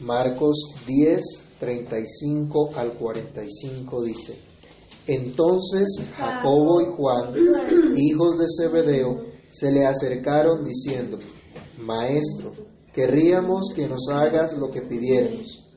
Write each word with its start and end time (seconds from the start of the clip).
Marcos 0.00 0.74
10, 0.86 1.20
35 1.60 2.70
al 2.74 2.94
45 2.94 4.02
dice, 4.02 4.38
Entonces 5.06 6.02
Jacobo 6.16 6.80
y 6.80 6.86
Juan, 6.96 7.34
hijos 7.96 8.38
de 8.38 8.46
Zebedeo, 8.48 9.26
se 9.50 9.70
le 9.70 9.84
acercaron 9.84 10.64
diciendo, 10.64 11.18
Maestro, 11.78 12.52
querríamos 12.94 13.72
que 13.74 13.88
nos 13.88 14.08
hagas 14.10 14.56
lo 14.56 14.70
que 14.70 14.82
pidiéramos. 14.82 15.68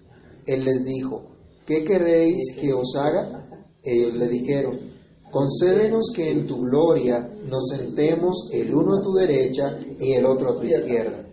Él 0.46 0.64
les 0.64 0.86
dijo, 0.86 1.24
¿qué 1.66 1.84
queréis 1.84 2.56
que 2.60 2.72
os 2.72 2.96
haga? 2.96 3.46
Ellos 3.84 4.14
le 4.14 4.30
dijeron, 4.30 4.80
concédenos 5.32 6.12
que 6.16 6.32
en 6.32 6.48
tu 6.48 6.62
gloria 6.62 7.30
nos 7.46 7.68
sentemos 7.76 8.50
el 8.54 8.74
uno 8.74 8.98
a 8.98 9.02
tu 9.02 9.14
derecha 9.14 9.78
y 10.00 10.14
el 10.14 10.26
otro 10.26 10.52
a 10.52 10.56
tu 10.56 10.64
izquierda. 10.64 11.26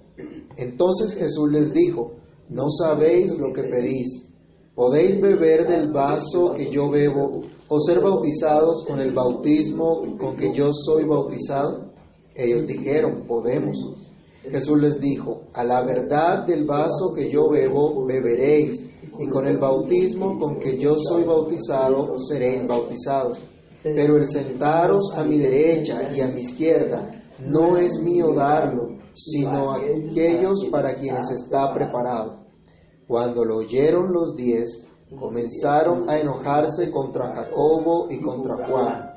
Entonces 0.57 1.15
Jesús 1.15 1.51
les 1.51 1.73
dijo, 1.73 2.20
no 2.51 2.69
sabéis 2.69 3.39
lo 3.39 3.53
que 3.53 3.63
pedís. 3.63 4.29
¿Podéis 4.75 5.21
beber 5.21 5.67
del 5.69 5.93
vaso 5.93 6.53
que 6.53 6.71
yo 6.71 6.91
bebo 6.91 7.43
o 7.69 7.81
ser 7.81 8.01
bautizados 8.01 8.85
con 8.87 8.99
el 9.01 9.13
bautismo 9.13 10.17
con 10.19 10.37
que 10.37 10.53
yo 10.53 10.71
soy 10.73 11.05
bautizado? 11.05 11.93
Ellos 12.35 12.67
dijeron, 12.67 13.25
podemos. 13.29 13.77
Jesús 14.51 14.81
les 14.81 14.99
dijo, 14.99 15.43
a 15.53 15.63
la 15.63 15.83
verdad 15.83 16.45
del 16.47 16.65
vaso 16.65 17.13
que 17.15 17.31
yo 17.31 17.49
bebo, 17.49 18.05
beberéis, 18.05 18.83
y 19.19 19.29
con 19.29 19.47
el 19.47 19.59
bautismo 19.59 20.39
con 20.39 20.59
que 20.59 20.77
yo 20.79 20.95
soy 20.97 21.25
bautizado, 21.25 22.19
seréis 22.19 22.67
bautizados. 22.67 23.45
Pero 23.83 24.17
el 24.17 24.27
sentaros 24.27 25.13
a 25.15 25.23
mi 25.23 25.39
derecha 25.39 26.11
y 26.13 26.21
a 26.21 26.29
mi 26.29 26.41
izquierda 26.41 27.23
no 27.39 27.77
es 27.77 28.01
mío 28.03 28.33
darlo, 28.35 28.99
sino 29.15 29.73
aquellos 29.73 30.65
para 30.71 30.95
quienes 30.95 31.31
está 31.31 31.73
preparado. 31.73 32.40
Cuando 33.11 33.45
lo 33.45 33.57
oyeron 33.57 34.13
los 34.13 34.37
diez, 34.37 34.87
comenzaron 35.19 36.09
a 36.09 36.21
enojarse 36.21 36.93
contra 36.93 37.35
Jacobo 37.35 38.07
y 38.09 38.21
contra 38.21 38.69
Juan. 38.69 39.11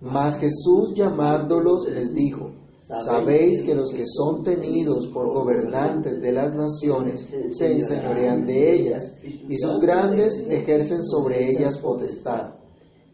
Mas 0.00 0.40
Jesús 0.40 0.92
llamándolos 0.92 1.88
les 1.88 2.12
dijo, 2.12 2.50
Sabéis 2.80 3.62
que 3.62 3.76
los 3.76 3.92
que 3.92 4.02
son 4.08 4.42
tenidos 4.42 5.06
por 5.14 5.32
gobernantes 5.32 6.20
de 6.20 6.32
las 6.32 6.52
naciones 6.52 7.28
se 7.52 7.74
enseñorean 7.74 8.44
de 8.44 8.74
ellas, 8.74 9.08
y 9.22 9.56
sus 9.56 9.78
grandes 9.78 10.44
ejercen 10.50 11.04
sobre 11.04 11.52
ellas 11.52 11.78
potestad. 11.78 12.54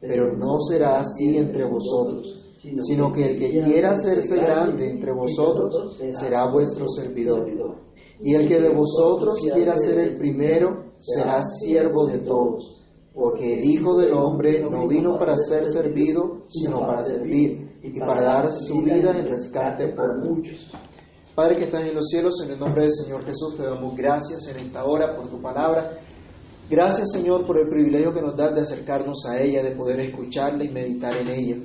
Pero 0.00 0.34
no 0.38 0.58
será 0.58 1.00
así 1.00 1.36
entre 1.36 1.68
vosotros, 1.68 2.54
sino 2.80 3.12
que 3.12 3.26
el 3.26 3.38
que 3.38 3.62
quiera 3.62 3.90
hacerse 3.90 4.38
grande 4.38 4.88
entre 4.88 5.12
vosotros 5.12 5.98
será 6.12 6.50
vuestro 6.50 6.88
servidor. 6.88 7.46
Y 8.22 8.34
el 8.34 8.48
que 8.48 8.60
de 8.60 8.70
vosotros 8.70 9.40
quiera 9.52 9.76
ser 9.76 9.98
el 9.98 10.16
primero 10.16 10.92
será 11.00 11.42
siervo 11.42 12.06
de 12.06 12.18
todos, 12.20 12.82
porque 13.12 13.54
el 13.54 13.64
Hijo 13.64 13.96
del 13.96 14.12
Hombre 14.12 14.60
no 14.60 14.86
vino 14.86 15.18
para 15.18 15.36
ser 15.36 15.68
servido, 15.68 16.42
sino 16.50 16.80
para 16.80 17.04
servir 17.04 17.78
y 17.82 18.00
para 18.00 18.22
dar 18.22 18.52
su 18.52 18.80
vida 18.80 19.16
en 19.16 19.26
rescate 19.26 19.88
por 19.88 20.24
muchos. 20.24 20.70
Padre 21.34 21.56
que 21.56 21.64
estás 21.64 21.82
en 21.82 21.94
los 21.94 22.06
cielos, 22.08 22.40
en 22.44 22.52
el 22.52 22.58
nombre 22.58 22.82
del 22.82 22.92
Señor 22.92 23.24
Jesús 23.24 23.56
te 23.56 23.64
damos 23.64 23.96
gracias 23.96 24.46
en 24.46 24.58
esta 24.58 24.84
hora 24.84 25.16
por 25.16 25.28
tu 25.28 25.42
palabra. 25.42 25.98
Gracias 26.70 27.10
Señor 27.10 27.44
por 27.44 27.58
el 27.58 27.68
privilegio 27.68 28.14
que 28.14 28.22
nos 28.22 28.36
das 28.36 28.54
de 28.54 28.62
acercarnos 28.62 29.26
a 29.26 29.40
ella, 29.40 29.62
de 29.62 29.72
poder 29.72 29.98
escucharla 30.00 30.64
y 30.64 30.68
meditar 30.68 31.16
en 31.16 31.28
ella. 31.28 31.56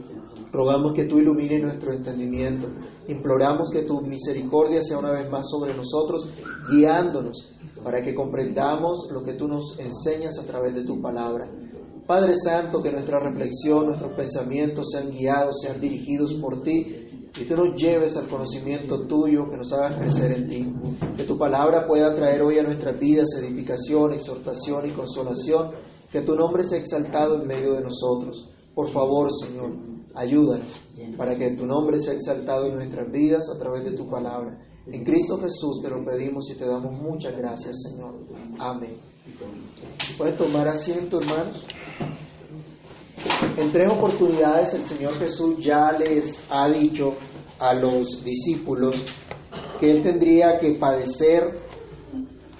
Rogamos 0.52 0.94
que 0.94 1.06
tú 1.06 1.20
ilumines 1.20 1.62
nuestro 1.62 1.94
entendimiento. 1.94 2.68
Imploramos 3.10 3.70
que 3.72 3.84
tu 3.84 4.02
misericordia 4.02 4.82
sea 4.82 5.00
una 5.00 5.12
vez 5.12 5.30
más 5.30 5.50
sobre 5.50 5.74
nosotros, 5.74 6.30
guiándonos 6.70 7.56
para 7.84 8.02
que 8.02 8.14
comprendamos 8.14 9.10
lo 9.12 9.24
que 9.24 9.34
tú 9.34 9.48
nos 9.48 9.78
enseñas 9.80 10.38
a 10.40 10.46
través 10.46 10.74
de 10.74 10.84
tu 10.84 11.02
palabra. 11.02 11.50
Padre 12.06 12.36
Santo, 12.38 12.82
que 12.82 12.92
nuestra 12.92 13.20
reflexión, 13.20 13.88
nuestros 13.88 14.14
pensamientos 14.14 14.88
sean 14.92 15.12
guiados, 15.12 15.60
sean 15.62 15.80
dirigidos 15.80 16.34
por 16.36 16.64
ti 16.64 17.10
y 17.40 17.46
tú 17.46 17.56
nos 17.56 17.76
lleves 17.76 18.18
al 18.18 18.28
conocimiento 18.28 19.06
tuyo, 19.08 19.50
que 19.50 19.58
nos 19.58 19.72
hagas 19.74 20.00
crecer 20.00 20.32
en 20.32 20.48
ti. 20.48 20.74
Que 21.16 21.24
tu 21.24 21.38
palabra 21.38 21.86
pueda 21.86 22.14
traer 22.16 22.42
hoy 22.42 22.58
a 22.58 22.64
nuestras 22.64 23.00
vidas 23.00 23.30
edificación, 23.40 24.14
exhortación 24.14 24.90
y 24.90 24.94
consolación. 24.94 25.72
Que 26.12 26.22
tu 26.22 26.36
nombre 26.36 26.64
sea 26.64 26.80
exaltado 26.80 27.40
en 27.40 27.48
medio 27.48 27.74
de 27.74 27.82
nosotros. 27.82 28.50
Por 28.74 28.90
favor, 28.90 29.30
Señor, 29.32 29.72
ayúdanos 30.16 30.80
para 31.18 31.36
que 31.36 31.52
tu 31.52 31.66
nombre 31.66 32.00
sea 32.00 32.14
exaltado 32.14 32.68
en 32.68 32.76
nuestras 32.76 33.12
vidas 33.12 33.50
a 33.50 33.60
través 33.60 33.84
de 33.84 33.92
tu 33.92 34.10
palabra. 34.10 34.58
En 34.88 35.04
Cristo 35.04 35.38
Jesús 35.38 35.82
te 35.82 35.90
lo 35.90 36.04
pedimos 36.04 36.50
y 36.50 36.56
te 36.56 36.66
damos 36.66 36.92
muchas 36.92 37.38
gracias, 37.38 37.84
Señor. 37.84 38.16
Amén. 38.58 38.98
¿Pueden 40.18 40.38
tomar 40.38 40.68
asiento, 40.68 41.20
hermanos? 41.20 41.64
En 43.58 43.72
tres 43.72 43.90
oportunidades 43.90 44.74
el 44.74 44.84
Señor 44.84 45.16
Jesús 45.16 45.56
ya 45.60 45.92
les 45.92 46.42
ha 46.50 46.70
dicho 46.70 47.16
a 47.60 47.74
los 47.74 48.24
discípulos 48.24 48.96
que 49.80 49.92
Él 49.92 50.04
tendría 50.04 50.58
que 50.58 50.72
padecer, 50.76 51.60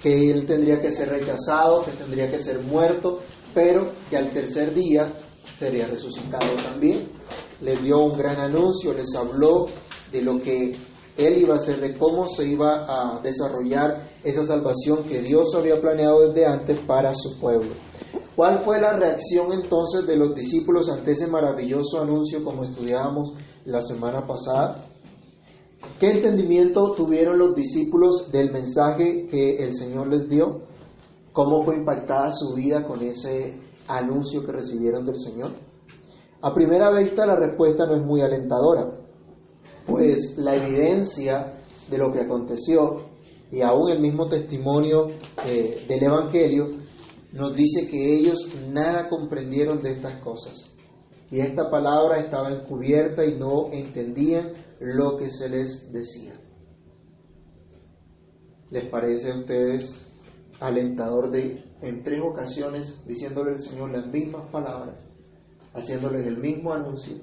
que 0.00 0.30
Él 0.30 0.46
tendría 0.46 0.80
que 0.80 0.90
ser 0.90 1.08
rechazado, 1.08 1.84
que 1.84 1.92
tendría 1.92 2.30
que 2.30 2.38
ser 2.38 2.60
muerto, 2.60 3.20
pero 3.54 3.92
que 4.08 4.16
al 4.16 4.32
tercer 4.32 4.74
día 4.74 5.12
sería 5.56 5.86
resucitado 5.86 6.56
también. 6.56 7.08
Les 7.60 7.82
dio 7.82 8.00
un 8.00 8.16
gran 8.16 8.40
anuncio, 8.40 8.94
les 8.94 9.14
habló 9.14 9.66
de 10.10 10.22
lo 10.22 10.40
que 10.40 10.76
Él 11.16 11.38
iba 11.38 11.54
a 11.54 11.58
hacer, 11.58 11.80
de 11.80 11.96
cómo 11.98 12.26
se 12.26 12.46
iba 12.46 12.84
a 12.88 13.20
desarrollar 13.20 14.10
esa 14.24 14.44
salvación 14.44 15.04
que 15.04 15.20
Dios 15.20 15.54
había 15.54 15.80
planeado 15.80 16.28
desde 16.28 16.46
antes 16.46 16.80
para 16.86 17.12
su 17.14 17.38
pueblo. 17.38 17.70
¿Cuál 18.34 18.64
fue 18.64 18.80
la 18.80 18.94
reacción 18.94 19.52
entonces 19.52 20.06
de 20.06 20.16
los 20.16 20.34
discípulos 20.34 20.88
ante 20.88 21.10
ese 21.10 21.26
maravilloso 21.26 22.00
anuncio 22.00 22.42
como 22.42 22.64
estudiábamos 22.64 23.34
la 23.66 23.82
semana 23.82 24.26
pasada? 24.26 24.86
¿Qué 25.98 26.10
entendimiento 26.12 26.92
tuvieron 26.92 27.38
los 27.38 27.54
discípulos 27.54 28.30
del 28.32 28.50
mensaje 28.50 29.26
que 29.30 29.56
el 29.56 29.74
Señor 29.74 30.08
les 30.08 30.28
dio? 30.30 30.62
¿Cómo 31.32 31.62
fue 31.64 31.76
impactada 31.76 32.32
su 32.32 32.54
vida 32.54 32.86
con 32.86 33.02
ese 33.02 33.60
anuncio 33.86 34.42
que 34.42 34.52
recibieron 34.52 35.04
del 35.04 35.18
Señor? 35.18 35.50
A 36.42 36.54
primera 36.54 36.90
vista 36.90 37.26
la 37.26 37.36
respuesta 37.36 37.84
no 37.86 37.96
es 37.96 38.02
muy 38.02 38.22
alentadora, 38.22 38.98
pues 39.86 40.38
la 40.38 40.54
evidencia 40.54 41.60
de 41.90 41.98
lo 41.98 42.10
que 42.10 42.20
aconteció 42.20 43.10
y 43.50 43.60
aún 43.60 43.90
el 43.90 44.00
mismo 44.00 44.26
testimonio 44.26 45.08
eh, 45.44 45.84
del 45.86 46.02
Evangelio 46.02 46.78
nos 47.32 47.54
dice 47.54 47.88
que 47.88 48.16
ellos 48.16 48.54
nada 48.68 49.08
comprendieron 49.08 49.82
de 49.82 49.92
estas 49.92 50.20
cosas. 50.22 50.54
Y 51.30 51.40
esta 51.40 51.70
palabra 51.70 52.18
estaba 52.18 52.50
encubierta 52.50 53.24
y 53.24 53.38
no 53.38 53.70
entendían 53.70 54.52
lo 54.80 55.16
que 55.16 55.30
se 55.30 55.48
les 55.48 55.92
decía. 55.92 56.40
¿Les 58.70 58.86
parece 58.86 59.30
a 59.30 59.38
ustedes 59.38 60.10
alentador 60.58 61.30
de 61.30 61.64
en 61.82 62.02
tres 62.02 62.20
ocasiones 62.20 63.04
diciéndole 63.06 63.52
al 63.52 63.58
Señor 63.58 63.90
las 63.90 64.06
mismas 64.06 64.50
palabras, 64.50 65.09
haciéndoles 65.72 66.26
el 66.26 66.38
mismo 66.38 66.72
anuncio, 66.72 67.16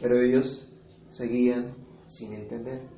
pero 0.00 0.20
ellos 0.20 0.68
seguían 1.10 1.74
sin 2.06 2.32
entender? 2.32 2.88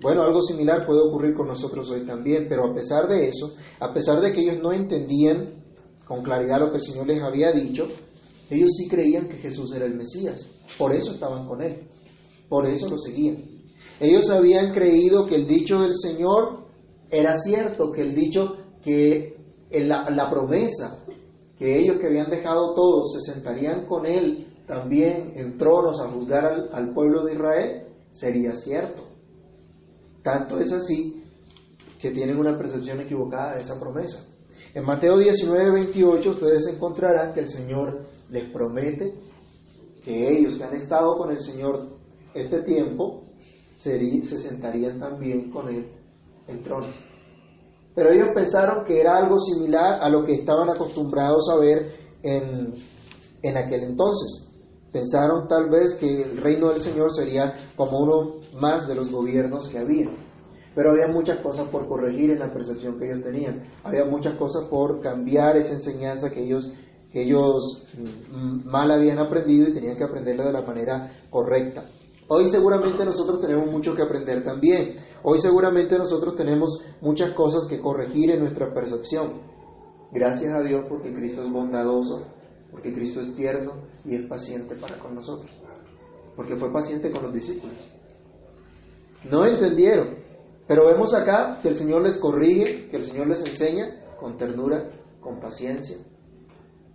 Bueno, 0.00 0.22
algo 0.22 0.42
similar 0.42 0.86
puede 0.86 1.00
ocurrir 1.00 1.34
con 1.34 1.48
nosotros 1.48 1.90
hoy 1.90 2.04
también, 2.04 2.46
pero 2.48 2.70
a 2.70 2.74
pesar 2.74 3.08
de 3.08 3.28
eso, 3.28 3.54
a 3.80 3.94
pesar 3.94 4.20
de 4.20 4.32
que 4.32 4.42
ellos 4.42 4.58
no 4.62 4.72
entendían 4.72 5.64
con 6.06 6.22
claridad 6.22 6.60
lo 6.60 6.70
que 6.70 6.76
el 6.76 6.82
Señor 6.82 7.06
les 7.06 7.22
había 7.22 7.50
dicho, 7.52 7.86
ellos 8.50 8.70
sí 8.76 8.88
creían 8.88 9.26
que 9.26 9.38
Jesús 9.38 9.74
era 9.74 9.86
el 9.86 9.94
Mesías. 9.94 10.48
Por 10.78 10.94
eso 10.94 11.12
estaban 11.12 11.46
con 11.46 11.62
Él. 11.62 11.88
Por 12.48 12.66
eso 12.68 12.88
lo 12.88 12.98
seguían. 12.98 13.56
Ellos 13.98 14.30
habían 14.30 14.72
creído 14.72 15.26
que 15.26 15.34
el 15.34 15.46
dicho 15.46 15.80
del 15.80 15.94
Señor 15.94 16.66
era 17.10 17.34
cierto, 17.34 17.90
que 17.90 18.02
el 18.02 18.14
dicho 18.14 18.56
que 18.82 19.36
la, 19.70 20.30
promesa, 20.30 21.04
que 21.58 21.78
ellos 21.78 21.98
que 21.98 22.06
habían 22.06 22.30
dejado 22.30 22.74
todo 22.74 23.02
se 23.04 23.32
sentarían 23.32 23.86
con 23.86 24.06
Él 24.06 24.46
también 24.66 25.32
en 25.36 25.56
tronos 25.56 26.00
a 26.00 26.08
juzgar 26.08 26.44
al, 26.44 26.68
al 26.72 26.92
pueblo 26.92 27.24
de 27.24 27.34
Israel, 27.34 27.86
sería 28.10 28.54
cierto. 28.54 29.04
Tanto 30.22 30.58
es 30.58 30.72
así 30.72 31.24
que 31.98 32.10
tienen 32.10 32.38
una 32.38 32.58
percepción 32.58 33.00
equivocada 33.00 33.54
de 33.54 33.62
esa 33.62 33.78
promesa. 33.78 34.26
En 34.74 34.84
Mateo 34.84 35.18
19, 35.18 35.70
28 35.70 36.30
ustedes 36.30 36.66
encontrarán 36.66 37.32
que 37.32 37.40
el 37.40 37.48
Señor 37.48 38.04
les 38.28 38.50
promete 38.50 39.14
que 40.04 40.36
ellos 40.36 40.56
que 40.56 40.64
han 40.64 40.74
estado 40.74 41.16
con 41.16 41.30
el 41.30 41.38
Señor 41.38 41.96
este 42.34 42.62
tiempo 42.62 43.24
se 43.76 44.38
sentarían 44.38 44.98
también 44.98 45.50
con 45.50 45.68
Él 45.68 45.86
en 46.48 46.62
trono. 46.62 46.88
Pero 47.96 48.10
ellos 48.10 48.28
pensaron 48.34 48.84
que 48.84 49.00
era 49.00 49.16
algo 49.16 49.38
similar 49.38 50.00
a 50.02 50.10
lo 50.10 50.22
que 50.22 50.34
estaban 50.34 50.68
acostumbrados 50.68 51.48
a 51.50 51.58
ver 51.58 51.96
en, 52.22 52.74
en 53.42 53.56
aquel 53.56 53.84
entonces. 53.84 54.52
Pensaron 54.92 55.48
tal 55.48 55.70
vez 55.70 55.94
que 55.94 56.22
el 56.22 56.36
reino 56.36 56.68
del 56.68 56.82
Señor 56.82 57.10
sería 57.10 57.54
como 57.74 57.98
uno 57.98 58.34
más 58.60 58.86
de 58.86 58.94
los 58.94 59.10
gobiernos 59.10 59.68
que 59.68 59.78
había. 59.78 60.10
pero 60.74 60.90
había 60.90 61.08
muchas 61.08 61.40
cosas 61.40 61.70
por 61.70 61.88
corregir 61.88 62.30
en 62.32 62.38
la 62.38 62.52
percepción 62.52 62.98
que 62.98 63.06
ellos 63.06 63.22
tenían, 63.22 63.62
había 63.82 64.04
muchas 64.04 64.36
cosas 64.36 64.68
por 64.68 65.00
cambiar 65.00 65.56
esa 65.56 65.72
enseñanza 65.72 66.30
que 66.30 66.44
ellos, 66.44 66.70
que 67.10 67.22
ellos 67.22 67.86
mm, 67.96 68.68
mal 68.68 68.90
habían 68.90 69.18
aprendido 69.18 69.70
y 69.70 69.72
tenían 69.72 69.96
que 69.96 70.04
aprenderla 70.04 70.44
de 70.44 70.52
la 70.52 70.60
manera 70.60 71.10
correcta. 71.30 71.84
Hoy 72.28 72.46
seguramente 72.46 73.04
nosotros 73.04 73.40
tenemos 73.40 73.70
mucho 73.70 73.94
que 73.94 74.02
aprender 74.02 74.42
también. 74.42 74.96
Hoy 75.22 75.38
seguramente 75.38 75.96
nosotros 75.96 76.34
tenemos 76.34 76.82
muchas 77.00 77.32
cosas 77.34 77.66
que 77.68 77.80
corregir 77.80 78.32
en 78.32 78.40
nuestra 78.40 78.74
percepción. 78.74 79.42
Gracias 80.10 80.52
a 80.52 80.62
Dios 80.62 80.86
porque 80.88 81.14
Cristo 81.14 81.42
es 81.42 81.52
bondadoso, 81.52 82.26
porque 82.72 82.92
Cristo 82.92 83.20
es 83.20 83.34
tierno 83.36 83.74
y 84.04 84.16
es 84.16 84.26
paciente 84.26 84.74
para 84.74 84.98
con 84.98 85.14
nosotros. 85.14 85.50
Porque 86.34 86.56
fue 86.56 86.72
paciente 86.72 87.12
con 87.12 87.22
los 87.22 87.32
discípulos. 87.32 87.76
No 89.30 89.46
entendieron, 89.46 90.16
pero 90.66 90.86
vemos 90.86 91.14
acá 91.14 91.60
que 91.62 91.68
el 91.68 91.76
Señor 91.76 92.02
les 92.02 92.18
corrige, 92.18 92.88
que 92.88 92.96
el 92.96 93.04
Señor 93.04 93.28
les 93.28 93.44
enseña 93.44 94.16
con 94.18 94.36
ternura, 94.36 94.90
con 95.20 95.38
paciencia, 95.38 95.96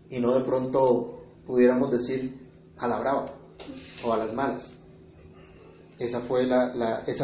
y 0.10 0.19
no 0.19 0.38
de 0.38 0.44
pronto 0.44 1.22
pudiéramos 1.45 1.89
decir 1.89 2.50
a 2.77 2.88
la 2.88 3.00
brava 3.00 3.34
o 4.06 4.13
a 4.13 4.18
las 4.18 4.34
malas. 4.34 4.81
Esa, 6.01 6.21
fue 6.21 6.48
la, 6.48 6.74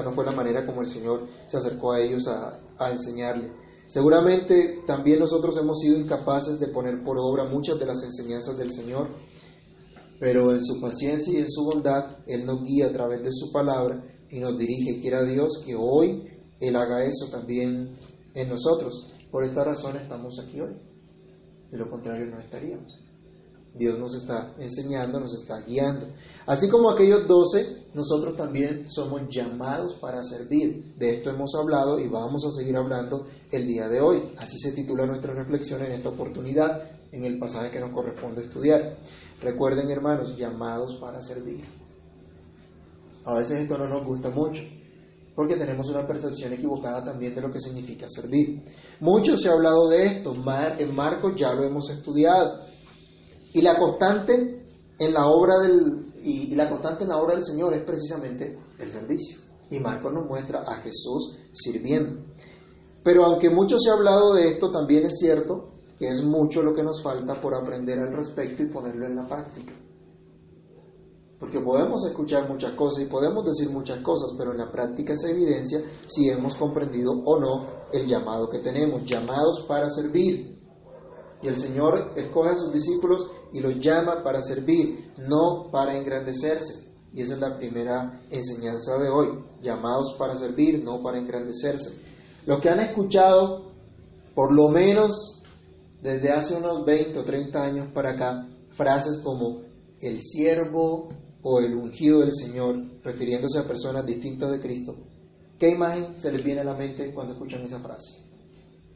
no 0.04 0.12
fue 0.12 0.24
la 0.24 0.32
manera 0.32 0.64
como 0.66 0.82
el 0.82 0.88
Señor 0.88 1.28
se 1.48 1.58
acercó 1.58 1.94
a 1.94 2.00
ellos 2.00 2.28
a, 2.28 2.60
a 2.78 2.92
enseñarle. 2.92 3.52
Seguramente 3.88 4.84
también 4.86 5.20
nosotros 5.20 5.58
hemos 5.58 5.80
sido 5.80 5.98
incapaces 5.98 6.60
de 6.60 6.68
poner 6.68 7.04
por 7.04 7.18
obra 7.20 7.46
muchas 7.46 7.80
de 7.80 7.88
las 7.88 8.04
enseñanzas 8.04 8.56
del 8.56 8.72
Señor, 8.72 9.08
pero 10.20 10.54
en 10.54 10.64
su 10.64 10.80
paciencia 10.80 11.34
y 11.34 11.42
en 11.42 11.50
su 11.50 11.64
bondad 11.66 12.18
Él 12.28 12.46
nos 12.46 12.62
guía 12.62 12.88
a 12.88 12.92
través 12.92 13.24
de 13.24 13.32
su 13.32 13.52
palabra 13.52 14.04
y 14.30 14.40
nos 14.40 14.58
dirige. 14.58 15.00
Quiera 15.02 15.24
Dios 15.24 15.64
que 15.66 15.76
hoy 15.76 16.24
Él 16.60 16.76
haga 16.76 17.04
eso 17.04 17.32
también 17.32 17.98
en 18.36 18.50
nosotros. 18.50 19.08
Por 19.32 19.44
esta 19.44 19.64
razón 19.64 19.98
estamos 19.98 20.40
aquí 20.40 20.60
hoy. 20.60 20.78
De 21.72 21.78
lo 21.78 21.90
contrario 21.90 22.28
no 22.28 22.40
estaríamos. 22.40 23.07
Dios 23.78 24.00
nos 24.00 24.16
está 24.16 24.54
enseñando, 24.58 25.20
nos 25.20 25.34
está 25.34 25.62
guiando. 25.62 26.08
Así 26.46 26.70
como 26.70 26.90
aquellos 26.90 27.28
doce, 27.28 27.86
nosotros 27.94 28.36
también 28.36 28.90
somos 28.90 29.22
llamados 29.30 29.94
para 29.96 30.24
servir. 30.24 30.96
De 30.98 31.18
esto 31.18 31.30
hemos 31.30 31.54
hablado 31.56 32.00
y 32.00 32.08
vamos 32.08 32.44
a 32.46 32.52
seguir 32.52 32.76
hablando 32.76 33.26
el 33.52 33.68
día 33.68 33.88
de 33.88 34.02
hoy. 34.02 34.34
Así 34.38 34.58
se 34.60 34.72
titula 34.72 35.06
nuestra 35.06 35.34
reflexión 35.34 35.82
en 35.84 35.92
esta 35.92 36.10
oportunidad, 36.10 36.90
en 37.12 37.24
el 37.24 37.38
pasaje 37.38 37.72
que 37.72 37.80
nos 37.80 37.92
corresponde 37.92 38.42
estudiar. 38.42 38.98
Recuerden, 39.42 39.90
hermanos, 39.90 40.36
llamados 40.36 40.96
para 40.96 41.22
servir. 41.22 41.64
A 43.26 43.36
veces 43.36 43.60
esto 43.60 43.78
no 43.78 43.88
nos 43.88 44.06
gusta 44.06 44.30
mucho, 44.30 44.62
porque 45.36 45.58
tenemos 45.58 45.90
una 45.90 46.08
percepción 46.08 46.54
equivocada 46.54 47.04
también 47.04 47.36
de 47.36 47.42
lo 47.42 47.52
que 47.52 47.60
significa 47.60 48.08
servir. 48.08 48.64
Mucho 49.02 49.38
se 49.38 49.50
ha 49.50 49.52
hablado 49.52 49.90
de 49.90 50.06
esto, 50.06 50.34
en 50.34 50.96
Marcos 50.96 51.34
ya 51.36 51.52
lo 51.54 51.64
hemos 51.64 51.90
estudiado. 51.90 52.62
Y 53.58 53.62
la 53.64 53.76
constante 53.76 54.68
en 55.00 55.14
la 55.16 55.30
obra 55.30 55.58
del, 55.58 56.14
y, 56.24 56.54
la 56.54 56.70
constante 56.70 57.06
en 57.06 57.10
la 57.10 57.18
obra 57.18 57.34
del 57.34 57.44
Señor 57.44 57.74
es 57.74 57.84
precisamente 57.84 58.56
el 58.78 58.92
servicio. 58.92 59.40
Y 59.72 59.80
Marcos 59.80 60.14
nos 60.14 60.28
muestra 60.28 60.62
a 60.62 60.76
Jesús 60.76 61.40
sirviendo. 61.54 62.22
Pero 63.04 63.26
aunque 63.26 63.50
mucho 63.50 63.80
se 63.80 63.90
ha 63.90 63.94
hablado 63.94 64.36
de 64.36 64.50
esto, 64.50 64.70
también 64.70 65.08
es 65.08 65.18
cierto 65.18 65.72
que 65.98 66.08
es 66.08 66.24
mucho 66.24 66.62
lo 66.62 66.72
que 66.72 66.84
nos 66.84 67.02
falta 67.02 67.42
por 67.42 67.56
aprender 67.56 67.98
al 67.98 68.16
respecto 68.16 68.62
y 68.62 68.70
ponerlo 68.70 69.08
en 69.08 69.16
la 69.16 69.28
práctica. 69.28 69.74
Porque 71.40 71.60
podemos 71.60 72.06
escuchar 72.06 72.48
muchas 72.48 72.74
cosas 72.74 73.06
y 73.06 73.08
podemos 73.08 73.44
decir 73.44 73.72
muchas 73.72 74.02
cosas, 74.04 74.36
pero 74.38 74.52
en 74.52 74.60
la 74.60 74.72
práctica 74.72 75.16
se 75.16 75.32
evidencia 75.32 75.82
si 76.06 76.30
hemos 76.30 76.56
comprendido 76.58 77.12
o 77.26 77.40
no 77.40 77.66
el 77.92 78.06
llamado 78.06 78.50
que 78.50 78.60
tenemos, 78.60 79.04
llamados 79.04 79.66
para 79.68 79.90
servir. 79.90 80.56
Y 81.42 81.48
el 81.48 81.58
Señor 81.58 82.14
escoge 82.16 82.50
a 82.50 82.56
sus 82.56 82.72
discípulos 82.72 83.32
y 83.54 83.60
los 83.60 83.80
llama 83.80 84.24
para 84.24 84.42
servir, 84.42 85.12
no 85.28 85.70
para 85.72 85.98
engrandecerse. 85.98 86.88
Y 87.14 87.22
esa 87.22 87.36
es 87.36 87.40
la 87.40 87.58
primera 87.58 88.22
enseñanza 88.30 88.98
de 88.98 89.10
hoy, 89.10 89.44
llamados 89.62 90.16
para 90.20 90.36
servir, 90.36 90.84
no 90.84 91.02
para 91.02 91.18
engrandecerse. 91.18 91.98
Los 92.46 92.60
que 92.60 92.70
han 92.70 92.80
escuchado, 92.80 93.72
por 94.36 94.54
lo 94.54 94.70
menos 94.70 95.42
desde 96.02 96.32
hace 96.32 96.56
unos 96.56 96.86
20 96.86 97.20
o 97.20 97.24
30 97.24 97.64
años 97.64 97.92
para 97.94 98.12
acá, 98.12 98.48
frases 98.70 99.18
como 99.24 99.62
el 100.00 100.22
siervo 100.22 101.10
o 101.42 101.60
el 101.60 101.76
ungido 101.76 102.20
del 102.20 102.34
Señor, 102.34 102.76
refiriéndose 103.04 103.60
a 103.60 103.68
personas 103.68 104.06
distintas 104.06 104.52
de 104.52 104.60
Cristo, 104.60 104.96
¿qué 105.58 105.70
imagen 105.70 106.20
se 106.20 106.32
les 106.32 106.44
viene 106.44 106.62
a 106.62 106.66
la 106.66 106.76
mente 106.76 107.14
cuando 107.14 107.34
escuchan 107.34 107.64
esa 107.64 107.80
frase? 107.80 108.22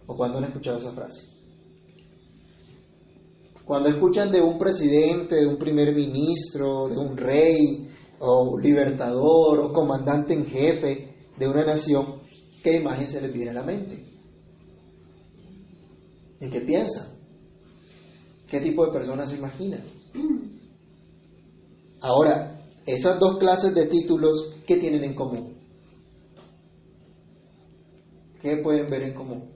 ¿O 0.05 0.15
cuando 0.15 0.37
han 0.37 0.45
escuchado 0.45 0.77
esa 0.77 0.91
frase? 0.91 1.30
Cuando 3.65 3.89
escuchan 3.89 4.31
de 4.31 4.41
un 4.41 4.57
presidente, 4.57 5.35
de 5.35 5.47
un 5.47 5.57
primer 5.57 5.93
ministro, 5.95 6.87
de 6.87 6.97
un 6.97 7.15
rey, 7.15 7.87
o 8.19 8.57
libertador, 8.59 9.59
o 9.59 9.73
comandante 9.73 10.33
en 10.33 10.45
jefe 10.45 11.15
de 11.37 11.47
una 11.47 11.65
nación, 11.65 12.21
¿qué 12.63 12.77
imagen 12.77 13.07
se 13.07 13.21
les 13.21 13.33
viene 13.33 13.51
a 13.51 13.55
la 13.55 13.63
mente? 13.63 14.05
¿En 16.39 16.49
qué 16.49 16.61
piensan? 16.61 17.07
¿Qué 18.47 18.59
tipo 18.59 18.85
de 18.85 18.91
personas 18.91 19.29
se 19.29 19.37
imaginan? 19.37 19.83
Ahora, 22.01 22.61
esas 22.85 23.19
dos 23.19 23.37
clases 23.37 23.73
de 23.73 23.87
títulos, 23.87 24.55
¿qué 24.65 24.77
tienen 24.77 25.03
en 25.03 25.15
común? 25.15 25.57
¿Qué 28.41 28.57
pueden 28.57 28.89
ver 28.89 29.03
en 29.03 29.13
común 29.13 29.51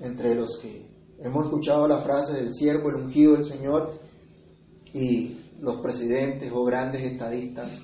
entre 0.00 0.34
los 0.34 0.58
que 0.58 0.97
hemos 1.20 1.44
escuchado 1.46 1.88
la 1.88 1.98
frase 1.98 2.34
del 2.34 2.52
siervo, 2.52 2.90
el 2.90 3.04
ungido 3.04 3.34
del 3.34 3.44
Señor 3.44 3.90
y 4.92 5.38
los 5.60 5.80
presidentes 5.80 6.50
o 6.54 6.64
grandes 6.64 7.02
estadistas 7.02 7.80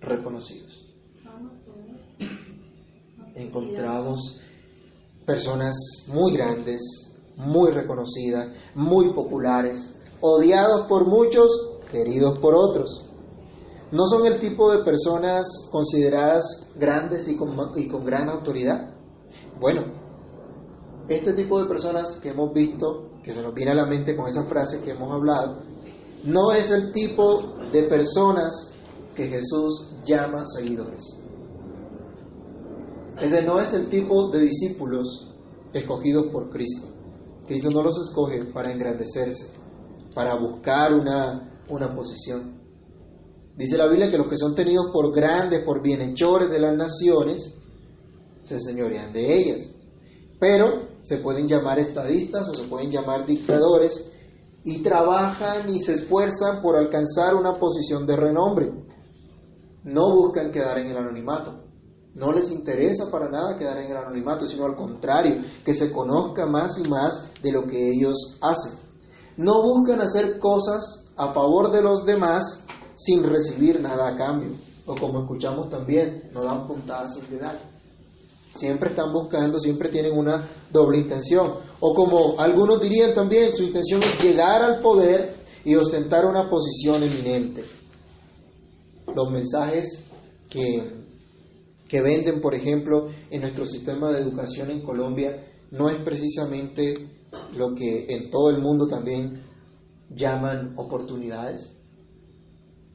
reconocidos? 0.00 0.86
Encontramos 3.34 4.40
personas 5.24 5.74
muy 6.08 6.32
grandes, 6.32 6.80
muy 7.36 7.70
reconocidas, 7.70 8.48
muy 8.74 9.12
populares, 9.12 9.96
odiados 10.20 10.86
por 10.88 11.06
muchos, 11.06 11.78
queridos 11.90 12.38
por 12.38 12.54
otros. 12.54 13.06
No 13.92 14.06
son 14.06 14.26
el 14.26 14.38
tipo 14.38 14.70
de 14.70 14.84
personas 14.84 15.46
consideradas 15.70 16.70
grandes 16.76 17.28
y 17.28 17.36
con, 17.36 17.56
y 17.76 17.88
con 17.88 18.04
gran 18.04 18.28
autoridad. 18.28 18.94
Bueno, 19.58 19.99
este 21.10 21.32
tipo 21.32 21.60
de 21.60 21.68
personas 21.68 22.18
que 22.22 22.28
hemos 22.28 22.54
visto, 22.54 23.10
que 23.24 23.32
se 23.32 23.42
nos 23.42 23.52
viene 23.52 23.72
a 23.72 23.74
la 23.74 23.86
mente 23.86 24.14
con 24.14 24.28
esa 24.28 24.44
frase 24.44 24.80
que 24.80 24.92
hemos 24.92 25.12
hablado, 25.12 25.60
no 26.22 26.52
es 26.52 26.70
el 26.70 26.92
tipo 26.92 27.56
de 27.72 27.82
personas 27.84 28.72
que 29.16 29.26
Jesús 29.26 29.90
llama 30.04 30.44
seguidores. 30.46 31.02
Ese 33.20 33.42
no 33.42 33.60
es 33.60 33.74
el 33.74 33.88
tipo 33.88 34.30
de 34.30 34.42
discípulos 34.42 35.34
escogidos 35.72 36.26
por 36.28 36.48
Cristo. 36.48 36.86
Cristo 37.44 37.70
no 37.70 37.82
los 37.82 38.00
escoge 38.00 38.44
para 38.44 38.72
engrandecerse, 38.72 39.52
para 40.14 40.38
buscar 40.38 40.94
una, 40.94 41.60
una 41.68 41.92
posición. 41.92 42.60
Dice 43.56 43.76
la 43.76 43.88
Biblia 43.88 44.12
que 44.12 44.16
los 44.16 44.28
que 44.28 44.38
son 44.38 44.54
tenidos 44.54 44.92
por 44.92 45.12
grandes, 45.12 45.64
por 45.64 45.82
bienhechores 45.82 46.48
de 46.50 46.60
las 46.60 46.76
naciones, 46.76 47.52
se 48.44 48.60
señorean 48.60 49.12
de 49.12 49.36
ellas. 49.36 49.70
Pero 50.38 50.89
se 51.02 51.18
pueden 51.18 51.48
llamar 51.48 51.78
estadistas 51.78 52.48
o 52.48 52.54
se 52.54 52.64
pueden 52.64 52.90
llamar 52.90 53.26
dictadores 53.26 54.10
y 54.64 54.82
trabajan 54.82 55.70
y 55.70 55.80
se 55.80 55.94
esfuerzan 55.94 56.60
por 56.60 56.76
alcanzar 56.76 57.34
una 57.34 57.54
posición 57.54 58.06
de 58.06 58.16
renombre. 58.16 58.72
No 59.84 60.14
buscan 60.14 60.50
quedar 60.50 60.78
en 60.78 60.88
el 60.88 60.96
anonimato. 60.96 61.64
No 62.14 62.32
les 62.32 62.50
interesa 62.50 63.10
para 63.10 63.30
nada 63.30 63.56
quedar 63.56 63.78
en 63.78 63.90
el 63.90 63.96
anonimato, 63.96 64.46
sino 64.46 64.66
al 64.66 64.76
contrario, 64.76 65.42
que 65.64 65.72
se 65.72 65.92
conozca 65.92 66.44
más 66.44 66.78
y 66.78 66.88
más 66.88 67.24
de 67.42 67.52
lo 67.52 67.64
que 67.64 67.90
ellos 67.92 68.36
hacen. 68.40 68.78
No 69.36 69.62
buscan 69.62 70.00
hacer 70.00 70.38
cosas 70.38 71.06
a 71.16 71.32
favor 71.32 71.70
de 71.70 71.82
los 71.82 72.04
demás 72.04 72.64
sin 72.94 73.22
recibir 73.22 73.80
nada 73.80 74.08
a 74.08 74.16
cambio. 74.16 74.58
O 74.86 74.96
como 74.96 75.20
escuchamos 75.20 75.70
también, 75.70 76.30
no 76.32 76.42
dan 76.42 76.66
puntadas 76.66 77.14
sin 77.14 77.24
pedal. 77.24 77.58
Siempre 78.52 78.90
están 78.90 79.12
buscando, 79.12 79.58
siempre 79.58 79.88
tienen 79.88 80.16
una 80.16 80.48
doble 80.72 80.98
intención. 80.98 81.54
O 81.78 81.94
como 81.94 82.38
algunos 82.38 82.80
dirían 82.80 83.14
también, 83.14 83.52
su 83.52 83.62
intención 83.62 84.02
es 84.02 84.22
llegar 84.22 84.62
al 84.62 84.80
poder 84.80 85.36
y 85.64 85.74
ostentar 85.76 86.24
una 86.26 86.48
posición 86.48 87.02
eminente. 87.02 87.64
Los 89.14 89.30
mensajes 89.30 90.04
que, 90.48 91.04
que 91.88 92.00
venden, 92.00 92.40
por 92.40 92.54
ejemplo, 92.54 93.08
en 93.30 93.40
nuestro 93.40 93.66
sistema 93.66 94.10
de 94.12 94.20
educación 94.20 94.70
en 94.70 94.82
Colombia, 94.82 95.46
no 95.70 95.88
es 95.88 95.96
precisamente 95.96 96.94
lo 97.56 97.74
que 97.74 98.06
en 98.08 98.30
todo 98.30 98.50
el 98.50 98.60
mundo 98.60 98.86
también 98.88 99.42
llaman 100.10 100.74
oportunidades. 100.76 101.76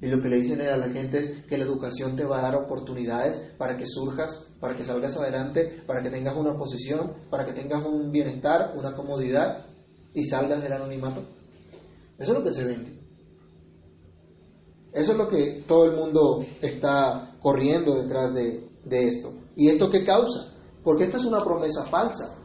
Y 0.02 0.08
lo 0.08 0.20
que 0.20 0.30
le 0.30 0.42
dicen 0.42 0.62
a 0.62 0.78
la 0.78 0.90
gente 0.90 1.20
es 1.20 1.46
que 1.46 1.58
la 1.58 1.64
educación 1.64 2.16
te 2.16 2.26
va 2.26 2.40
a 2.40 2.42
dar 2.42 2.56
oportunidades 2.56 3.54
para 3.58 3.78
que 3.78 3.86
surjas, 3.88 4.48
para 4.66 4.76
que 4.76 4.84
salgas 4.84 5.16
adelante, 5.16 5.84
para 5.86 6.02
que 6.02 6.10
tengas 6.10 6.36
una 6.36 6.58
posición, 6.58 7.14
para 7.30 7.46
que 7.46 7.54
tengas 7.54 7.86
un 7.86 8.12
bienestar, 8.12 8.74
una 8.76 8.96
comodidad 8.96 9.64
y 10.12 10.24
salgas 10.24 10.64
del 10.64 10.74
anonimato. 10.74 11.22
Eso 12.18 12.32
es 12.32 12.38
lo 12.40 12.44
que 12.44 12.52
se 12.52 12.66
vende. 12.66 13.00
Eso 14.92 15.12
es 15.12 15.18
lo 15.20 15.28
que 15.28 15.64
todo 15.68 15.86
el 15.86 15.96
mundo 15.96 16.40
está 16.64 17.36
corriendo 17.40 17.94
detrás 18.02 18.34
de, 18.34 18.68
esto. 18.90 19.34
¿Y 19.56 19.70
esto 19.70 19.88
qué 19.92 20.04
causa? 20.04 20.52
Porque 20.84 21.04
esta 21.04 21.18
es 21.18 21.26
una 21.26 21.44
promesa 21.44 21.84
falsa. 21.84 22.36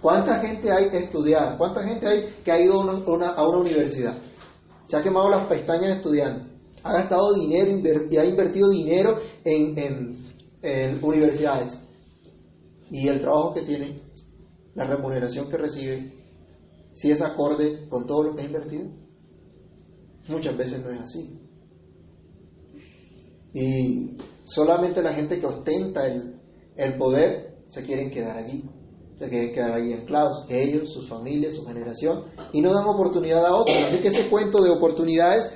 ¿Cuánta 0.00 0.38
gente 0.38 0.70
hay 0.70 0.90
que 0.90 0.98
estudiar? 0.98 1.58
¿Cuánta 1.58 1.82
gente 1.82 2.06
hay 2.06 2.36
que 2.44 2.52
ha 2.52 2.60
ido 2.60 2.74
a 2.74 2.84
una, 2.84 3.58
universidad? 3.58 4.16
Se 4.86 4.96
ha 4.96 5.02
quemado 5.02 5.28
las 5.28 5.48
pestañas 5.48 5.96
estudiando. 5.96 6.44
Ha 6.84 6.92
gastado 6.92 7.34
dinero 7.34 8.08
y 8.08 8.16
ha 8.16 8.24
invertido 8.24 8.68
dinero 8.68 9.16
en 9.42 10.33
universidades. 11.02 11.80
Y 12.90 13.08
el 13.08 13.20
trabajo 13.20 13.54
que 13.54 13.62
tiene, 13.62 14.02
la 14.74 14.86
remuneración 14.86 15.48
que 15.48 15.56
recibe, 15.56 16.12
si 16.94 17.10
es 17.10 17.20
acorde 17.22 17.88
con 17.88 18.06
todo 18.06 18.24
lo 18.24 18.34
que 18.34 18.42
ha 18.42 18.46
invertido. 18.46 18.84
Muchas 20.28 20.56
veces 20.56 20.82
no 20.82 20.90
es 20.90 21.00
así. 21.00 21.40
Y 23.52 24.16
solamente 24.44 25.02
la 25.02 25.12
gente 25.12 25.38
que 25.38 25.46
ostenta 25.46 26.06
el, 26.06 26.40
el 26.76 26.96
poder 26.96 27.58
se 27.66 27.82
quieren 27.82 28.10
quedar 28.10 28.36
allí. 28.36 28.64
Se 29.18 29.28
quieren 29.28 29.52
quedar 29.52 29.72
allí 29.72 29.92
anclados, 29.92 30.44
ellos, 30.48 30.92
sus 30.92 31.08
familias, 31.08 31.54
su 31.54 31.64
generación, 31.64 32.24
y 32.52 32.60
no 32.60 32.72
dan 32.72 32.86
oportunidad 32.86 33.46
a 33.46 33.54
otros. 33.54 33.76
Así 33.84 33.98
que 33.98 34.08
ese 34.08 34.28
cuento 34.28 34.62
de 34.62 34.70
oportunidades 34.70 35.52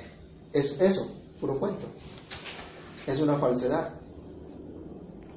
es 0.53 0.79
eso, 0.79 1.11
puro 1.41 1.59
cuento. 1.59 1.87
Es 3.05 3.19
una 3.19 3.37
falsedad. 3.37 3.98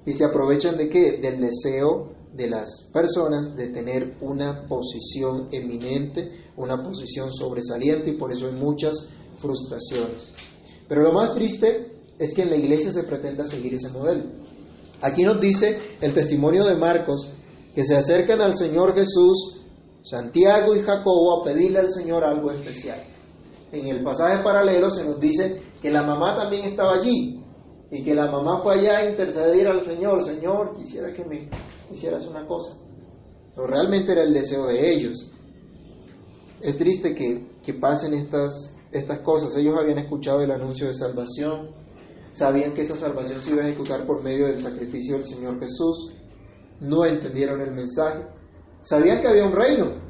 Y 0.04 0.12
se 0.12 0.24
aprovechan 0.24 0.76
de 0.76 0.88
qué? 0.88 1.18
Del 1.18 1.40
deseo 1.40 2.12
de 2.32 2.48
las 2.48 2.88
personas 2.92 3.54
de 3.56 3.68
tener 3.68 4.16
una 4.20 4.66
posición 4.66 5.48
eminente, 5.52 6.30
una 6.56 6.82
posición 6.82 7.30
sobresaliente, 7.30 8.10
y 8.10 8.16
por 8.16 8.32
eso 8.32 8.46
hay 8.46 8.54
muchas 8.54 9.10
frustraciones. 9.38 10.30
Pero 10.88 11.02
lo 11.02 11.12
más 11.12 11.34
triste 11.34 11.92
es 12.18 12.32
que 12.34 12.42
en 12.42 12.50
la 12.50 12.56
iglesia 12.56 12.92
se 12.92 13.04
pretenda 13.04 13.46
seguir 13.46 13.74
ese 13.74 13.90
modelo. 13.90 14.24
Aquí 15.00 15.24
nos 15.24 15.40
dice 15.40 15.78
el 16.00 16.14
testimonio 16.14 16.64
de 16.64 16.76
Marcos 16.76 17.28
que 17.74 17.84
se 17.84 17.96
acercan 17.96 18.40
al 18.40 18.54
Señor 18.54 18.94
Jesús, 18.94 19.60
Santiago 20.02 20.74
y 20.74 20.80
Jacobo, 20.80 21.40
a 21.40 21.44
pedirle 21.44 21.80
al 21.80 21.90
Señor 21.90 22.24
algo 22.24 22.50
especial. 22.50 23.02
En 23.72 23.86
el 23.86 24.02
pasaje 24.02 24.42
paralelo 24.42 24.90
se 24.90 25.04
nos 25.04 25.18
dice 25.18 25.62
que 25.80 25.90
la 25.90 26.02
mamá 26.02 26.36
también 26.36 26.64
estaba 26.64 26.94
allí 26.94 27.41
y 27.92 28.02
que 28.02 28.14
la 28.14 28.30
mamá 28.30 28.62
fue 28.62 28.76
allá 28.76 28.98
a 28.98 29.10
interceder 29.10 29.68
al 29.68 29.84
Señor, 29.84 30.24
Señor, 30.24 30.74
quisiera 30.74 31.12
que 31.12 31.26
me 31.26 31.50
hicieras 31.92 32.26
una 32.26 32.46
cosa. 32.46 32.74
Pero 33.54 33.66
realmente 33.66 34.12
era 34.12 34.22
el 34.22 34.32
deseo 34.32 34.66
de 34.66 34.94
ellos. 34.94 35.30
Es 36.62 36.78
triste 36.78 37.14
que, 37.14 37.58
que 37.62 37.74
pasen 37.74 38.14
estas, 38.14 38.74
estas 38.90 39.20
cosas. 39.20 39.54
Ellos 39.56 39.76
habían 39.78 39.98
escuchado 39.98 40.40
el 40.40 40.50
anuncio 40.50 40.86
de 40.86 40.94
salvación, 40.94 41.68
sabían 42.32 42.72
que 42.72 42.80
esa 42.80 42.96
salvación 42.96 43.42
se 43.42 43.52
iba 43.52 43.62
a 43.62 43.68
ejecutar 43.68 44.06
por 44.06 44.22
medio 44.22 44.46
del 44.46 44.62
sacrificio 44.62 45.16
del 45.16 45.26
Señor 45.26 45.60
Jesús, 45.60 46.14
no 46.80 47.04
entendieron 47.04 47.60
el 47.60 47.72
mensaje, 47.72 48.24
sabían 48.80 49.20
que 49.20 49.28
había 49.28 49.44
un 49.44 49.52
reino 49.52 50.00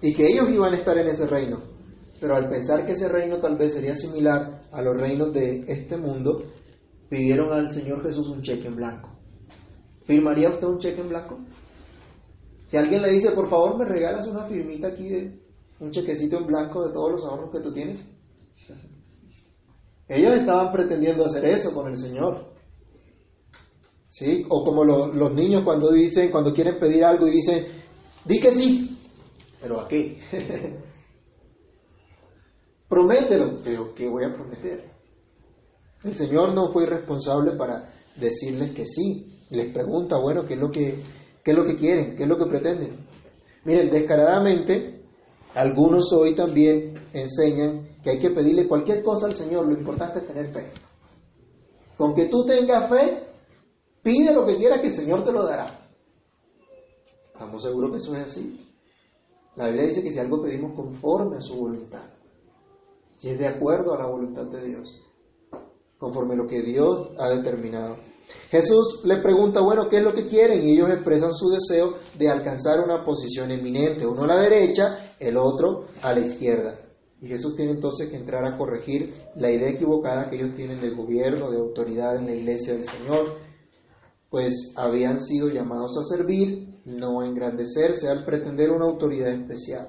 y 0.00 0.12
que 0.12 0.26
ellos 0.26 0.50
iban 0.50 0.74
a 0.74 0.76
estar 0.76 0.98
en 0.98 1.06
ese 1.06 1.28
reino, 1.28 1.62
pero 2.20 2.34
al 2.34 2.48
pensar 2.48 2.84
que 2.84 2.92
ese 2.92 3.08
reino 3.08 3.36
tal 3.36 3.56
vez 3.56 3.74
sería 3.74 3.94
similar 3.94 4.55
a 4.72 4.82
los 4.82 4.96
reinos 4.96 5.32
de 5.32 5.64
este 5.66 5.96
mundo, 5.96 6.42
pidieron 7.08 7.52
al 7.52 7.70
Señor 7.70 8.02
Jesús 8.02 8.28
un 8.28 8.42
cheque 8.42 8.66
en 8.66 8.76
blanco. 8.76 9.10
¿Firmaría 10.04 10.50
usted 10.50 10.66
un 10.66 10.78
cheque 10.78 11.00
en 11.00 11.08
blanco? 11.08 11.38
Si 12.68 12.76
alguien 12.76 13.02
le 13.02 13.12
dice, 13.12 13.30
por 13.30 13.48
favor, 13.48 13.78
me 13.78 13.84
regalas 13.84 14.26
una 14.26 14.44
firmita 14.44 14.88
aquí 14.88 15.08
de 15.08 15.40
un 15.80 15.90
chequecito 15.90 16.38
en 16.38 16.46
blanco 16.46 16.86
de 16.86 16.92
todos 16.92 17.12
los 17.12 17.24
ahorros 17.24 17.50
que 17.52 17.60
tú 17.60 17.72
tienes, 17.72 18.04
ellos 20.08 20.34
estaban 20.34 20.72
pretendiendo 20.72 21.24
hacer 21.24 21.44
eso 21.44 21.74
con 21.74 21.88
el 21.88 21.96
Señor. 21.96 22.54
¿Sí? 24.08 24.46
O 24.48 24.64
como 24.64 24.84
los 24.84 25.34
niños 25.34 25.62
cuando 25.62 25.90
dicen, 25.90 26.30
cuando 26.30 26.54
quieren 26.54 26.78
pedir 26.78 27.04
algo 27.04 27.26
y 27.26 27.32
dicen, 27.32 27.66
di 28.24 28.40
que 28.40 28.52
sí, 28.52 28.98
pero 29.60 29.80
¿a 29.80 29.88
qué? 29.88 30.18
Promételo, 32.88 33.58
pero 33.64 33.94
¿qué 33.94 34.08
voy 34.08 34.24
a 34.24 34.32
prometer? 34.32 34.90
El 36.04 36.14
Señor 36.14 36.54
no 36.54 36.70
fue 36.72 36.84
irresponsable 36.84 37.56
para 37.56 37.92
decirles 38.16 38.70
que 38.70 38.86
sí. 38.86 39.32
Les 39.50 39.72
pregunta, 39.72 40.18
bueno, 40.18 40.44
¿qué 40.44 40.54
es 40.54 40.60
lo 40.60 40.70
que, 40.70 41.02
qué 41.42 41.50
es 41.50 41.56
lo 41.56 41.64
que 41.64 41.76
quieren? 41.76 42.16
¿Qué 42.16 42.24
es 42.24 42.28
lo 42.28 42.36
que 42.36 42.46
pretenden? 42.46 43.06
Miren, 43.64 43.90
descaradamente, 43.90 45.04
algunos 45.54 46.12
hoy 46.12 46.34
también 46.34 46.94
enseñan 47.12 47.88
que 48.02 48.10
hay 48.10 48.18
que 48.20 48.30
pedirle 48.30 48.68
cualquier 48.68 49.02
cosa 49.02 49.26
al 49.26 49.34
Señor, 49.34 49.66
lo 49.66 49.76
importante 49.76 50.20
es 50.20 50.26
tener 50.26 50.52
fe. 50.52 50.70
Con 51.96 52.14
que 52.14 52.26
tú 52.26 52.44
tengas 52.44 52.88
fe, 52.88 53.24
pide 54.02 54.32
lo 54.32 54.46
que 54.46 54.56
quieras 54.56 54.80
que 54.80 54.88
el 54.88 54.92
Señor 54.92 55.24
te 55.24 55.32
lo 55.32 55.44
dará. 55.44 55.80
¿Estamos 57.32 57.62
seguros 57.62 57.90
que 57.90 57.98
eso 57.98 58.14
es 58.14 58.22
así? 58.22 58.72
La 59.56 59.66
Biblia 59.66 59.86
dice 59.86 60.02
que 60.02 60.12
si 60.12 60.18
algo 60.18 60.42
pedimos 60.42 60.74
conforme 60.74 61.38
a 61.38 61.40
su 61.40 61.56
voluntad, 61.56 62.15
si 63.16 63.30
es 63.30 63.38
de 63.38 63.46
acuerdo 63.46 63.94
a 63.94 63.98
la 63.98 64.06
voluntad 64.06 64.46
de 64.46 64.66
Dios, 64.66 65.02
conforme 65.98 66.34
a 66.34 66.38
lo 66.38 66.46
que 66.46 66.62
Dios 66.62 67.10
ha 67.18 67.30
determinado. 67.30 67.96
Jesús 68.50 69.02
le 69.04 69.18
pregunta, 69.18 69.60
bueno, 69.60 69.88
¿qué 69.88 69.98
es 69.98 70.04
lo 70.04 70.12
que 70.12 70.26
quieren? 70.26 70.64
Y 70.64 70.72
ellos 70.72 70.90
expresan 70.90 71.32
su 71.32 71.48
deseo 71.48 71.94
de 72.18 72.28
alcanzar 72.28 72.80
una 72.80 73.04
posición 73.04 73.50
eminente, 73.50 74.06
uno 74.06 74.24
a 74.24 74.26
la 74.26 74.40
derecha, 74.40 75.14
el 75.18 75.36
otro 75.36 75.86
a 76.02 76.12
la 76.12 76.20
izquierda. 76.20 76.80
Y 77.20 77.28
Jesús 77.28 77.56
tiene 77.56 77.72
entonces 77.72 78.10
que 78.10 78.16
entrar 78.16 78.44
a 78.44 78.58
corregir 78.58 79.14
la 79.36 79.50
idea 79.50 79.70
equivocada 79.70 80.28
que 80.28 80.36
ellos 80.36 80.54
tienen 80.54 80.80
del 80.80 80.96
gobierno, 80.96 81.50
de 81.50 81.58
autoridad 81.58 82.16
en 82.16 82.26
la 82.26 82.34
iglesia 82.34 82.74
del 82.74 82.84
Señor, 82.84 83.38
pues 84.28 84.74
habían 84.76 85.20
sido 85.20 85.48
llamados 85.48 85.96
a 85.98 86.04
servir, 86.04 86.80
no 86.84 87.20
a 87.20 87.26
engrandecerse, 87.26 88.08
al 88.08 88.24
pretender 88.24 88.70
una 88.70 88.86
autoridad 88.86 89.32
especial. 89.32 89.88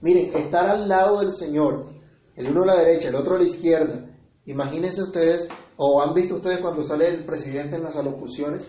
Miren, 0.00 0.34
estar 0.34 0.66
al 0.66 0.88
lado 0.88 1.20
del 1.20 1.32
Señor, 1.32 1.86
el 2.36 2.48
uno 2.48 2.62
a 2.62 2.66
la 2.66 2.76
derecha, 2.76 3.08
el 3.08 3.14
otro 3.14 3.36
a 3.36 3.38
la 3.38 3.44
izquierda, 3.44 4.06
imagínense 4.46 5.02
ustedes, 5.02 5.48
o 5.76 6.02
han 6.02 6.14
visto 6.14 6.36
ustedes 6.36 6.60
cuando 6.60 6.82
sale 6.82 7.08
el 7.08 7.24
presidente 7.24 7.76
en 7.76 7.82
las 7.82 7.96
alocuciones, 7.96 8.68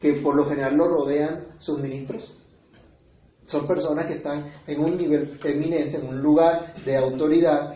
que 0.00 0.14
por 0.14 0.34
lo 0.34 0.44
general 0.46 0.76
lo 0.76 0.88
rodean 0.88 1.46
sus 1.58 1.78
ministros. 1.78 2.36
Son 3.46 3.66
personas 3.66 4.06
que 4.06 4.14
están 4.14 4.50
en 4.66 4.80
un 4.80 4.96
nivel 4.96 5.38
eminente, 5.44 5.98
en 5.98 6.08
un 6.08 6.20
lugar 6.20 6.74
de 6.84 6.96
autoridad, 6.96 7.74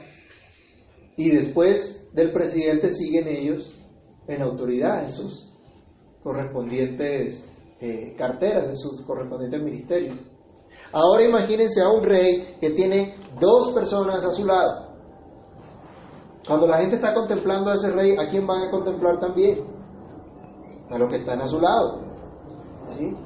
y 1.16 1.30
después 1.30 2.08
del 2.12 2.32
presidente 2.32 2.90
siguen 2.90 3.28
ellos 3.28 3.74
en 4.28 4.42
autoridad, 4.42 5.04
en 5.04 5.12
sus 5.12 5.52
correspondientes 6.22 7.44
eh, 7.80 8.14
carteras, 8.16 8.68
en 8.68 8.76
sus 8.76 9.02
correspondientes 9.02 9.62
ministerios. 9.62 10.16
Ahora 10.92 11.24
imagínense 11.24 11.80
a 11.80 11.88
un 11.88 12.02
rey 12.02 12.56
que 12.60 12.70
tiene 12.70 13.16
dos 13.40 13.72
personas 13.72 14.24
a 14.24 14.32
su 14.32 14.44
lado. 14.44 14.87
Cuando 16.48 16.66
la 16.66 16.78
gente 16.78 16.96
está 16.96 17.12
contemplando 17.12 17.70
a 17.70 17.74
ese 17.74 17.90
rey, 17.90 18.16
¿a 18.16 18.30
quién 18.30 18.46
van 18.46 18.62
a 18.62 18.70
contemplar 18.70 19.20
también? 19.20 19.64
A 20.90 20.96
los 20.96 21.06
que 21.10 21.16
están 21.16 21.42
a 21.42 21.46
su 21.46 21.60
lado. 21.60 22.00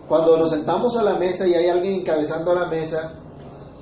Cuando 0.08 0.36
nos 0.36 0.50
sentamos 0.50 0.96
a 0.96 1.04
la 1.04 1.16
mesa 1.16 1.46
y 1.46 1.54
hay 1.54 1.68
alguien 1.68 2.00
encabezando 2.00 2.52
la 2.52 2.66
mesa, 2.66 3.14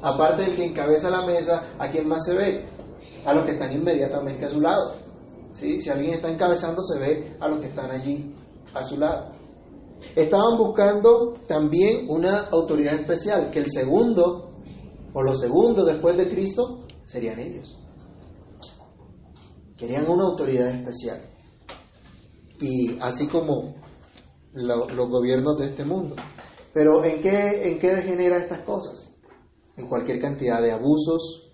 aparte 0.02 0.42
del 0.42 0.56
que 0.56 0.66
encabeza 0.66 1.08
la 1.08 1.24
mesa, 1.24 1.62
¿a 1.78 1.88
quién 1.88 2.06
más 2.06 2.26
se 2.26 2.36
ve? 2.36 2.68
A 3.24 3.32
los 3.32 3.46
que 3.46 3.52
están 3.52 3.72
inmediatamente 3.72 4.44
a 4.44 4.50
su 4.50 4.60
lado. 4.60 4.96
¿sí? 5.52 5.80
Si 5.80 5.88
alguien 5.88 6.12
está 6.12 6.30
encabezando, 6.30 6.82
se 6.82 6.98
ve 6.98 7.36
a 7.40 7.48
los 7.48 7.60
que 7.60 7.68
están 7.68 7.90
allí 7.90 8.36
a 8.74 8.82
su 8.82 8.98
lado. 8.98 9.30
Estaban 10.14 10.58
buscando 10.58 11.32
también 11.48 12.10
una 12.10 12.48
autoridad 12.48 12.94
especial, 12.94 13.50
que 13.50 13.60
el 13.60 13.70
segundo 13.70 14.50
o 15.14 15.22
los 15.22 15.40
segundos 15.40 15.86
después 15.86 16.18
de 16.18 16.28
Cristo 16.28 16.80
serían 17.06 17.38
ellos. 17.38 17.80
Querían 19.80 20.10
una 20.10 20.24
autoridad 20.24 20.68
especial. 20.68 21.22
Y 22.60 22.98
así 23.00 23.26
como 23.28 23.74
los 24.52 25.08
gobiernos 25.08 25.56
de 25.56 25.68
este 25.68 25.86
mundo. 25.86 26.16
Pero 26.74 27.02
¿en 27.02 27.20
qué, 27.20 27.70
¿en 27.70 27.78
qué 27.78 27.94
degenera 27.94 28.36
estas 28.36 28.60
cosas? 28.60 29.10
En 29.78 29.88
cualquier 29.88 30.20
cantidad 30.20 30.60
de 30.60 30.72
abusos, 30.72 31.50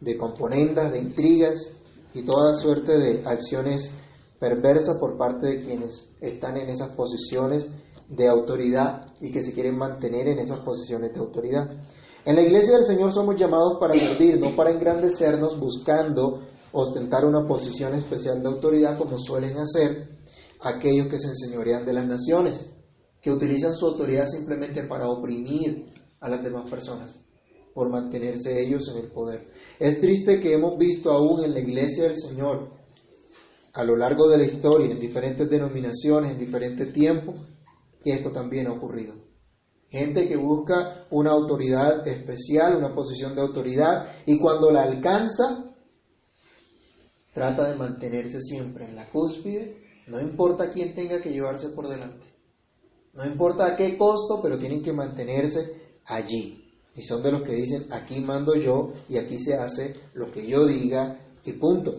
de 0.00 0.16
componendas, 0.16 0.90
de 0.92 0.98
intrigas 0.98 1.76
y 2.14 2.22
toda 2.24 2.54
suerte 2.54 2.96
de 2.96 3.26
acciones 3.26 3.90
perversas 4.40 4.96
por 4.98 5.18
parte 5.18 5.46
de 5.46 5.64
quienes 5.64 6.08
están 6.20 6.56
en 6.56 6.70
esas 6.70 6.90
posiciones 6.92 7.68
de 8.08 8.28
autoridad 8.28 9.12
y 9.20 9.30
que 9.30 9.42
se 9.42 9.52
quieren 9.52 9.76
mantener 9.76 10.28
en 10.28 10.38
esas 10.38 10.60
posiciones 10.60 11.12
de 11.12 11.20
autoridad. 11.20 11.68
En 12.24 12.34
la 12.34 12.42
iglesia 12.42 12.76
del 12.76 12.84
Señor 12.84 13.12
somos 13.12 13.36
llamados 13.36 13.78
para 13.78 13.94
servir, 13.94 14.40
no 14.40 14.56
para 14.56 14.70
engrandecernos 14.70 15.60
buscando 15.60 16.40
ostentar 16.78 17.24
una 17.24 17.46
posición 17.46 17.94
especial 17.94 18.42
de 18.42 18.48
autoridad 18.48 18.98
como 18.98 19.18
suelen 19.18 19.56
hacer 19.56 20.18
aquellos 20.60 21.08
que 21.08 21.18
se 21.18 21.28
enseñorean 21.28 21.86
de 21.86 21.94
las 21.94 22.06
naciones, 22.06 22.70
que 23.22 23.32
utilizan 23.32 23.72
su 23.72 23.86
autoridad 23.86 24.26
simplemente 24.26 24.84
para 24.84 25.08
oprimir 25.08 25.86
a 26.20 26.28
las 26.28 26.42
demás 26.42 26.68
personas, 26.70 27.18
por 27.74 27.90
mantenerse 27.90 28.60
ellos 28.60 28.88
en 28.88 28.98
el 28.98 29.10
poder. 29.10 29.48
Es 29.78 30.00
triste 30.00 30.38
que 30.38 30.52
hemos 30.52 30.76
visto 30.76 31.10
aún 31.10 31.44
en 31.44 31.54
la 31.54 31.60
iglesia 31.60 32.04
del 32.04 32.16
Señor, 32.16 32.70
a 33.72 33.82
lo 33.82 33.96
largo 33.96 34.28
de 34.28 34.38
la 34.38 34.44
historia, 34.44 34.90
en 34.90 35.00
diferentes 35.00 35.48
denominaciones, 35.48 36.32
en 36.32 36.38
diferentes 36.38 36.92
tiempos, 36.92 37.40
que 38.02 38.12
esto 38.12 38.32
también 38.32 38.66
ha 38.66 38.72
ocurrido. 38.72 39.14
Gente 39.88 40.28
que 40.28 40.36
busca 40.36 41.06
una 41.10 41.30
autoridad 41.30 42.06
especial, 42.06 42.76
una 42.76 42.94
posición 42.94 43.34
de 43.34 43.40
autoridad, 43.40 44.12
y 44.26 44.38
cuando 44.38 44.70
la 44.70 44.82
alcanza, 44.82 45.65
trata 47.36 47.68
de 47.68 47.76
mantenerse 47.76 48.40
siempre 48.40 48.86
en 48.86 48.96
la 48.96 49.10
cúspide, 49.10 49.76
no 50.06 50.18
importa 50.18 50.70
quién 50.70 50.94
tenga 50.94 51.20
que 51.20 51.28
llevarse 51.28 51.68
por 51.68 51.86
delante. 51.86 52.24
No 53.12 53.26
importa 53.26 53.66
a 53.66 53.76
qué 53.76 53.98
costo, 53.98 54.40
pero 54.42 54.58
tienen 54.58 54.82
que 54.82 54.94
mantenerse 54.94 55.98
allí. 56.06 56.64
Y 56.94 57.02
son 57.02 57.22
de 57.22 57.32
los 57.32 57.42
que 57.42 57.52
dicen, 57.52 57.88
aquí 57.92 58.20
mando 58.20 58.54
yo 58.54 58.92
y 59.06 59.18
aquí 59.18 59.36
se 59.36 59.52
hace 59.54 59.94
lo 60.14 60.32
que 60.32 60.46
yo 60.46 60.64
diga 60.64 61.18
y 61.44 61.52
punto. 61.52 61.96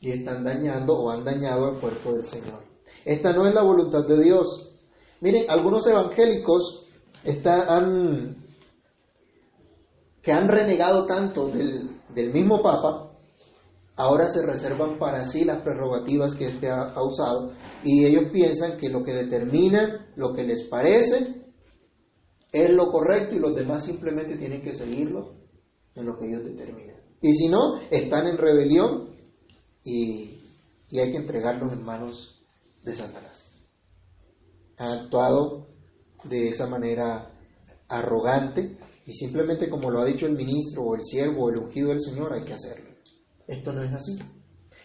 Y 0.00 0.12
están 0.12 0.44
dañando 0.44 0.96
o 0.96 1.10
han 1.10 1.24
dañado 1.24 1.66
al 1.66 1.80
cuerpo 1.80 2.12
del 2.12 2.24
Señor. 2.24 2.62
Esta 3.04 3.32
no 3.32 3.48
es 3.48 3.54
la 3.54 3.62
voluntad 3.62 4.06
de 4.06 4.22
Dios. 4.22 4.78
Miren, 5.20 5.50
algunos 5.50 5.84
evangélicos 5.88 6.86
están, 7.24 8.36
que 10.22 10.30
han 10.30 10.46
renegado 10.46 11.04
tanto 11.04 11.48
del, 11.48 12.00
del 12.14 12.32
mismo 12.32 12.62
Papa 12.62 13.11
ahora 13.96 14.28
se 14.28 14.44
reservan 14.44 14.98
para 14.98 15.24
sí 15.24 15.44
las 15.44 15.62
prerrogativas 15.62 16.34
que 16.34 16.48
éste 16.48 16.68
ha, 16.68 16.94
usado 17.02 17.52
y 17.84 18.04
ellos 18.04 18.30
piensan 18.32 18.76
que 18.76 18.88
lo 18.88 19.02
que 19.02 19.12
determinan, 19.12 20.12
lo 20.16 20.32
que 20.32 20.44
les 20.44 20.64
parece, 20.68 21.42
es 22.50 22.70
lo 22.70 22.90
correcto 22.90 23.34
y 23.34 23.38
los 23.38 23.54
demás 23.54 23.84
simplemente 23.84 24.36
tienen 24.36 24.62
que 24.62 24.74
seguirlo 24.74 25.34
en 25.94 26.06
lo 26.06 26.18
que 26.18 26.26
ellos 26.26 26.44
determinan. 26.44 26.96
Y 27.20 27.32
si 27.32 27.48
no, 27.48 27.80
están 27.90 28.26
en 28.26 28.38
rebelión 28.38 29.10
y, 29.84 30.38
y 30.90 30.98
hay 30.98 31.10
que 31.10 31.18
entregarlos 31.18 31.72
en 31.72 31.82
manos 31.82 32.42
de 32.84 32.94
Satanás. 32.94 33.58
Han 34.78 35.00
actuado 35.00 35.68
de 36.24 36.48
esa 36.48 36.66
manera 36.66 37.30
arrogante 37.88 38.76
y 39.06 39.12
simplemente 39.12 39.68
como 39.68 39.90
lo 39.90 40.00
ha 40.00 40.04
dicho 40.04 40.26
el 40.26 40.34
ministro 40.34 40.82
o 40.82 40.94
el 40.94 41.02
siervo 41.02 41.44
o 41.44 41.50
el 41.50 41.58
ungido 41.58 41.90
del 41.90 42.00
Señor 42.00 42.32
hay 42.32 42.44
que 42.44 42.54
hacerlo. 42.54 42.91
Esto 43.46 43.72
no 43.72 43.82
es 43.82 43.92
así. 43.92 44.18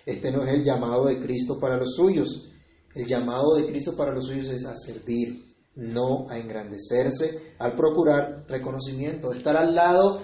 Este 0.05 0.31
no 0.31 0.43
es 0.43 0.53
el 0.53 0.63
llamado 0.63 1.05
de 1.05 1.19
Cristo 1.19 1.59
para 1.59 1.77
los 1.77 1.95
suyos. 1.95 2.47
El 2.95 3.05
llamado 3.05 3.55
de 3.55 3.67
Cristo 3.67 3.95
para 3.95 4.13
los 4.13 4.25
suyos 4.25 4.47
es 4.49 4.65
a 4.65 4.75
servir, 4.75 5.55
no 5.75 6.29
a 6.29 6.37
engrandecerse, 6.39 7.55
al 7.59 7.75
procurar 7.75 8.45
reconocimiento, 8.47 9.33
estar 9.33 9.55
al 9.55 9.75
lado, 9.75 10.21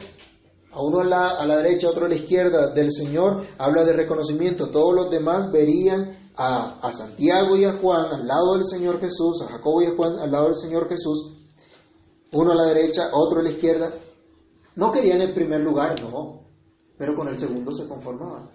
a 0.71 0.81
uno 0.81 1.01
a 1.01 1.03
la, 1.03 1.29
a 1.31 1.45
la 1.45 1.57
derecha, 1.57 1.87
a 1.87 1.91
otro 1.91 2.05
a 2.05 2.09
la 2.09 2.15
izquierda 2.15 2.73
del 2.73 2.91
Señor, 2.91 3.45
habla 3.57 3.83
de 3.83 3.93
reconocimiento. 3.93 4.71
Todos 4.71 4.95
los 4.95 5.11
demás 5.11 5.51
verían 5.51 6.31
a, 6.35 6.79
a 6.79 6.91
Santiago 6.93 7.55
y 7.55 7.65
a 7.65 7.73
Juan 7.73 8.05
al 8.11 8.27
lado 8.27 8.55
del 8.55 8.65
Señor 8.65 8.99
Jesús, 8.99 9.41
a 9.43 9.51
Jacobo 9.51 9.81
y 9.81 9.85
a 9.85 9.95
Juan 9.95 10.17
al 10.19 10.31
lado 10.31 10.45
del 10.45 10.55
Señor 10.55 10.89
Jesús, 10.89 11.33
uno 12.31 12.51
a 12.51 12.55
la 12.55 12.65
derecha, 12.65 13.09
otro 13.13 13.41
a 13.41 13.43
la 13.43 13.51
izquierda. 13.51 13.93
No 14.75 14.91
querían 14.91 15.21
el 15.21 15.33
primer 15.33 15.61
lugar, 15.61 16.01
no, 16.01 16.42
pero 17.03 17.17
con 17.17 17.27
el 17.27 17.37
segundo 17.37 17.73
se 17.73 17.85
conformaban. 17.85 18.49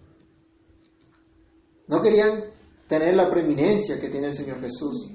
No 1.86 2.00
querían 2.00 2.44
tener 2.88 3.14
la 3.14 3.28
preeminencia 3.28 4.00
que 4.00 4.08
tiene 4.08 4.28
el 4.28 4.34
Señor 4.34 4.58
Jesús, 4.58 5.06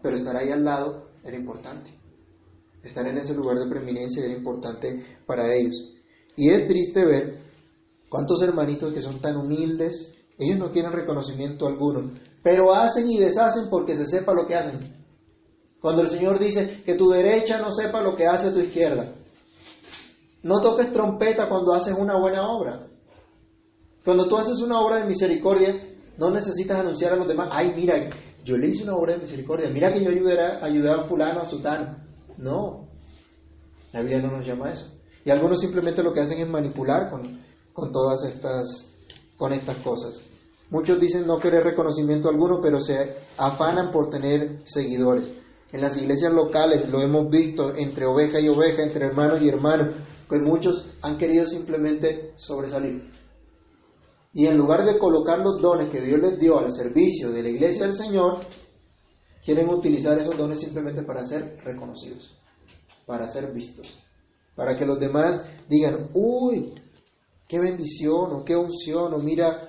pero 0.00 0.14
estar 0.14 0.36
ahí 0.36 0.50
al 0.50 0.62
lado 0.62 1.08
era 1.24 1.36
importante. 1.36 1.90
Estar 2.80 3.04
en 3.08 3.18
ese 3.18 3.34
lugar 3.34 3.58
de 3.58 3.68
preeminencia 3.68 4.24
era 4.24 4.32
importante 4.32 5.04
para 5.26 5.52
ellos. 5.52 5.92
Y 6.36 6.50
es 6.50 6.68
triste 6.68 7.04
ver 7.04 7.40
cuántos 8.08 8.40
hermanitos 8.42 8.92
que 8.92 9.02
son 9.02 9.20
tan 9.20 9.38
humildes, 9.38 10.14
ellos 10.38 10.56
no 10.56 10.70
quieren 10.70 10.92
reconocimiento 10.92 11.66
alguno, 11.66 12.12
pero 12.44 12.72
hacen 12.72 13.10
y 13.10 13.18
deshacen 13.18 13.70
porque 13.70 13.96
se 13.96 14.06
sepa 14.06 14.34
lo 14.34 14.46
que 14.46 14.54
hacen. 14.54 14.78
Cuando 15.80 16.02
el 16.02 16.08
Señor 16.08 16.38
dice 16.38 16.84
que 16.84 16.94
tu 16.94 17.10
derecha 17.10 17.58
no 17.58 17.72
sepa 17.72 18.02
lo 18.02 18.14
que 18.14 18.28
hace 18.28 18.52
tu 18.52 18.60
izquierda, 18.60 19.16
no 20.42 20.60
toques 20.60 20.92
trompeta 20.92 21.48
cuando 21.48 21.74
haces 21.74 21.94
una 21.96 22.18
buena 22.18 22.48
obra. 22.48 22.88
Cuando 24.04 24.26
tú 24.26 24.36
haces 24.36 24.58
una 24.60 24.80
obra 24.80 24.96
de 24.96 25.06
misericordia, 25.06 25.80
no 26.18 26.30
necesitas 26.30 26.80
anunciar 26.80 27.12
a 27.12 27.16
los 27.16 27.28
demás, 27.28 27.48
ay, 27.52 27.72
mira, 27.76 28.08
yo 28.44 28.56
le 28.56 28.68
hice 28.68 28.82
una 28.82 28.96
obra 28.96 29.12
de 29.12 29.20
misericordia, 29.20 29.70
mira 29.70 29.92
que 29.92 30.02
yo 30.02 30.10
ayudé 30.10 30.40
a, 30.40 30.64
ayudé 30.64 30.90
a 30.90 31.04
fulano, 31.04 31.40
a 31.40 31.44
sutano. 31.44 31.96
No, 32.38 32.88
la 33.92 34.00
Biblia 34.00 34.20
no 34.20 34.36
nos 34.36 34.46
llama 34.46 34.68
a 34.68 34.72
eso. 34.72 34.86
Y 35.24 35.30
algunos 35.30 35.60
simplemente 35.60 36.02
lo 36.02 36.12
que 36.12 36.20
hacen 36.20 36.40
es 36.40 36.48
manipular 36.48 37.08
con, 37.08 37.40
con 37.72 37.92
todas 37.92 38.24
estas, 38.24 38.92
con 39.36 39.52
estas 39.52 39.76
cosas. 39.78 40.24
Muchos 40.70 40.98
dicen 40.98 41.26
no 41.26 41.38
querer 41.38 41.62
reconocimiento 41.62 42.28
alguno, 42.28 42.58
pero 42.60 42.80
se 42.80 43.14
afanan 43.36 43.90
por 43.92 44.10
tener 44.10 44.62
seguidores. 44.64 45.30
En 45.70 45.80
las 45.80 45.96
iglesias 45.96 46.32
locales 46.32 46.88
lo 46.88 47.00
hemos 47.00 47.30
visto 47.30 47.74
entre 47.76 48.06
oveja 48.06 48.40
y 48.40 48.48
oveja, 48.48 48.82
entre 48.82 49.06
hermanos 49.06 49.40
y 49.40 49.48
hermanos 49.48 49.88
pues 50.32 50.40
muchos 50.40 50.86
han 51.02 51.18
querido 51.18 51.44
simplemente 51.44 52.32
sobresalir. 52.38 53.02
Y 54.32 54.46
en 54.46 54.56
lugar 54.56 54.82
de 54.86 54.98
colocar 54.98 55.40
los 55.40 55.60
dones 55.60 55.90
que 55.90 56.00
Dios 56.00 56.18
les 56.20 56.40
dio 56.40 56.58
al 56.58 56.72
servicio 56.72 57.30
de 57.30 57.42
la 57.42 57.50
iglesia 57.50 57.82
del 57.82 57.92
Señor, 57.92 58.38
quieren 59.44 59.68
utilizar 59.68 60.18
esos 60.18 60.34
dones 60.34 60.58
simplemente 60.58 61.02
para 61.02 61.26
ser 61.26 61.58
reconocidos, 61.62 62.34
para 63.04 63.28
ser 63.28 63.52
vistos, 63.52 63.86
para 64.56 64.74
que 64.74 64.86
los 64.86 64.98
demás 64.98 65.42
digan, 65.68 66.08
uy, 66.14 66.80
qué 67.46 67.58
bendición 67.58 68.32
o 68.32 68.42
qué 68.42 68.56
unción 68.56 69.12
o 69.12 69.18
mira 69.18 69.68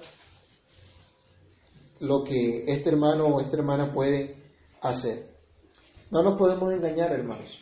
lo 2.00 2.24
que 2.24 2.64
este 2.68 2.88
hermano 2.88 3.26
o 3.26 3.42
esta 3.42 3.58
hermana 3.58 3.92
puede 3.92 4.42
hacer. 4.80 5.28
No 6.10 6.24
nos 6.24 6.38
podemos 6.38 6.72
engañar, 6.72 7.12
hermanos. 7.12 7.60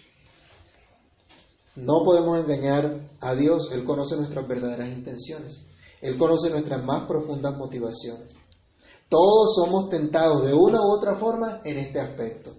No 1.82 2.04
podemos 2.04 2.38
engañar 2.38 3.10
a 3.20 3.34
Dios, 3.34 3.70
Él 3.72 3.84
conoce 3.84 4.16
nuestras 4.16 4.48
verdaderas 4.48 4.88
intenciones, 4.90 5.66
Él 6.00 6.16
conoce 6.16 6.52
nuestras 6.52 6.84
más 6.84 7.08
profundas 7.08 7.58
motivaciones. 7.58 8.36
Todos 9.10 9.56
somos 9.56 9.90
tentados 9.90 10.46
de 10.46 10.54
una 10.54 10.80
u 10.80 10.92
otra 10.92 11.16
forma 11.16 11.62
en 11.66 11.80
este 11.80 12.00
aspecto, 12.00 12.54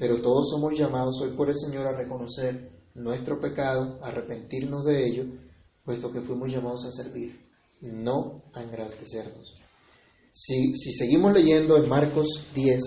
pero 0.00 0.20
todos 0.20 0.50
somos 0.50 0.76
llamados 0.76 1.20
hoy 1.22 1.30
por 1.36 1.48
el 1.48 1.54
Señor 1.56 1.86
a 1.86 1.96
reconocer 1.96 2.72
nuestro 2.94 3.40
pecado, 3.40 4.00
a 4.02 4.08
arrepentirnos 4.08 4.84
de 4.84 5.06
ello, 5.06 5.24
puesto 5.84 6.10
que 6.10 6.20
fuimos 6.20 6.50
llamados 6.50 6.84
a 6.86 6.90
servir, 6.90 7.40
no 7.82 8.42
a 8.52 8.64
engrandecernos. 8.64 9.54
Si, 10.32 10.74
si 10.74 10.90
seguimos 10.90 11.32
leyendo 11.32 11.76
en 11.76 11.88
Marcos 11.88 12.48
10, 12.52 12.82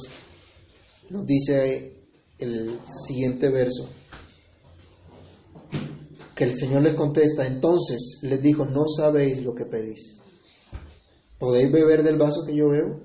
nos 1.12 1.26
dice 1.26 2.04
el 2.38 2.82
siguiente 3.08 3.50
verso, 3.50 3.88
que 6.38 6.44
el 6.44 6.56
Señor 6.56 6.84
les 6.84 6.94
contesta, 6.94 7.48
entonces 7.48 8.20
les 8.22 8.40
dijo, 8.40 8.64
no 8.64 8.84
sabéis 8.88 9.44
lo 9.44 9.56
que 9.56 9.66
pedís. 9.66 10.22
¿Podéis 11.40 11.72
beber 11.72 12.04
del 12.04 12.18
vaso 12.18 12.46
que 12.46 12.56
yo 12.56 12.70
bebo? 12.70 13.02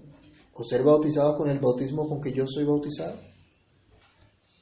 ¿O 0.52 0.62
ser 0.62 0.82
bautizados 0.82 1.38
con 1.38 1.48
el 1.48 1.58
bautismo 1.58 2.06
con 2.06 2.20
que 2.20 2.34
yo 2.34 2.44
soy 2.46 2.64
bautizado? 2.64 3.18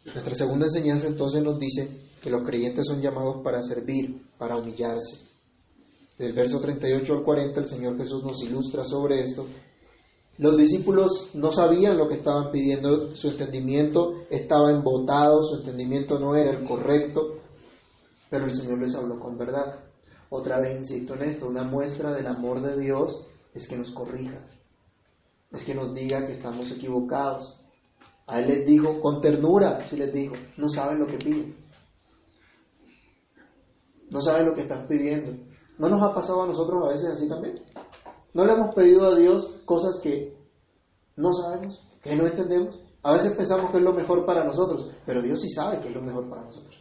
Nuestra 0.05 0.37
segunda 0.37 0.67
enseñanza 0.67 1.09
entonces 1.09 1.43
nos 1.43 1.59
dice 1.59 1.89
que 2.23 2.31
los 2.31 2.47
creyentes 2.47 2.87
son 2.87 3.03
llamados 3.03 3.43
para 3.43 3.61
servir, 3.65 4.23
para 4.39 4.57
humillarse. 4.57 5.29
Del 6.17 6.33
verso 6.33 6.61
38 6.61 7.13
al 7.13 7.25
40 7.25 7.59
el 7.59 7.67
Señor 7.67 7.97
Jesús 7.97 8.23
nos 8.23 8.41
ilustra 8.41 8.85
sobre 8.85 9.21
esto. 9.21 9.47
Los 10.39 10.57
discípulos 10.57 11.31
no 11.35 11.51
sabían 11.51 11.99
lo 11.99 12.07
que 12.07 12.19
estaban 12.19 12.53
pidiendo, 12.53 13.17
su 13.17 13.31
entendimiento 13.31 14.13
estaba 14.31 14.71
embotado, 14.71 15.43
su 15.43 15.57
entendimiento 15.57 16.21
no 16.21 16.37
era 16.37 16.53
el 16.53 16.65
correcto, 16.65 17.40
pero 18.31 18.45
el 18.45 18.55
Señor 18.55 18.79
les 18.79 18.95
habló 18.95 19.19
con 19.19 19.37
verdad. 19.37 19.81
Otra 20.31 20.61
vez 20.61 20.79
insisto 20.79 21.15
en 21.15 21.23
esto, 21.23 21.49
una 21.49 21.65
muestra 21.65 22.13
del 22.13 22.29
amor 22.29 22.63
de 22.63 22.79
Dios 22.81 23.27
es 23.53 23.69
que 23.69 23.77
nos 23.77 23.91
corrija, 23.91 24.47
es 25.51 25.65
que 25.65 25.75
nos 25.75 25.93
diga 25.93 26.25
que 26.27 26.35
estamos 26.35 26.71
equivocados. 26.71 27.61
A 28.29 28.41
Él 28.41 28.47
les 28.47 28.67
dijo, 28.67 29.01
con 29.01 29.21
ternura, 29.21 29.83
si 29.83 29.97
les 29.97 30.13
dijo, 30.13 30.37
no 30.57 30.69
saben 30.69 31.01
lo 31.01 31.07
que 31.07 31.19
piden. 31.19 31.57
No 34.11 34.21
saben 34.21 34.47
lo 34.47 34.55
que 34.55 34.63
están 34.63 34.87
pidiendo. 34.87 35.33
¿No 35.79 35.89
nos 35.89 36.03
ha 36.03 36.15
pasado 36.15 36.45
a 36.45 36.47
nosotros 36.47 36.85
a 36.85 36.93
veces 36.93 37.11
así 37.11 37.29
también? 37.29 37.57
¿No 38.33 38.45
le 38.45 38.53
hemos 38.53 38.73
pedido 38.73 39.07
a 39.07 39.17
Dios 39.17 39.63
cosas 39.65 39.99
que 40.01 40.37
no 41.17 41.33
sabemos, 41.35 41.85
que 42.03 42.15
no 42.15 42.27
entendemos? 42.27 42.79
A 43.03 43.15
veces 43.15 43.33
pensamos 43.33 43.73
que 43.73 43.79
es 43.79 43.83
lo 43.83 43.93
mejor 43.93 44.25
para 44.25 44.45
nosotros, 44.45 44.91
pero 45.05 45.23
Dios 45.23 45.41
sí 45.41 45.49
sabe 45.49 45.81
que 45.81 45.89
es 45.89 45.95
lo 45.95 46.03
mejor 46.03 46.29
para 46.29 46.43
nosotros. 46.43 46.79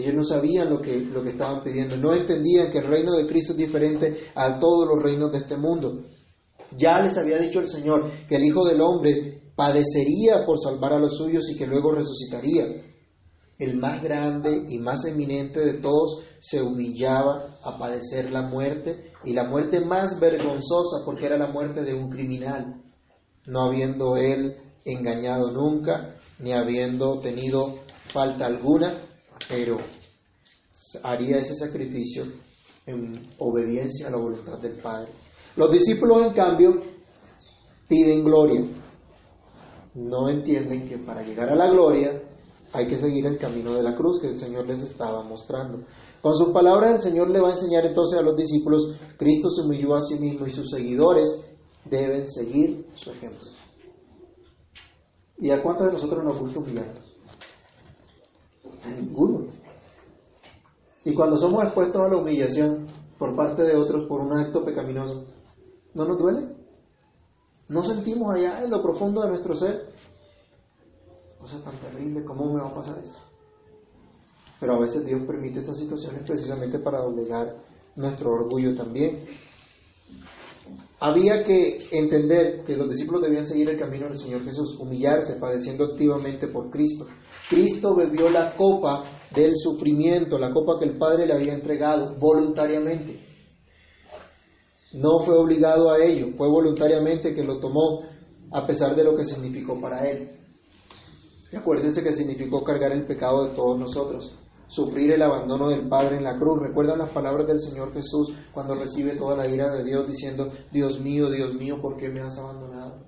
Ellos 0.00 0.14
no 0.14 0.24
sabían 0.24 0.70
lo 0.70 0.80
que, 0.80 1.00
lo 1.00 1.22
que 1.22 1.30
estaban 1.30 1.62
pidiendo, 1.62 1.96
no 1.96 2.14
entendían 2.14 2.70
que 2.70 2.78
el 2.78 2.86
reino 2.86 3.12
de 3.12 3.26
Cristo 3.26 3.52
es 3.52 3.58
diferente 3.58 4.30
a 4.34 4.58
todos 4.58 4.88
los 4.88 5.02
reinos 5.02 5.30
de 5.32 5.38
este 5.38 5.56
mundo. 5.56 6.04
Ya 6.76 7.00
les 7.00 7.16
había 7.18 7.38
dicho 7.38 7.60
el 7.60 7.68
Señor 7.68 8.10
que 8.28 8.36
el 8.36 8.44
Hijo 8.44 8.64
del 8.64 8.80
Hombre 8.80 9.42
padecería 9.54 10.46
por 10.46 10.58
salvar 10.58 10.94
a 10.94 10.98
los 10.98 11.16
suyos 11.16 11.50
y 11.50 11.56
que 11.56 11.66
luego 11.66 11.92
resucitaría. 11.92 12.64
El 13.58 13.76
más 13.76 14.02
grande 14.02 14.64
y 14.68 14.78
más 14.78 15.04
eminente 15.04 15.60
de 15.60 15.74
todos 15.74 16.24
se 16.40 16.62
humillaba 16.62 17.58
a 17.62 17.78
padecer 17.78 18.30
la 18.30 18.42
muerte 18.42 19.12
y 19.24 19.34
la 19.34 19.44
muerte 19.44 19.84
más 19.84 20.18
vergonzosa 20.18 21.04
porque 21.04 21.26
era 21.26 21.36
la 21.36 21.48
muerte 21.48 21.82
de 21.82 21.92
un 21.92 22.08
criminal, 22.08 22.82
no 23.46 23.64
habiendo 23.64 24.16
él 24.16 24.56
engañado 24.86 25.50
nunca 25.52 26.16
ni 26.38 26.52
habiendo 26.52 27.20
tenido 27.20 27.74
falta 28.12 28.46
alguna, 28.46 29.09
pero 29.48 29.78
haría 31.02 31.38
ese 31.38 31.54
sacrificio 31.54 32.24
en 32.86 33.28
obediencia 33.38 34.08
a 34.08 34.10
la 34.10 34.16
voluntad 34.16 34.58
del 34.58 34.80
Padre. 34.80 35.12
Los 35.56 35.70
discípulos, 35.70 36.22
en 36.22 36.32
cambio, 36.32 36.82
piden 37.88 38.24
gloria. 38.24 38.62
No 39.94 40.28
entienden 40.28 40.88
que 40.88 40.98
para 40.98 41.22
llegar 41.22 41.48
a 41.50 41.56
la 41.56 41.68
gloria 41.68 42.22
hay 42.72 42.86
que 42.86 42.98
seguir 42.98 43.26
el 43.26 43.38
camino 43.38 43.74
de 43.74 43.82
la 43.82 43.96
cruz 43.96 44.20
que 44.20 44.28
el 44.28 44.38
Señor 44.38 44.66
les 44.66 44.82
estaba 44.82 45.22
mostrando. 45.22 45.84
Con 46.22 46.36
sus 46.36 46.50
palabras 46.50 46.94
el 46.94 47.00
Señor 47.00 47.30
le 47.30 47.40
va 47.40 47.48
a 47.48 47.52
enseñar 47.52 47.84
entonces 47.84 48.18
a 48.18 48.22
los 48.22 48.36
discípulos, 48.36 48.94
Cristo 49.16 49.48
se 49.48 49.62
humilló 49.62 49.96
a 49.96 50.02
sí 50.02 50.18
mismo 50.20 50.46
y 50.46 50.52
sus 50.52 50.70
seguidores 50.70 51.44
deben 51.84 52.28
seguir 52.28 52.86
su 52.94 53.10
ejemplo. 53.10 53.50
¿Y 55.38 55.50
a 55.50 55.62
cuántos 55.62 55.86
de 55.86 55.92
nosotros 55.94 56.22
nos 56.22 56.38
gusta 56.38 56.60
humillarnos? 56.60 57.09
Ninguno. 58.86 59.46
Y 61.04 61.14
cuando 61.14 61.36
somos 61.36 61.64
expuestos 61.64 62.00
a 62.02 62.08
la 62.08 62.16
humillación 62.16 62.86
por 63.18 63.34
parte 63.36 63.62
de 63.62 63.76
otros 63.76 64.06
por 64.08 64.20
un 64.20 64.32
acto 64.32 64.64
pecaminoso, 64.64 65.24
¿no 65.94 66.04
nos 66.04 66.18
duele? 66.18 66.54
¿No 67.68 67.84
sentimos 67.84 68.34
allá 68.34 68.62
en 68.64 68.70
lo 68.70 68.82
profundo 68.82 69.22
de 69.22 69.28
nuestro 69.30 69.56
ser? 69.56 69.92
Cosa 71.38 71.62
tan 71.62 71.76
terrible, 71.76 72.24
¿cómo 72.24 72.52
me 72.52 72.60
va 72.60 72.68
a 72.68 72.74
pasar 72.74 72.98
esto? 72.98 73.18
Pero 74.58 74.74
a 74.74 74.80
veces 74.80 75.06
Dios 75.06 75.22
permite 75.26 75.60
estas 75.60 75.78
situaciones 75.78 76.22
precisamente 76.26 76.78
para 76.78 76.98
doblegar 76.98 77.56
nuestro 77.96 78.32
orgullo 78.32 78.74
también. 78.74 79.24
Había 81.00 81.44
que 81.44 81.88
entender 81.92 82.62
que 82.62 82.76
los 82.76 82.90
discípulos 82.90 83.22
debían 83.22 83.46
seguir 83.46 83.70
el 83.70 83.78
camino 83.78 84.06
del 84.06 84.18
Señor 84.18 84.44
Jesús, 84.44 84.76
humillarse, 84.78 85.36
padeciendo 85.36 85.84
activamente 85.84 86.48
por 86.48 86.70
Cristo. 86.70 87.06
Cristo 87.50 87.94
bebió 87.94 88.30
la 88.30 88.56
copa 88.56 89.04
del 89.34 89.52
sufrimiento, 89.54 90.38
la 90.38 90.52
copa 90.52 90.78
que 90.78 90.86
el 90.86 90.96
Padre 90.96 91.26
le 91.26 91.34
había 91.34 91.52
entregado 91.52 92.16
voluntariamente. 92.18 93.20
No 94.94 95.20
fue 95.20 95.36
obligado 95.36 95.90
a 95.90 95.98
ello, 95.98 96.28
fue 96.36 96.48
voluntariamente 96.48 97.34
que 97.34 97.44
lo 97.44 97.58
tomó 97.58 97.98
a 98.52 98.66
pesar 98.66 98.96
de 98.96 99.04
lo 99.04 99.14
que 99.14 99.24
significó 99.24 99.78
para 99.80 100.08
él. 100.08 100.30
Y 101.52 101.56
acuérdense 101.56 102.02
que 102.02 102.12
significó 102.12 102.64
cargar 102.64 102.92
el 102.92 103.06
pecado 103.06 103.48
de 103.48 103.54
todos 103.54 103.78
nosotros 103.78 104.34
sufrir 104.70 105.10
el 105.10 105.22
abandono 105.22 105.68
del 105.68 105.88
Padre 105.88 106.16
en 106.16 106.24
la 106.24 106.38
cruz. 106.38 106.60
¿Recuerdan 106.62 106.98
las 106.98 107.10
palabras 107.10 107.46
del 107.46 107.60
Señor 107.60 107.92
Jesús 107.92 108.32
cuando 108.52 108.74
recibe 108.76 109.16
toda 109.16 109.36
la 109.36 109.48
ira 109.48 109.68
de 109.70 109.84
Dios 109.84 110.06
diciendo, 110.06 110.48
Dios 110.72 111.00
mío, 111.00 111.28
Dios 111.28 111.54
mío, 111.54 111.80
¿por 111.82 111.96
qué 111.96 112.08
me 112.08 112.22
has 112.22 112.38
abandonado? 112.38 113.04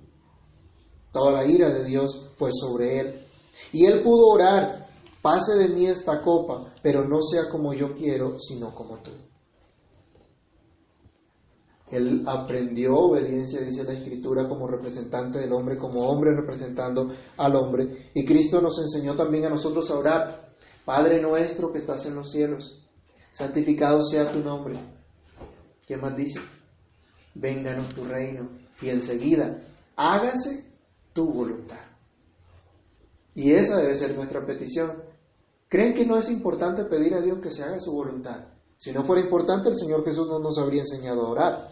Toda 1.12 1.32
la 1.32 1.46
ira 1.46 1.72
de 1.72 1.84
Dios 1.84 2.32
fue 2.36 2.50
sobre 2.52 3.00
él. 3.00 3.26
Y 3.72 3.86
él 3.86 4.02
pudo 4.02 4.28
orar, 4.28 4.86
pase 5.20 5.56
de 5.56 5.68
mí 5.68 5.86
esta 5.86 6.20
copa, 6.22 6.72
pero 6.82 7.06
no 7.06 7.20
sea 7.22 7.48
como 7.50 7.72
yo 7.72 7.94
quiero, 7.94 8.38
sino 8.40 8.74
como 8.74 8.98
tú. 8.98 9.12
Él 11.90 12.24
aprendió 12.26 12.94
obediencia, 12.94 13.60
dice 13.60 13.84
la 13.84 13.92
Escritura, 13.92 14.48
como 14.48 14.66
representante 14.66 15.38
del 15.38 15.52
hombre, 15.52 15.76
como 15.76 16.08
hombre 16.08 16.34
representando 16.34 17.12
al 17.36 17.54
hombre. 17.54 18.10
Y 18.14 18.24
Cristo 18.24 18.62
nos 18.62 18.78
enseñó 18.80 19.14
también 19.14 19.44
a 19.44 19.50
nosotros 19.50 19.90
a 19.90 19.98
orar 19.98 20.52
Padre 20.84 21.20
nuestro 21.20 21.72
que 21.72 21.78
estás 21.78 22.06
en 22.06 22.16
los 22.16 22.32
cielos, 22.32 22.82
santificado 23.32 24.02
sea 24.02 24.32
tu 24.32 24.40
nombre. 24.40 24.80
¿Qué 25.86 25.96
más 25.96 26.16
dice? 26.16 26.40
Vénganos 27.34 27.94
tu 27.94 28.04
reino. 28.04 28.48
Y 28.80 28.88
enseguida, 28.88 29.62
hágase 29.94 30.64
tu 31.12 31.32
voluntad. 31.32 31.91
Y 33.34 33.52
esa 33.52 33.80
debe 33.80 33.94
ser 33.94 34.14
nuestra 34.14 34.44
petición. 34.44 35.02
¿Creen 35.68 35.94
que 35.94 36.04
no 36.04 36.18
es 36.18 36.30
importante 36.30 36.84
pedir 36.84 37.14
a 37.14 37.22
Dios 37.22 37.38
que 37.40 37.50
se 37.50 37.62
haga 37.62 37.80
su 37.80 37.92
voluntad? 37.92 38.46
Si 38.76 38.92
no 38.92 39.04
fuera 39.04 39.22
importante, 39.22 39.70
el 39.70 39.76
Señor 39.76 40.04
Jesús 40.04 40.26
no 40.28 40.38
nos 40.38 40.58
habría 40.58 40.82
enseñado 40.82 41.26
a 41.26 41.30
orar. 41.30 41.68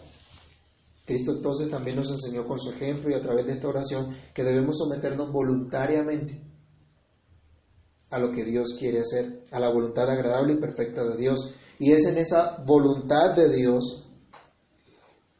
Cristo 1.04 1.32
entonces 1.32 1.68
también 1.68 1.96
nos 1.96 2.08
enseñó 2.08 2.46
con 2.46 2.58
su 2.58 2.70
ejemplo 2.70 3.10
y 3.10 3.14
a 3.14 3.20
través 3.20 3.44
de 3.46 3.54
esta 3.54 3.68
oración 3.68 4.16
que 4.32 4.44
debemos 4.44 4.78
someternos 4.78 5.32
voluntariamente 5.32 6.40
a 8.10 8.18
lo 8.18 8.30
que 8.30 8.44
Dios 8.44 8.76
quiere 8.78 9.00
hacer, 9.00 9.44
a 9.50 9.58
la 9.60 9.70
voluntad 9.70 10.08
agradable 10.08 10.54
y 10.54 10.60
perfecta 10.60 11.04
de 11.04 11.16
Dios. 11.16 11.54
Y 11.78 11.92
es 11.92 12.06
en 12.06 12.18
esa 12.18 12.62
voluntad 12.64 13.34
de 13.34 13.52
Dios 13.52 14.08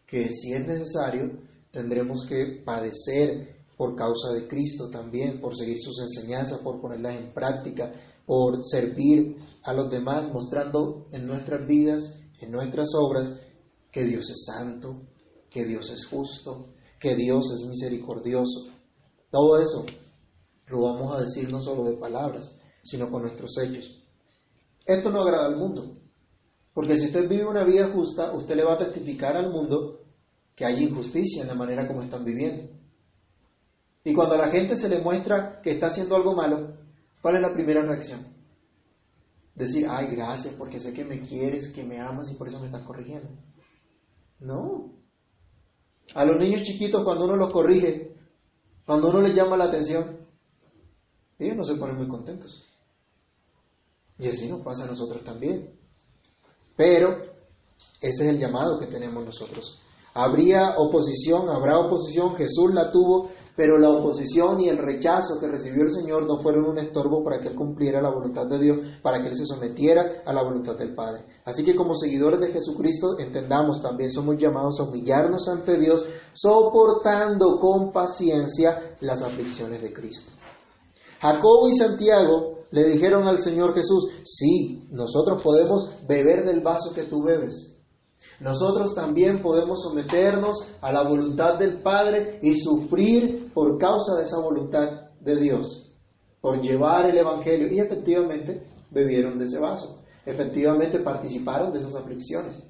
que 0.07 0.29
si 0.31 0.53
es 0.53 0.67
necesario 0.67 1.39
tendremos 1.71 2.27
que 2.29 2.63
padecer 2.65 3.60
por 3.81 3.97
causa 3.97 4.35
de 4.35 4.47
Cristo 4.47 4.91
también, 4.91 5.41
por 5.41 5.57
seguir 5.57 5.81
sus 5.81 5.99
enseñanzas, 6.01 6.59
por 6.59 6.83
ponerlas 6.83 7.17
en 7.17 7.33
práctica, 7.33 7.91
por 8.27 8.63
servir 8.63 9.39
a 9.63 9.73
los 9.73 9.89
demás, 9.89 10.31
mostrando 10.31 11.07
en 11.13 11.27
nuestras 11.27 11.67
vidas, 11.67 12.15
en 12.43 12.51
nuestras 12.51 12.89
obras, 12.95 13.33
que 13.91 14.05
Dios 14.05 14.29
es 14.29 14.45
santo, 14.45 15.01
que 15.49 15.65
Dios 15.65 15.89
es 15.89 16.05
justo, 16.05 16.75
que 17.01 17.17
Dios 17.17 17.51
es 17.55 17.67
misericordioso. 17.67 18.69
Todo 19.31 19.59
eso 19.59 19.87
lo 20.67 20.83
vamos 20.83 21.17
a 21.17 21.23
decir 21.23 21.51
no 21.51 21.63
solo 21.63 21.85
de 21.85 21.97
palabras, 21.97 22.55
sino 22.83 23.11
con 23.11 23.23
nuestros 23.23 23.57
hechos. 23.57 24.05
Esto 24.85 25.11
no 25.11 25.23
agrada 25.23 25.47
al 25.47 25.57
mundo, 25.57 25.97
porque 26.75 26.97
si 26.99 27.07
usted 27.07 27.27
vive 27.27 27.47
una 27.47 27.65
vida 27.65 27.91
justa, 27.95 28.35
usted 28.35 28.57
le 28.57 28.65
va 28.65 28.75
a 28.75 28.79
testificar 28.79 29.39
al 29.39 29.51
mundo 29.51 30.03
que 30.55 30.67
hay 30.67 30.85
injusticia 30.85 31.41
en 31.41 31.49
la 31.49 31.55
manera 31.55 31.89
como 31.89 32.03
están 32.03 32.27
viviendo. 32.27 32.79
Y 34.05 34.15
cuando 34.15 34.35
a 34.35 34.39
la 34.39 34.49
gente 34.49 34.77
se 34.77 34.89
le 34.89 35.01
muestra 35.01 35.61
que 35.61 35.73
está 35.73 35.87
haciendo 35.87 36.17
algo 36.17 36.35
malo, 36.35 36.77
¿cuál 37.21 37.37
es 37.37 37.43
la 37.43 37.53
primera 37.53 37.83
reacción? 37.83 38.27
Decir, 39.55 39.87
ay, 39.91 40.09
gracias, 40.15 40.55
porque 40.55 40.81
sé 40.81 40.95
que 40.95 41.05
me 41.05 41.21
quieres, 41.21 41.73
que 41.73 41.85
me 41.85 42.01
amas 42.01 42.31
y 42.31 42.37
por 42.37 42.49
eso 42.49 42.59
me 42.61 42.67
estás 42.67 42.83
corrigiendo. 42.83 43.29
No. 44.39 44.93
A 46.15 46.25
los 46.25 46.39
niños 46.39 46.63
chiquitos, 46.63 47.05
cuando 47.05 47.27
uno 47.27 47.37
los 47.37 47.53
corrige, 47.53 48.17
cuando 48.87 49.11
uno 49.11 49.21
les 49.21 49.35
llama 49.35 49.57
la 49.57 49.65
atención, 49.65 50.27
ellos 51.39 51.57
no 51.57 51.65
se 51.65 51.75
ponen 51.75 51.97
muy 51.97 52.09
contentos. 52.09 52.65
Y 54.19 54.29
así 54.29 54.49
nos 54.49 54.63
pasa 54.63 54.85
a 54.85 54.87
nosotros 54.87 55.23
también. 55.25 55.79
Pero 56.77 57.23
ese 58.01 58.25
es 58.25 58.31
el 58.31 58.39
llamado 58.39 58.79
que 58.79 58.87
tenemos 58.87 59.25
nosotros. 59.25 59.81
Habría 60.15 60.77
oposición, 60.79 61.49
habrá 61.49 61.79
oposición, 61.79 62.35
Jesús 62.35 62.73
la 62.75 62.91
tuvo, 62.91 63.31
pero 63.57 63.79
la 63.79 63.91
oposición 63.91 64.61
y 64.61 64.69
el 64.69 64.79
rechazo 64.79 65.39
que 65.41 65.49
recibió 65.49 65.83
el 65.83 65.91
Señor 65.91 66.27
no 66.27 66.39
fueron 66.43 66.67
un 66.67 66.79
estorbo 66.79 67.23
para 67.25 67.41
que 67.41 67.49
Él 67.49 67.55
cumpliera 67.55 68.01
la 68.01 68.11
voluntad 68.11 68.47
de 68.47 68.59
Dios, 68.59 68.79
para 69.03 69.21
que 69.21 69.29
Él 69.29 69.37
se 69.37 69.47
sometiera 69.47 70.23
a 70.25 70.33
la 70.33 70.43
voluntad 70.43 70.77
del 70.77 70.95
Padre. 70.95 71.25
Así 71.45 71.65
que 71.65 71.75
como 71.75 71.95
seguidores 71.95 72.41
de 72.41 72.53
Jesucristo, 72.53 73.19
entendamos 73.19 73.83
también, 73.83 74.11
somos 74.11 74.37
llamados 74.39 74.81
a 74.81 74.85
humillarnos 74.85 75.49
ante 75.49 75.79
Dios, 75.79 76.05
soportando 76.33 77.59
con 77.59 77.93
paciencia 77.93 78.97
las 79.01 79.23
aflicciones 79.23 79.83
de 79.83 79.93
Cristo. 79.93 80.31
Jacobo 81.21 81.69
y 81.69 81.77
Santiago 81.77 82.61
le 82.71 82.89
dijeron 82.89 83.27
al 83.27 83.39
Señor 83.39 83.75
Jesús, 83.75 84.09
sí, 84.25 84.89
nosotros 84.91 85.43
podemos 85.43 85.91
beber 86.07 86.45
del 86.45 86.61
vaso 86.61 86.93
que 86.95 87.05
tú 87.05 87.23
bebes. 87.23 87.80
Nosotros 88.41 88.95
también 88.95 89.43
podemos 89.43 89.83
someternos 89.83 90.67
a 90.81 90.91
la 90.91 91.03
voluntad 91.03 91.59
del 91.59 91.83
Padre 91.83 92.39
y 92.41 92.55
sufrir 92.55 93.53
por 93.53 93.79
causa 93.79 94.17
de 94.17 94.25
esa 94.25 94.41
voluntad 94.41 95.11
de 95.21 95.37
Dios, 95.37 95.93
por 96.41 96.61
llevar 96.63 97.11
el 97.11 97.19
Evangelio. 97.19 97.71
Y 97.71 97.81
efectivamente 97.81 98.67
bebieron 98.91 99.39
de 99.39 99.45
ese 99.45 99.61
vaso, 99.61 100.01
efectivamente 100.25 101.01
participaron 101.01 101.71
de 101.71 101.81
esas 101.81 101.95
aflicciones. 101.95 102.63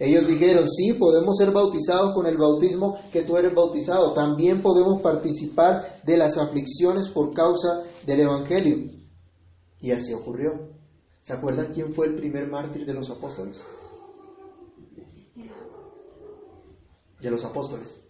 Ellos 0.00 0.26
dijeron, 0.26 0.68
sí, 0.68 0.94
podemos 0.94 1.36
ser 1.36 1.52
bautizados 1.52 2.12
con 2.12 2.26
el 2.26 2.36
bautismo 2.36 2.98
que 3.12 3.22
tú 3.22 3.36
eres 3.36 3.54
bautizado. 3.54 4.12
También 4.12 4.60
podemos 4.60 5.00
participar 5.00 6.00
de 6.04 6.16
las 6.16 6.36
aflicciones 6.36 7.08
por 7.08 7.32
causa 7.32 7.84
del 8.04 8.20
Evangelio. 8.20 8.90
Y 9.80 9.92
así 9.92 10.12
ocurrió. 10.12 10.50
¿Se 11.20 11.32
acuerdan 11.32 11.72
quién 11.72 11.92
fue 11.92 12.06
el 12.06 12.16
primer 12.16 12.48
mártir 12.48 12.84
de 12.84 12.94
los 12.94 13.08
apóstoles? 13.08 13.62
De 17.24 17.30
los 17.30 17.42
apóstoles. 17.42 18.06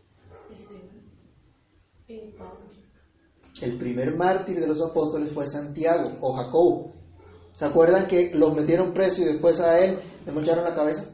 El 3.61 3.79
primer 3.79 4.17
mártir 4.17 4.59
de 4.59 4.67
los 4.67 4.83
apóstoles 4.83 5.31
fue 5.31 5.47
Santiago 5.47 6.19
o 6.21 6.35
Jacobo. 6.35 6.93
¿Se 7.57 7.65
acuerdan 7.65 8.09
que 8.09 8.33
los 8.35 8.53
metieron 8.57 8.93
preso 8.93 9.23
y 9.23 9.27
después 9.27 9.61
a 9.61 9.79
él 9.79 10.01
le 10.27 10.33
mocharon 10.33 10.65
la 10.65 10.75
cabeza? 10.75 11.05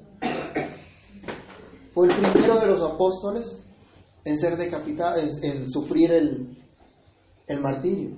fue 1.93 2.07
el 2.07 2.15
primero 2.23 2.59
de 2.59 2.67
los 2.69 2.81
apóstoles 2.81 3.63
en 4.25 4.39
ser 4.39 4.57
decapitado, 4.57 5.19
en, 5.19 5.69
sufrir 5.69 6.13
el, 6.13 6.57
el 7.49 7.61
martirio. 7.61 8.17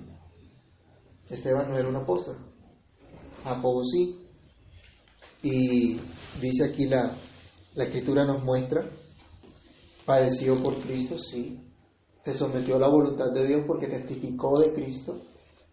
Esteban 1.29 1.69
no 1.69 1.77
era 1.77 1.89
un 1.89 1.97
apóstol, 1.97 2.37
Jacobo 3.43 3.83
sí. 3.83 4.17
Y 5.43 5.99
dice 6.41 6.67
aquí 6.67 6.87
la, 6.87 7.17
la 7.75 7.85
escritura 7.85 8.25
nos 8.25 8.45
muestra, 8.45 8.89
padeció 10.05 10.63
por 10.63 10.77
Cristo, 10.79 11.19
sí, 11.19 11.61
se 12.25 12.35
sometió 12.35 12.77
a 12.77 12.81
la 12.81 12.89
voluntad 12.89 13.33
de 13.33 13.47
Dios 13.47 13.63
porque 13.67 13.89
testificó 13.89 14.59
de 14.61 14.73
Cristo, 14.73 15.21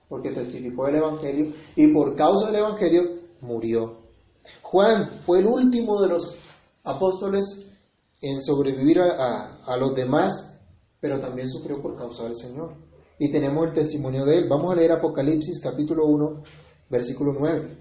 porque 0.07 0.31
testificó 0.31 0.87
el 0.87 0.95
Evangelio 0.95 1.53
y 1.75 1.87
por 1.93 2.15
causa 2.15 2.47
del 2.47 2.57
Evangelio 2.57 3.03
murió. 3.41 3.99
Juan 4.61 5.21
fue 5.25 5.39
el 5.39 5.47
último 5.47 6.01
de 6.01 6.09
los 6.09 6.37
apóstoles 6.83 7.65
en 8.21 8.41
sobrevivir 8.41 8.99
a, 8.99 9.63
a, 9.63 9.77
los 9.77 9.93
demás, 9.95 10.59
pero 10.99 11.19
también 11.19 11.49
sufrió 11.49 11.81
por 11.81 11.95
causa 11.95 12.23
del 12.23 12.35
Señor. 12.35 12.75
Y 13.17 13.31
tenemos 13.31 13.67
el 13.67 13.73
testimonio 13.73 14.25
de 14.25 14.37
él. 14.37 14.47
Vamos 14.49 14.71
a 14.71 14.75
leer 14.75 14.91
Apocalipsis 14.91 15.61
capítulo 15.61 16.05
1, 16.05 16.43
versículo 16.89 17.33
9. 17.37 17.77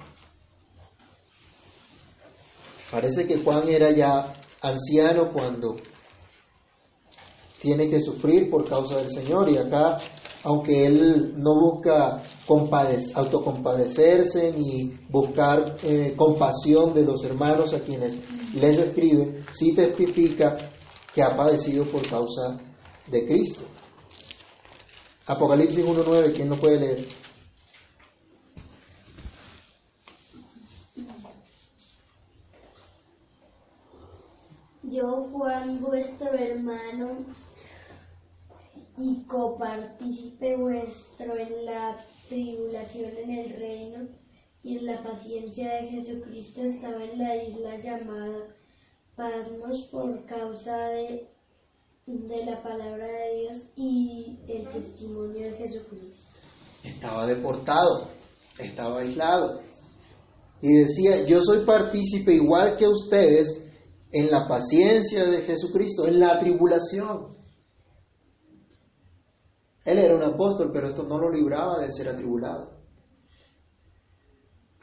Parece 2.90 3.26
que 3.26 3.42
Juan 3.42 3.68
era 3.68 3.90
ya 3.92 4.32
anciano 4.62 5.32
cuando 5.32 5.76
tiene 7.60 7.88
que 7.88 8.00
sufrir 8.00 8.50
por 8.50 8.68
causa 8.68 8.98
del 8.98 9.08
Señor 9.08 9.50
y 9.50 9.56
acá, 9.56 9.98
aunque 10.44 10.86
él 10.86 11.34
no 11.36 11.60
busca 11.60 12.22
autocompadecerse 13.14 14.52
ni 14.52 14.94
buscar 15.08 15.76
eh, 15.82 16.14
compasión 16.16 16.94
de 16.94 17.02
los 17.02 17.24
hermanos 17.24 17.74
a 17.74 17.80
quienes 17.80 18.16
les 18.54 18.78
escribe, 18.78 19.42
sí 19.52 19.74
testifica 19.74 20.70
que 21.14 21.22
ha 21.22 21.36
padecido 21.36 21.84
por 21.86 22.08
causa 22.08 22.58
de 23.10 23.26
Cristo. 23.26 23.64
Apocalipsis 25.26 25.84
1.9, 25.84 26.32
¿quién 26.34 26.48
no 26.48 26.56
puede 26.56 26.80
leer? 26.80 27.08
Yo, 34.90 35.28
Juan, 35.32 35.82
vuestro 35.82 36.32
hermano, 36.32 37.18
y 38.98 39.24
copartícipe 39.26 40.56
vuestro 40.56 41.36
en 41.36 41.64
la 41.64 41.96
tribulación 42.28 43.16
en 43.16 43.30
el 43.30 43.50
reino 43.50 44.08
y 44.62 44.78
en 44.78 44.86
la 44.86 45.02
paciencia 45.02 45.74
de 45.74 45.88
Jesucristo, 45.88 46.62
estaba 46.62 47.04
en 47.04 47.18
la 47.18 47.36
isla 47.36 47.80
llamada 47.80 48.38
Patmos 49.14 49.88
por 49.90 50.24
causa 50.26 50.88
de, 50.88 51.28
de 52.06 52.44
la 52.44 52.62
palabra 52.62 53.06
de 53.06 53.40
Dios 53.40 53.62
y 53.76 54.38
el 54.48 54.68
testimonio 54.68 55.46
de 55.46 55.56
Jesucristo. 55.56 56.30
Estaba 56.82 57.26
deportado, 57.26 58.08
estaba 58.58 59.00
aislado. 59.00 59.60
Y 60.60 60.72
decía, 60.74 61.24
yo 61.24 61.40
soy 61.42 61.64
partícipe 61.64 62.34
igual 62.34 62.76
que 62.76 62.88
ustedes 62.88 63.64
en 64.10 64.30
la 64.30 64.48
paciencia 64.48 65.24
de 65.24 65.42
Jesucristo, 65.42 66.06
en 66.08 66.18
la 66.18 66.40
tribulación. 66.40 67.37
Él 69.84 69.98
era 69.98 70.16
un 70.16 70.22
apóstol, 70.22 70.70
pero 70.72 70.88
esto 70.88 71.04
no 71.04 71.18
lo 71.18 71.30
libraba 71.30 71.80
de 71.80 71.90
ser 71.90 72.08
atribulado. 72.08 72.78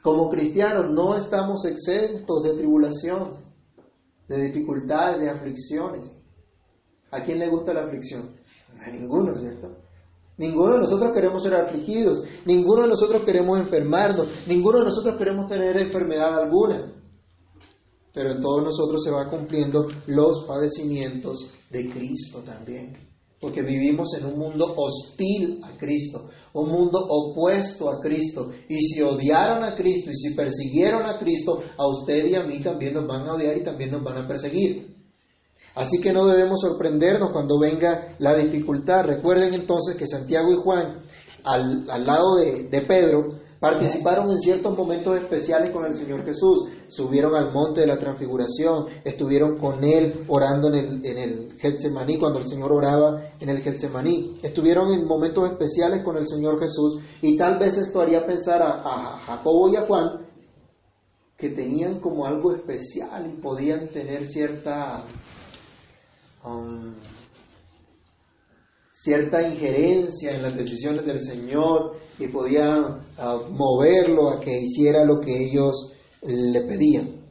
Como 0.01 0.29
cristianos 0.29 0.91
no 0.91 1.15
estamos 1.15 1.65
exentos 1.65 2.43
de 2.43 2.53
tribulación, 2.53 3.31
de 4.27 4.41
dificultades, 4.41 5.19
de 5.19 5.29
aflicciones. 5.29 6.11
¿A 7.11 7.21
quién 7.23 7.39
le 7.39 7.49
gusta 7.49 7.73
la 7.73 7.85
aflicción? 7.85 8.35
A 8.79 8.89
ninguno, 8.89 9.35
¿cierto? 9.35 9.77
Ninguno 10.37 10.73
de 10.73 10.79
nosotros 10.81 11.13
queremos 11.13 11.43
ser 11.43 11.55
afligidos, 11.55 12.23
ninguno 12.45 12.83
de 12.83 12.89
nosotros 12.89 13.21
queremos 13.23 13.59
enfermarnos, 13.59 14.27
ninguno 14.47 14.79
de 14.79 14.85
nosotros 14.85 15.17
queremos 15.17 15.47
tener 15.47 15.77
enfermedad 15.77 16.37
alguna 16.37 16.95
pero 18.15 18.31
en 18.31 18.41
todos 18.41 18.63
nosotros 18.63 19.03
se 19.03 19.11
va 19.11 19.29
cumpliendo 19.29 19.89
los 20.07 20.45
padecimientos 20.47 21.51
de 21.69 21.91
Cristo 21.91 22.39
también. 22.43 22.97
Porque 23.45 23.61
vivimos 23.61 24.07
en 24.17 24.25
un 24.25 24.39
mundo 24.39 24.73
hostil 24.75 25.61
a 25.63 25.77
Cristo, 25.77 26.29
un 26.53 26.67
mundo 26.67 26.97
opuesto 26.97 27.91
a 27.91 28.01
Cristo. 28.01 28.49
Y 28.67 28.77
si 28.77 29.03
odiaron 29.03 29.63
a 29.63 29.75
Cristo 29.75 30.09
y 30.09 30.15
si 30.15 30.33
persiguieron 30.33 31.05
a 31.05 31.19
Cristo, 31.19 31.61
a 31.77 31.87
usted 31.87 32.25
y 32.25 32.33
a 32.33 32.41
mí 32.41 32.59
también 32.63 32.95
nos 32.95 33.05
van 33.05 33.27
a 33.27 33.33
odiar 33.35 33.55
y 33.55 33.63
también 33.63 33.91
nos 33.91 34.03
van 34.03 34.17
a 34.17 34.27
perseguir. 34.27 34.95
Así 35.75 36.01
que 36.01 36.11
no 36.11 36.25
debemos 36.25 36.59
sorprendernos 36.59 37.29
cuando 37.29 37.59
venga 37.59 38.15
la 38.17 38.35
dificultad. 38.35 39.05
Recuerden 39.05 39.53
entonces 39.53 39.95
que 39.95 40.07
Santiago 40.07 40.51
y 40.51 40.55
Juan, 40.55 41.03
al, 41.43 41.85
lado 42.03 42.37
de, 42.37 42.63
de 42.63 42.81
Pedro, 42.81 43.27
Participaron 43.65 44.29
en 44.29 44.39
ciertos 44.39 44.77
momentos 44.77 45.17
especiales 45.17 45.71
con 45.71 45.87
el 45.87 45.95
Señor 45.95 46.23
Jesús. 46.23 46.69
Subieron 46.87 47.33
al 47.33 47.51
monte 47.51 47.81
de 47.81 47.87
la 47.87 47.97
transfiguración, 47.97 48.85
estuvieron 49.03 49.57
con 49.57 49.83
Él 49.83 50.23
orando 50.27 50.67
en 50.67 50.75
el, 50.75 51.03
en 51.03 51.17
el 51.17 51.53
Getsemaní, 51.57 52.19
cuando 52.19 52.37
el 52.37 52.47
Señor 52.47 52.71
oraba 52.71 53.23
en 53.39 53.49
el 53.49 53.63
Getsemaní. 53.63 54.37
Estuvieron 54.43 54.93
en 54.93 55.07
momentos 55.07 55.49
especiales 55.49 56.03
con 56.03 56.15
el 56.15 56.27
Señor 56.27 56.59
Jesús 56.59 56.99
y 57.23 57.35
tal 57.35 57.57
vez 57.57 57.75
esto 57.79 58.01
haría 58.01 58.23
pensar 58.23 58.61
a, 58.61 59.17
Jacobo 59.25 59.67
y 59.69 59.77
a 59.77 59.87
Juan 59.87 60.27
que 61.35 61.49
tenían 61.49 61.99
como 61.99 62.27
algo 62.27 62.53
especial 62.53 63.25
y 63.25 63.41
podían 63.41 63.87
tener 63.87 64.27
cierta... 64.27 65.05
Um, 66.45 66.93
cierta 68.91 69.47
injerencia 69.47 70.35
en 70.35 70.43
las 70.43 70.55
decisiones 70.55 71.05
del 71.05 71.19
Señor 71.19 72.04
y 72.19 72.27
podían 72.27 73.01
ah, 73.17 73.39
moverlo 73.49 74.29
a 74.29 74.39
que 74.39 74.59
hiciera 74.59 75.03
lo 75.03 75.19
que 75.19 75.45
ellos 75.45 75.93
le 76.21 76.61
pedían. 76.61 77.25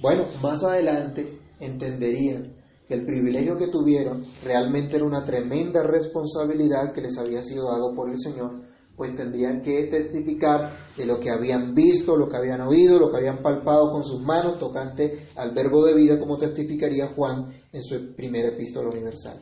Bueno, 0.00 0.26
más 0.42 0.62
adelante 0.64 1.38
entenderían 1.58 2.54
que 2.86 2.94
el 2.94 3.04
privilegio 3.04 3.56
que 3.56 3.68
tuvieron 3.68 4.24
realmente 4.42 4.96
era 4.96 5.04
una 5.04 5.24
tremenda 5.24 5.82
responsabilidad 5.82 6.92
que 6.92 7.02
les 7.02 7.18
había 7.18 7.42
sido 7.42 7.70
dado 7.70 7.94
por 7.94 8.10
el 8.10 8.18
Señor, 8.18 8.62
pues 8.96 9.14
tendrían 9.14 9.62
que 9.62 9.84
testificar 9.84 10.76
de 10.96 11.06
lo 11.06 11.20
que 11.20 11.30
habían 11.30 11.74
visto, 11.74 12.16
lo 12.16 12.28
que 12.28 12.36
habían 12.36 12.62
oído, 12.62 12.98
lo 12.98 13.10
que 13.10 13.18
habían 13.18 13.42
palpado 13.42 13.92
con 13.92 14.04
sus 14.04 14.20
manos 14.20 14.58
tocante 14.58 15.28
al 15.36 15.52
verbo 15.52 15.84
de 15.84 15.94
vida, 15.94 16.18
como 16.18 16.36
testificaría 16.36 17.14
Juan 17.14 17.46
en 17.72 17.82
su 17.82 18.14
primera 18.14 18.48
epístola 18.48 18.88
universal. 18.88 19.40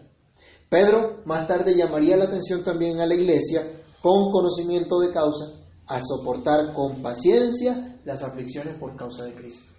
Pedro 0.69 1.23
más 1.25 1.49
tarde 1.49 1.75
llamaría 1.75 2.17
la 2.17 2.25
atención 2.25 2.63
también 2.63 3.01
a 3.01 3.07
la 3.07 3.15
iglesia 3.15 3.78
con 4.09 4.31
conocimiento 4.31 5.01
de 5.01 5.13
causa 5.13 5.53
a 5.87 6.01
soportar 6.01 6.73
con 6.73 7.03
paciencia 7.03 8.01
las 8.07 8.23
aflicciones 8.23 8.79
por 8.79 8.97
causa 8.97 9.25
de 9.25 9.35
Cristo. 9.35 9.71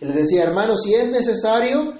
Él 0.00 0.14
decía, 0.14 0.44
hermano, 0.44 0.76
si 0.76 0.94
es 0.94 1.10
necesario, 1.10 1.92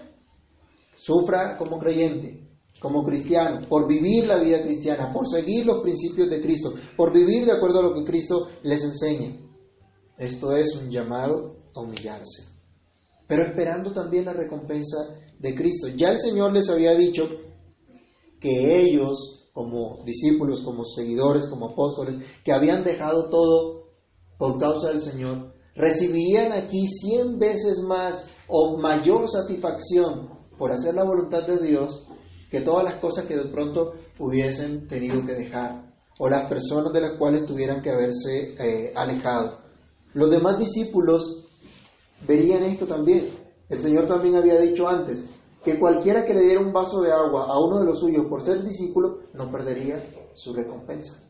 sufra 0.97 1.59
como 1.59 1.79
creyente, 1.79 2.49
como 2.81 3.05
cristiano, 3.05 3.61
por 3.69 3.87
vivir 3.87 4.27
la 4.27 4.39
vida 4.39 4.63
cristiana, 4.63 5.13
por 5.13 5.29
seguir 5.29 5.67
los 5.67 5.83
principios 5.83 6.31
de 6.31 6.41
Cristo, 6.41 6.73
por 6.97 7.13
vivir 7.13 7.45
de 7.45 7.53
acuerdo 7.53 7.81
a 7.81 7.83
lo 7.83 7.95
que 7.95 8.05
Cristo 8.05 8.49
les 8.63 8.83
enseña. 8.83 9.37
Esto 10.17 10.57
es 10.57 10.75
un 10.77 10.91
llamado 10.91 11.57
a 11.75 11.81
humillarse, 11.81 12.49
pero 13.27 13.43
esperando 13.43 13.93
también 13.93 14.25
la 14.25 14.33
recompensa 14.33 14.97
de 15.39 15.55
Cristo. 15.55 15.89
Ya 15.95 16.09
el 16.09 16.19
Señor 16.19 16.55
les 16.55 16.71
había 16.71 16.95
dicho 16.95 17.29
que 18.41 18.81
ellos, 18.81 19.40
como 19.61 20.03
discípulos, 20.07 20.63
como 20.63 20.85
seguidores, 20.85 21.47
como 21.47 21.67
apóstoles, 21.67 22.17
que 22.43 22.51
habían 22.51 22.83
dejado 22.83 23.29
todo 23.29 23.91
por 24.39 24.59
causa 24.59 24.89
del 24.89 25.01
Señor, 25.01 25.53
recibirían 25.75 26.53
aquí 26.53 26.87
cien 26.89 27.39
veces 27.39 27.83
más 27.87 28.25
o 28.49 28.79
mayor 28.79 29.29
satisfacción 29.29 30.31
por 30.57 30.73
hacer 30.73 30.95
la 30.95 31.05
voluntad 31.05 31.47
de 31.47 31.59
Dios 31.59 32.07
que 32.51 32.63
todas 32.63 32.85
las 32.85 32.95
cosas 32.95 33.27
que 33.27 33.37
de 33.37 33.51
pronto 33.51 33.93
hubiesen 34.19 34.89
tenido 34.89 35.27
que 35.27 35.35
dejar 35.35 35.93
o 36.19 36.31
las 36.31 36.49
personas 36.49 36.91
de 36.95 37.03
las 37.03 37.19
cuales 37.19 37.45
tuvieran 37.45 37.83
que 37.83 37.91
haberse 37.91 38.55
eh, 38.59 38.93
alejado. 38.97 39.59
Los 40.15 40.31
demás 40.31 40.59
discípulos 40.59 41.45
verían 42.27 42.63
esto 42.63 42.87
también. 42.87 43.29
El 43.69 43.79
Señor 43.79 44.09
también 44.09 44.37
había 44.37 44.59
dicho 44.59 44.89
antes, 44.89 45.23
que 45.65 45.79
cualquiera 45.79 46.25
que 46.25 46.35
le 46.35 46.43
diera 46.43 46.61
un 46.61 46.73
vaso 46.73 47.03
de 47.03 47.13
agua 47.13 47.47
a 47.47 47.59
uno 47.59 47.81
de 47.81 47.87
los 47.87 48.01
suyos 48.01 48.27
por 48.27 48.43
ser 48.43 48.63
discípulo 48.65 49.19
no 49.35 49.51
perdería 49.51 50.03
su 50.35 50.55
recompensa. 50.55 51.23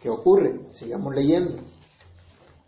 ¿Qué 0.00 0.08
ocurre? 0.08 0.68
Sigamos 0.72 1.14
leyendo. 1.14 1.62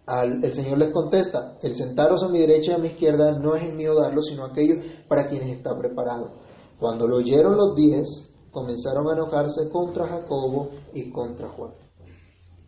el 0.06 0.52
Señor 0.52 0.78
les 0.78 0.92
contesta, 0.92 1.58
el 1.62 1.74
sentaros 1.76 2.22
a 2.22 2.28
mi 2.28 2.40
derecha 2.40 2.72
y 2.72 2.74
a 2.74 2.78
mi 2.78 2.88
izquierda 2.88 3.38
no 3.38 3.54
es 3.54 3.62
el 3.62 3.74
mío 3.74 3.94
darlo, 3.94 4.20
sino 4.20 4.44
aquello 4.44 4.82
para 5.08 5.28
quienes 5.28 5.56
está 5.56 5.78
preparado. 5.78 6.32
Cuando 6.78 7.06
lo 7.06 7.18
oyeron 7.18 7.56
los 7.56 7.76
diez, 7.76 8.32
comenzaron 8.50 9.08
a 9.08 9.14
enojarse 9.14 9.70
contra 9.70 10.08
Jacobo 10.08 10.70
y 10.92 11.10
contra 11.10 11.48
Juan. 11.48 11.72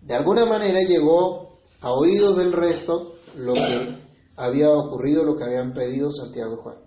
De 0.00 0.14
alguna 0.14 0.46
manera 0.46 0.78
llegó 0.86 1.58
a 1.80 1.92
oídos 1.92 2.36
del 2.36 2.52
resto 2.52 3.14
lo 3.36 3.54
que 3.54 3.98
había 4.36 4.70
ocurrido, 4.70 5.24
lo 5.24 5.36
que 5.36 5.44
habían 5.44 5.72
pedido 5.74 6.10
Santiago 6.12 6.54
y 6.54 6.62
Juan. 6.62 6.83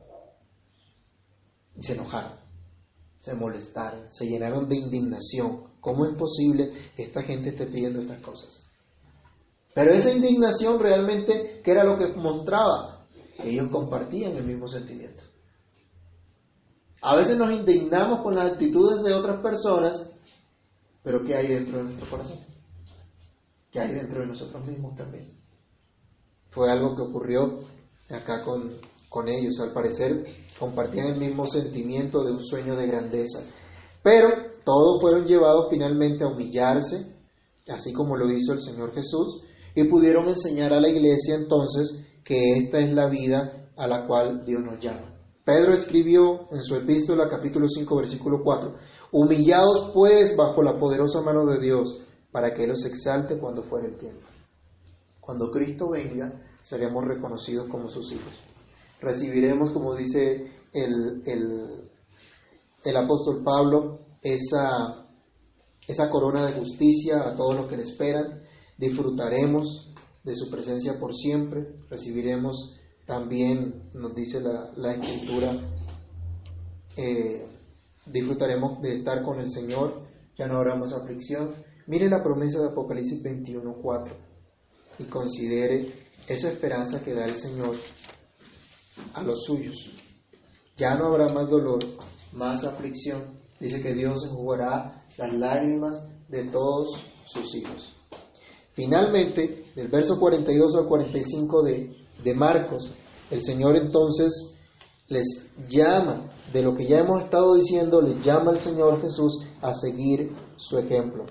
Y 1.78 1.84
se 1.84 1.94
enojaron, 1.94 2.34
se 3.20 3.34
molestaron, 3.36 4.12
se 4.12 4.26
llenaron 4.26 4.68
de 4.68 4.78
indignación. 4.78 5.68
¿Cómo 5.80 6.06
es 6.06 6.18
posible 6.18 6.72
que 6.96 7.04
esta 7.04 7.22
gente 7.22 7.50
esté 7.50 7.68
pidiendo 7.68 8.02
estas 8.02 8.20
cosas? 8.20 8.68
Pero 9.74 9.92
esa 9.92 10.12
indignación 10.12 10.80
realmente, 10.80 11.62
¿qué 11.64 11.72
era 11.72 11.84
lo 11.84 11.98
que 11.98 12.08
mostraba? 12.08 13.06
Que 13.38 13.52
ellos 13.52 13.70
compartían 13.72 14.36
el 14.36 14.44
mismo 14.44 14.68
sentimiento. 14.68 15.24
A 17.02 17.16
veces 17.16 17.38
nos 17.38 17.52
indignamos 17.52 18.22
con 18.22 18.36
las 18.36 18.54
actitudes 18.54 19.04
de 19.04 19.14
otras 19.14 19.40
personas, 19.42 20.14
pero 21.04 21.24
¿qué 21.24 21.36
hay 21.36 21.48
dentro 21.48 21.78
de 21.78 21.84
nuestro 21.84 22.10
corazón? 22.10 22.40
¿Qué 23.72 23.80
hay 23.80 23.94
dentro 23.94 24.22
de 24.22 24.28
nosotros 24.28 24.66
mismos 24.66 24.96
también? 24.96 25.32
Fue 26.50 26.72
algo 26.72 26.96
que 26.96 27.04
ocurrió 27.04 27.60
acá 28.10 28.44
con, 28.44 28.72
con 29.10 29.28
ellos. 29.28 29.60
Al 29.60 29.74
parecer 29.74 30.26
compartían 30.60 31.08
el 31.08 31.20
mismo 31.20 31.46
sentimiento 31.48 32.24
de 32.24 32.32
un 32.32 32.44
sueño 32.44 32.76
de 32.76 32.88
grandeza. 32.88 33.44
Pero 34.04 34.30
todos 34.64 35.02
fueron 35.02 35.26
llevados 35.26 35.68
finalmente 35.70 36.24
a 36.24 36.28
humillarse, 36.28 37.14
así 37.68 37.94
como 37.94 38.16
lo 38.16 38.32
hizo 38.32 38.54
el 38.54 38.62
Señor 38.62 38.94
Jesús, 38.94 39.44
y 39.76 39.84
pudieron 39.86 40.28
enseñar 40.28 40.74
a 40.74 40.80
la 40.80 40.90
iglesia 40.90 41.36
entonces 41.36 42.04
que 42.24 42.54
esta 42.58 42.80
es 42.80 42.92
la 42.94 43.08
vida 43.08 43.70
a 43.76 43.88
la 43.88 44.08
cual 44.08 44.44
Dios 44.46 44.62
nos 44.62 44.80
llama. 44.80 45.14
Pedro 45.46 45.74
escribió 45.74 46.48
en 46.52 46.62
su 46.64 46.76
epístola 46.76 47.30
capítulo 47.30 47.68
5 47.70 47.96
versículo 47.96 48.44
4, 48.44 48.76
humillados 49.14 49.92
pues 49.94 50.36
bajo 50.36 50.62
la 50.62 50.78
poderosa 50.78 51.22
mano 51.22 51.46
de 51.46 51.60
Dios, 51.60 52.02
para 52.32 52.54
que 52.54 52.66
Él 52.66 52.72
os 52.72 52.86
exalte 52.86 53.40
cuando 53.40 53.64
fuera 53.64 53.88
el 53.88 53.98
tiempo. 53.98 54.28
Cuando 55.22 55.50
Cristo 55.52 55.90
venga, 55.90 56.34
seremos 56.64 57.06
reconocidos 57.06 57.68
como 57.70 57.90
sus 57.90 58.12
hijos. 58.12 58.34
Recibiremos, 59.00 59.72
como 59.72 59.96
dice 59.96 60.48
el, 60.74 61.22
el, 62.84 62.98
apóstol 62.98 63.44
Pablo, 63.44 64.00
esa, 64.22 65.06
esa 65.88 66.10
corona 66.10 66.48
de 66.48 66.54
justicia 66.54 67.28
a 67.28 67.36
todos 67.36 67.56
los 67.56 67.68
que 67.68 67.78
le 67.78 67.84
esperan. 67.84 68.44
Disfrutaremos 68.78 69.94
de 70.24 70.36
su 70.36 70.50
presencia 70.50 71.00
por 71.00 71.14
siempre. 71.14 71.68
Recibiremos 71.90 72.76
también, 73.06 73.90
nos 73.94 74.16
dice 74.16 74.42
la, 74.42 74.72
la 74.76 74.94
escritura, 74.94 75.56
eh, 76.98 77.48
disfrutaremos 78.06 78.82
de 78.82 78.98
estar 78.98 79.24
con 79.24 79.40
el 79.40 79.52
Señor, 79.52 80.08
ya 80.38 80.48
no 80.48 80.58
habrá 80.58 80.76
más 80.76 80.92
aflicción. 80.92 81.54
Mire 81.86 82.10
la 82.10 82.24
promesa 82.24 82.60
de 82.60 82.68
Apocalipsis 82.68 83.24
21.4 83.24 84.12
y 85.00 85.04
considere 85.06 85.94
esa 86.28 86.52
esperanza 86.52 87.02
que 87.04 87.14
da 87.14 87.26
el 87.26 87.36
Señor 87.36 87.76
a 89.14 89.24
los 89.24 89.44
suyos. 89.44 89.90
Ya 90.78 90.96
no 90.96 91.06
habrá 91.06 91.30
más 91.30 91.50
dolor, 91.50 91.80
más 92.34 92.64
aflicción. 92.64 93.40
Dice 93.60 93.82
que 93.82 93.94
Dios 93.94 94.26
enjugará 94.26 95.06
las 95.18 95.34
lágrimas 95.34 95.98
de 96.28 96.46
todos 96.46 97.02
sus 97.26 97.56
hijos. 97.56 97.94
Finalmente, 98.74 99.72
del 99.76 99.88
verso 99.88 100.20
42 100.20 100.76
al 100.76 100.88
45 100.88 101.64
de, 101.64 101.96
de 102.24 102.34
Marcos, 102.36 102.92
el 103.32 103.42
Señor 103.42 103.76
entonces 103.76 104.56
les 105.08 105.50
llama, 105.68 106.30
de 106.54 106.62
lo 106.62 106.76
que 106.76 106.86
ya 106.86 107.00
hemos 107.00 107.24
estado 107.24 107.56
diciendo, 107.56 108.02
les 108.02 108.24
llama 108.24 108.52
al 108.52 108.60
Señor 108.60 109.02
Jesús 109.02 109.44
a 109.62 109.74
seguir 109.74 110.36
su 110.58 110.78
ejemplo. 110.78 111.26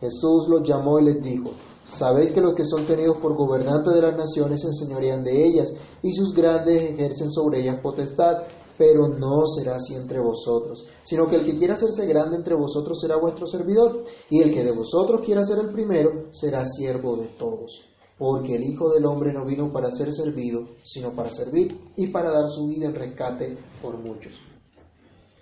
Jesús 0.00 0.48
los 0.48 0.66
llamó 0.66 0.98
y 1.00 1.04
les 1.04 1.22
dijo, 1.22 1.52
Sabéis 1.94 2.32
que 2.32 2.40
los 2.40 2.54
que 2.54 2.64
son 2.64 2.86
tenidos 2.86 3.18
por 3.18 3.36
gobernantes 3.36 3.92
de 3.92 4.00
las 4.00 4.16
naciones 4.16 4.62
se 4.62 4.68
enseñorean 4.68 5.22
de 5.22 5.44
ellas, 5.44 5.72
y 6.02 6.12
sus 6.14 6.34
grandes 6.34 6.82
ejercen 6.82 7.30
sobre 7.30 7.60
ellas 7.60 7.80
potestad, 7.82 8.44
pero 8.78 9.08
no 9.08 9.44
será 9.46 9.76
así 9.76 9.94
entre 9.94 10.18
vosotros, 10.18 10.86
sino 11.02 11.28
que 11.28 11.36
el 11.36 11.44
que 11.44 11.56
quiera 11.56 11.74
hacerse 11.74 12.06
grande 12.06 12.36
entre 12.36 12.54
vosotros 12.54 12.98
será 12.98 13.16
vuestro 13.18 13.46
servidor, 13.46 14.04
y 14.30 14.40
el 14.40 14.52
que 14.54 14.64
de 14.64 14.72
vosotros 14.72 15.20
quiera 15.24 15.44
ser 15.44 15.58
el 15.58 15.70
primero 15.70 16.28
será 16.32 16.64
siervo 16.64 17.16
de 17.16 17.26
todos. 17.38 17.84
Porque 18.18 18.56
el 18.56 18.64
Hijo 18.64 18.90
del 18.90 19.04
Hombre 19.04 19.32
no 19.32 19.44
vino 19.44 19.70
para 19.70 19.90
ser 19.90 20.12
servido, 20.12 20.68
sino 20.82 21.14
para 21.14 21.30
servir 21.30 21.78
y 21.96 22.06
para 22.06 22.30
dar 22.30 22.48
su 22.48 22.68
vida 22.68 22.86
en 22.86 22.94
rescate 22.94 23.58
por 23.82 23.98
muchos. 23.98 24.32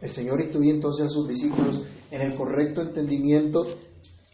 El 0.00 0.10
Señor 0.10 0.40
instruyó 0.40 0.70
entonces 0.72 1.06
a 1.06 1.10
sus 1.10 1.28
discípulos 1.28 1.82
en 2.10 2.22
el 2.22 2.34
correcto 2.34 2.80
entendimiento 2.80 3.66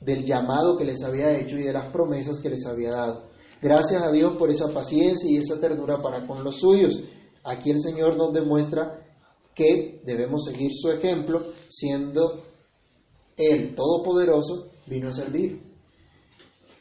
del 0.00 0.24
llamado 0.24 0.76
que 0.76 0.85
les 0.85 1.02
había 1.02 1.38
hecho 1.38 1.56
y 1.56 1.62
de 1.62 1.72
las 1.72 1.90
promesas 1.92 2.40
que 2.40 2.50
les 2.50 2.66
había 2.66 2.90
dado. 2.90 3.24
Gracias 3.62 4.02
a 4.02 4.12
Dios 4.12 4.37
por 4.37 4.50
esa 4.50 4.68
paciencia 4.72 5.30
y 5.30 5.38
esa 5.38 5.61
ternura 5.61 6.02
para 6.02 6.26
con 6.26 6.44
los 6.44 6.56
suyos. 6.56 7.02
Aquí 7.44 7.70
el 7.70 7.80
Señor 7.80 8.16
nos 8.16 8.32
demuestra 8.32 9.02
que 9.54 10.02
debemos 10.04 10.44
seguir 10.44 10.72
su 10.74 10.90
ejemplo, 10.90 11.46
siendo 11.68 12.44
Él 13.37 13.74
Todopoderoso, 13.74 14.70
vino 14.87 15.09
a 15.09 15.12
servir. 15.12 15.62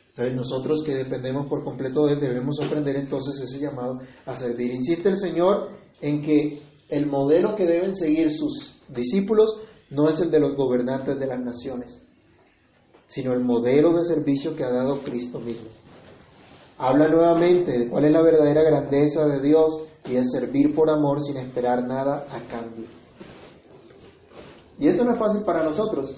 Entonces 0.10 0.36
nosotros 0.36 0.84
que 0.84 0.94
dependemos 0.94 1.48
por 1.48 1.64
completo 1.64 2.06
de 2.06 2.14
Él 2.14 2.20
debemos 2.20 2.60
aprender 2.60 2.96
entonces 2.98 3.42
ese 3.42 3.60
llamado 3.60 4.00
a 4.26 4.36
servir. 4.36 4.72
Insiste 4.72 5.10
el 5.10 5.18
Señor 5.18 5.70
en 6.02 6.22
que 6.22 6.62
el 6.90 7.06
modelo 7.06 7.56
que 7.56 7.66
deben 7.66 7.96
seguir 7.96 8.30
sus 8.32 8.82
discípulos 8.90 9.62
no 9.90 10.10
es 10.10 10.20
el 10.20 10.32
de 10.32 10.40
los 10.40 10.56
gobernantes 10.56 11.20
de 11.20 11.28
las 11.28 11.40
naciones, 11.40 12.02
sino 13.08 13.34
el 13.34 13.42
modelo 13.42 13.94
de 13.94 14.04
servicio 14.04 14.56
que 14.56 14.64
ha 14.64 14.72
dado 14.72 15.00
Cristo 15.00 15.40
mismo. 15.40 15.70
Habla 16.78 17.08
nuevamente 17.08 17.80
de 17.80 17.90
cuál 17.90 18.06
es 18.06 18.12
la 18.12 18.22
verdadera 18.22 18.64
grandeza 18.64 19.26
de 19.28 19.42
Dios 19.42 19.84
y 20.06 20.18
es 20.18 20.32
servir 20.32 20.76
por 20.76 20.90
amor 20.90 21.22
sin 21.22 21.38
esperar 21.38 21.88
nada 21.88 22.28
a 22.30 22.42
cambio. 22.50 22.86
Y 24.78 24.88
esto 24.88 25.06
no 25.06 25.14
es 25.14 25.20
fácil 25.20 25.44
para 25.44 25.64
nosotros. 25.64 26.18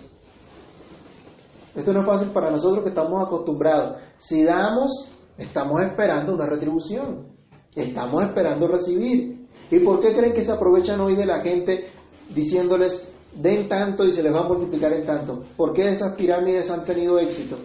Esto 1.76 1.94
no 1.94 2.02
es 2.02 2.06
fácil 2.08 2.30
para 2.30 2.50
nosotros 2.50 2.84
que 2.84 2.90
estamos 2.90 3.24
acostumbrados. 3.24 4.02
Si 4.18 4.44
damos, 4.44 5.12
estamos 5.38 5.82
esperando 5.84 6.34
una 6.34 6.48
retribución. 6.48 7.28
Estamos 7.76 8.24
esperando 8.24 8.68
recibir. 8.68 9.48
¿Y 9.70 9.80
por 9.80 10.00
qué 10.00 10.16
creen 10.16 10.34
que 10.34 10.44
se 10.44 10.52
aprovechan 10.52 11.00
hoy 11.02 11.16
de 11.16 11.26
la 11.28 11.42
gente 11.42 11.88
diciéndoles, 12.34 13.08
den 13.38 13.70
tanto 13.70 14.06
y 14.06 14.12
se 14.12 14.24
les 14.24 14.34
va 14.34 14.42
a 14.42 14.48
multiplicar 14.48 14.94
en 14.94 15.06
tanto. 15.06 15.46
¿Por 15.56 15.74
qué 15.74 15.90
esas 15.90 16.16
pirámides 16.16 16.70
han 16.72 16.84
tenido 16.84 17.20
éxito? 17.20 17.58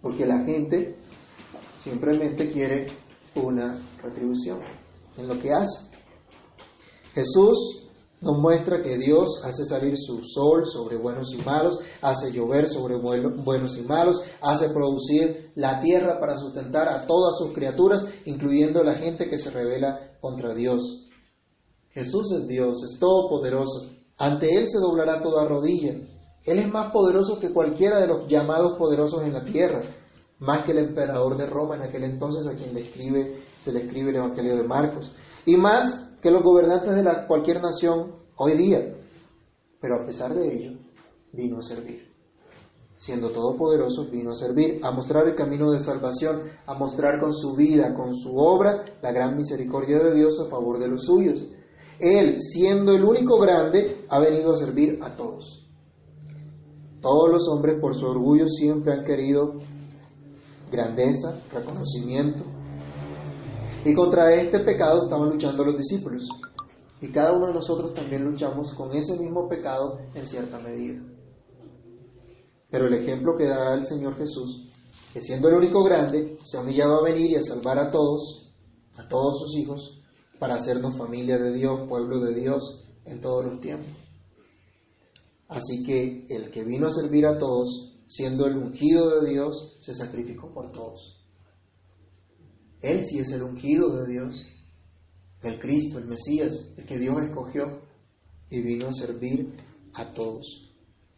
Porque 0.00 0.26
la 0.26 0.44
gente 0.44 0.96
simplemente 1.82 2.50
quiere 2.50 2.86
una 3.34 3.80
retribución 4.02 4.60
en 5.16 5.28
lo 5.28 5.38
que 5.38 5.52
hace. 5.52 5.90
Jesús 7.14 7.84
nos 8.20 8.38
muestra 8.38 8.80
que 8.80 8.96
Dios 8.96 9.40
hace 9.44 9.64
salir 9.64 9.94
su 9.98 10.24
sol 10.24 10.66
sobre 10.66 10.96
buenos 10.96 11.32
y 11.34 11.42
malos, 11.42 11.78
hace 12.00 12.32
llover 12.32 12.68
sobre 12.68 12.96
buenos 12.96 13.76
y 13.76 13.82
malos, 13.82 14.20
hace 14.40 14.70
producir 14.70 15.52
la 15.54 15.80
tierra 15.80 16.18
para 16.18 16.38
sustentar 16.38 16.88
a 16.88 17.06
todas 17.06 17.36
sus 17.38 17.52
criaturas, 17.52 18.04
incluyendo 18.24 18.82
la 18.82 18.94
gente 18.94 19.28
que 19.28 19.38
se 19.38 19.50
revela 19.50 20.16
contra 20.20 20.54
Dios. 20.54 21.06
Jesús 21.90 22.32
es 22.32 22.48
Dios, 22.48 22.82
es 22.82 22.98
todopoderoso. 22.98 23.93
Ante 24.18 24.56
Él 24.56 24.68
se 24.68 24.78
doblará 24.78 25.20
toda 25.20 25.46
rodilla. 25.46 25.94
Él 26.44 26.58
es 26.58 26.70
más 26.70 26.92
poderoso 26.92 27.38
que 27.38 27.52
cualquiera 27.52 27.98
de 28.00 28.06
los 28.06 28.28
llamados 28.28 28.76
poderosos 28.78 29.22
en 29.22 29.32
la 29.32 29.44
tierra, 29.44 29.82
más 30.38 30.64
que 30.64 30.72
el 30.72 30.78
emperador 30.78 31.36
de 31.36 31.46
Roma 31.46 31.76
en 31.76 31.82
aquel 31.82 32.04
entonces 32.04 32.46
a 32.46 32.56
quien 32.56 32.74
le 32.74 32.82
escribe, 32.82 33.42
se 33.62 33.72
le 33.72 33.84
escribe 33.84 34.10
el 34.10 34.16
Evangelio 34.16 34.56
de 34.56 34.64
Marcos, 34.64 35.14
y 35.46 35.56
más 35.56 36.10
que 36.20 36.30
los 36.30 36.42
gobernantes 36.42 36.94
de 36.94 37.26
cualquier 37.26 37.62
nación 37.62 38.16
hoy 38.36 38.56
día. 38.56 38.94
Pero 39.80 39.96
a 39.96 40.06
pesar 40.06 40.34
de 40.34 40.54
ello, 40.54 40.78
vino 41.32 41.58
a 41.58 41.62
servir. 41.62 42.12
Siendo 42.96 43.30
todopoderoso, 43.30 44.08
vino 44.10 44.30
a 44.30 44.34
servir, 44.34 44.80
a 44.82 44.90
mostrar 44.90 45.26
el 45.26 45.34
camino 45.34 45.70
de 45.70 45.80
salvación, 45.80 46.44
a 46.64 46.74
mostrar 46.74 47.20
con 47.20 47.34
su 47.34 47.54
vida, 47.54 47.94
con 47.94 48.14
su 48.14 48.36
obra, 48.36 48.84
la 49.02 49.12
gran 49.12 49.36
misericordia 49.36 49.98
de 49.98 50.14
Dios 50.14 50.40
a 50.40 50.48
favor 50.48 50.78
de 50.78 50.88
los 50.88 51.02
suyos. 51.04 51.46
Él, 51.98 52.36
siendo 52.40 52.92
el 52.92 53.04
único 53.04 53.38
grande, 53.38 54.03
ha 54.14 54.20
venido 54.20 54.52
a 54.52 54.56
servir 54.56 55.00
a 55.02 55.16
todos. 55.16 55.66
Todos 57.00 57.32
los 57.32 57.48
hombres 57.48 57.80
por 57.80 57.96
su 57.96 58.06
orgullo 58.06 58.46
siempre 58.46 58.92
han 58.92 59.04
querido 59.04 59.54
grandeza, 60.70 61.42
reconocimiento. 61.52 62.44
Y 63.84 63.92
contra 63.92 64.32
este 64.32 64.60
pecado 64.60 65.02
estaban 65.02 65.30
luchando 65.30 65.64
los 65.64 65.76
discípulos. 65.76 66.28
Y 67.00 67.10
cada 67.10 67.32
uno 67.32 67.48
de 67.48 67.54
nosotros 67.54 67.92
también 67.92 68.22
luchamos 68.22 68.72
con 68.74 68.94
ese 68.94 69.18
mismo 69.18 69.48
pecado 69.48 69.98
en 70.14 70.24
cierta 70.24 70.60
medida. 70.60 71.02
Pero 72.70 72.86
el 72.86 72.94
ejemplo 72.94 73.34
que 73.36 73.46
da 73.46 73.74
el 73.74 73.84
Señor 73.84 74.16
Jesús, 74.16 74.70
que 75.12 75.20
siendo 75.20 75.48
el 75.48 75.56
único 75.56 75.82
grande, 75.82 76.38
se 76.44 76.56
ha 76.56 76.60
humillado 76.60 77.00
a 77.00 77.02
venir 77.02 77.32
y 77.32 77.34
a 77.34 77.42
salvar 77.42 77.78
a 77.80 77.90
todos, 77.90 78.54
a 78.96 79.08
todos 79.08 79.40
sus 79.40 79.56
hijos, 79.56 80.00
para 80.38 80.54
hacernos 80.54 80.96
familia 80.96 81.36
de 81.36 81.52
Dios, 81.52 81.88
pueblo 81.88 82.20
de 82.20 82.32
Dios 82.32 82.84
en 83.04 83.20
todos 83.20 83.44
los 83.44 83.60
tiempos. 83.60 84.03
Así 85.48 85.82
que 85.84 86.24
el 86.28 86.50
que 86.50 86.64
vino 86.64 86.86
a 86.86 86.92
servir 86.92 87.26
a 87.26 87.38
todos, 87.38 87.98
siendo 88.06 88.46
el 88.46 88.56
ungido 88.56 89.20
de 89.20 89.30
Dios, 89.30 89.76
se 89.80 89.94
sacrificó 89.94 90.52
por 90.52 90.72
todos. 90.72 91.20
Él 92.80 93.04
sí 93.04 93.18
es 93.18 93.32
el 93.32 93.42
ungido 93.42 93.96
de 93.96 94.12
Dios. 94.12 94.46
el 95.42 95.58
Cristo, 95.58 95.98
el 95.98 96.06
Mesías, 96.06 96.72
el 96.78 96.86
que 96.86 96.98
Dios 96.98 97.22
escogió 97.22 97.82
y 98.48 98.62
vino 98.62 98.88
a 98.88 98.92
servir 98.94 99.54
a 99.92 100.14
todos. 100.14 100.72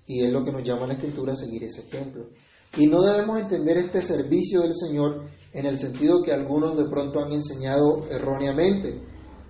Y 0.04 0.24
es 0.24 0.32
lo 0.32 0.44
que 0.44 0.50
nos 0.50 0.64
llama 0.64 0.88
la 0.88 0.94
Escritura 0.94 1.32
a 1.32 1.36
seguir 1.36 1.62
ese 1.62 1.82
ejemplo. 1.82 2.30
Y 2.76 2.86
no 2.86 3.02
debemos 3.02 3.40
entender 3.40 3.76
este 3.78 4.02
servicio 4.02 4.62
del 4.62 4.74
Señor 4.74 5.28
en 5.52 5.66
el 5.66 5.78
sentido 5.78 6.22
que 6.22 6.32
algunos 6.32 6.76
de 6.76 6.88
pronto 6.88 7.20
han 7.20 7.32
enseñado 7.32 8.04
erróneamente, 8.10 9.00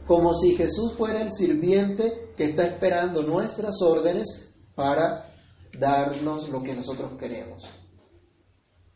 como 0.07 0.35
si 0.35 0.55
Jesús 0.55 0.93
fuera 0.97 1.23
el 1.23 1.33
sirviente 1.33 2.33
que 2.37 2.45
está 2.45 2.67
esperando 2.67 3.23
nuestras 3.23 3.81
órdenes 3.83 4.47
para 4.77 5.33
darnos 5.77 6.49
lo 6.49 6.63
que 6.63 6.77
nosotros 6.77 7.13
queremos. 7.19 7.65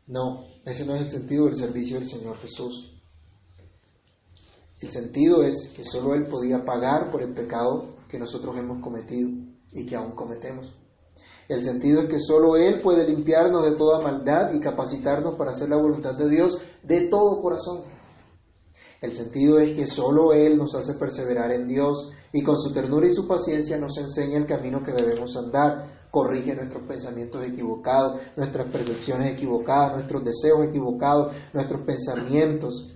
No, 0.06 0.44
ese 0.64 0.84
no 0.84 0.94
es 0.94 1.02
el 1.02 1.10
sentido 1.10 1.46
del 1.46 1.56
servicio 1.56 1.98
del 1.98 2.08
Señor 2.08 2.36
Jesús. 2.36 2.96
El 4.80 4.90
sentido 4.90 5.42
es 5.42 5.72
que 5.74 5.84
solo 5.84 6.14
Él 6.14 6.24
podía 6.24 6.64
pagar 6.64 7.10
por 7.10 7.22
el 7.22 7.34
pecado 7.34 7.96
que 8.08 8.18
nosotros 8.18 8.56
hemos 8.56 8.82
cometido 8.82 9.30
y 9.72 9.86
que 9.86 9.96
aún 9.96 10.12
cometemos. 10.12 10.74
El 11.48 11.64
sentido 11.64 12.02
es 12.02 12.08
que 12.08 12.20
solo 12.20 12.56
Él 12.56 12.80
puede 12.80 13.06
limpiarnos 13.06 13.64
de 13.64 13.76
toda 13.76 14.00
maldad 14.00 14.52
y 14.52 14.60
capacitarnos 14.60 15.34
para 15.34 15.50
hacer 15.50 15.68
la 15.68 15.76
voluntad 15.76 16.14
de 16.14 16.28
Dios 16.28 16.62
de 16.82 17.08
todo 17.08 17.42
corazón. 17.42 17.82
El 19.00 19.14
sentido 19.14 19.58
es 19.58 19.76
que 19.76 19.86
solo 19.86 20.32
Él 20.32 20.56
nos 20.56 20.74
hace 20.74 20.94
perseverar 20.94 21.50
en 21.52 21.66
Dios 21.66 22.12
y 22.32 22.42
con 22.42 22.56
su 22.56 22.72
ternura 22.72 23.06
y 23.06 23.14
su 23.14 23.26
paciencia 23.26 23.76
nos 23.78 23.96
enseña 23.98 24.38
el 24.38 24.46
camino 24.46 24.82
que 24.82 24.92
debemos 24.92 25.36
andar, 25.36 26.08
corrige 26.10 26.54
nuestros 26.54 26.82
pensamientos 26.86 27.44
equivocados, 27.44 28.20
nuestras 28.36 28.70
percepciones 28.70 29.34
equivocadas, 29.34 29.94
nuestros 29.94 30.24
deseos 30.24 30.64
equivocados, 30.68 31.34
nuestros 31.52 31.82
pensamientos 31.82 32.92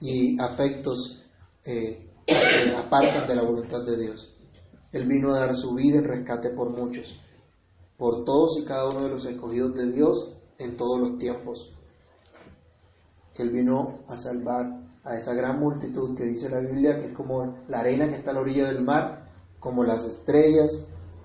y 0.00 0.40
afectos 0.40 1.24
eh, 1.64 2.10
que 2.26 2.34
se 2.34 2.76
apartan 2.76 3.26
de 3.26 3.36
la 3.36 3.42
voluntad 3.42 3.84
de 3.84 3.96
Dios. 3.96 4.34
Él 4.92 5.06
vino 5.06 5.34
a 5.34 5.40
dar 5.40 5.54
su 5.54 5.74
vida 5.74 5.98
en 5.98 6.04
rescate 6.04 6.50
por 6.50 6.70
muchos, 6.70 7.18
por 7.96 8.24
todos 8.24 8.58
y 8.60 8.64
cada 8.64 8.88
uno 8.88 9.04
de 9.04 9.10
los 9.10 9.24
escogidos 9.24 9.74
de 9.74 9.90
Dios 9.90 10.32
en 10.58 10.76
todos 10.76 11.00
los 11.00 11.18
tiempos. 11.18 11.72
Él 13.36 13.50
vino 13.50 14.00
a 14.08 14.16
salvar 14.16 14.87
a 15.08 15.16
esa 15.16 15.32
gran 15.32 15.58
multitud 15.58 16.16
que 16.16 16.24
dice 16.24 16.50
la 16.50 16.60
Biblia, 16.60 16.98
que 16.98 17.06
es 17.06 17.12
como 17.14 17.56
la 17.68 17.80
arena 17.80 18.08
que 18.08 18.16
está 18.16 18.30
a 18.30 18.34
la 18.34 18.40
orilla 18.40 18.66
del 18.66 18.84
mar, 18.84 19.30
como 19.58 19.82
las 19.82 20.04
estrellas 20.04 20.70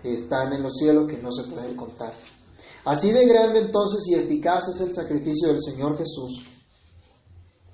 que 0.01 0.13
están 0.13 0.53
en 0.53 0.63
los 0.63 0.73
cielos 0.77 1.05
que 1.07 1.21
no 1.21 1.31
se 1.31 1.49
pueden 1.51 1.75
contar. 1.75 2.13
Así 2.85 3.11
de 3.11 3.27
grande 3.27 3.59
entonces 3.59 4.07
y 4.07 4.15
eficaz 4.15 4.67
es 4.69 4.81
el 4.81 4.93
sacrificio 4.93 5.49
del 5.49 5.61
Señor 5.61 5.97
Jesús, 5.97 6.45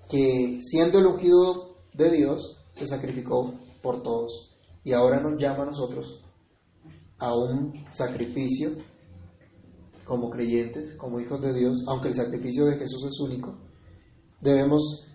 que 0.10 0.60
siendo 0.62 1.00
el 1.00 1.06
ungido 1.06 1.76
de 1.94 2.12
Dios, 2.12 2.58
se 2.74 2.88
sacrificó 2.88 3.54
por 3.82 4.02
todos. 4.02 4.56
Y 4.84 4.94
ahora 4.94 5.20
nos 5.20 5.40
llama 5.40 5.64
a 5.64 5.68
nosotros 5.68 6.24
a 7.20 7.36
un 7.36 7.86
sacrificio 7.92 8.72
como 10.06 10.30
creyentes, 10.30 10.96
como 10.96 11.20
hijos 11.20 11.42
de 11.42 11.54
Dios, 11.54 11.84
aunque 11.88 12.08
el 12.08 12.16
sacrificio 12.16 12.66
de 12.66 12.78
Jesús 12.78 13.06
es 13.06 13.20
único, 13.20 13.60
debemos, 14.42 15.06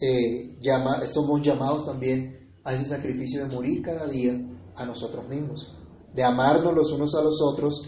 eh, 0.00 0.58
somos 1.06 1.42
llamados 1.42 1.84
también 1.84 2.50
a 2.64 2.72
ese 2.72 2.86
sacrificio 2.86 3.44
de 3.44 3.54
morir 3.54 3.82
cada 3.82 4.06
día 4.06 4.32
a 4.74 4.86
nosotros 4.86 5.28
mismos, 5.28 5.76
de 6.14 6.24
amarnos 6.24 6.74
los 6.74 6.92
unos 6.92 7.14
a 7.14 7.22
los 7.22 7.40
otros, 7.42 7.82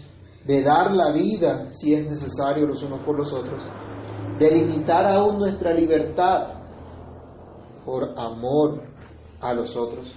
de 0.45 0.61
dar 0.61 0.91
la 0.91 1.11
vida 1.11 1.73
si 1.73 1.93
es 1.93 2.07
necesario 2.07 2.67
los 2.67 2.83
unos 2.83 2.99
por 3.01 3.17
los 3.17 3.33
otros, 3.33 3.63
de 4.39 4.51
limitar 4.51 5.05
aún 5.05 5.39
nuestra 5.39 5.73
libertad 5.73 6.53
por 7.85 8.13
amor 8.17 8.83
a 9.39 9.53
los 9.53 9.75
otros. 9.75 10.13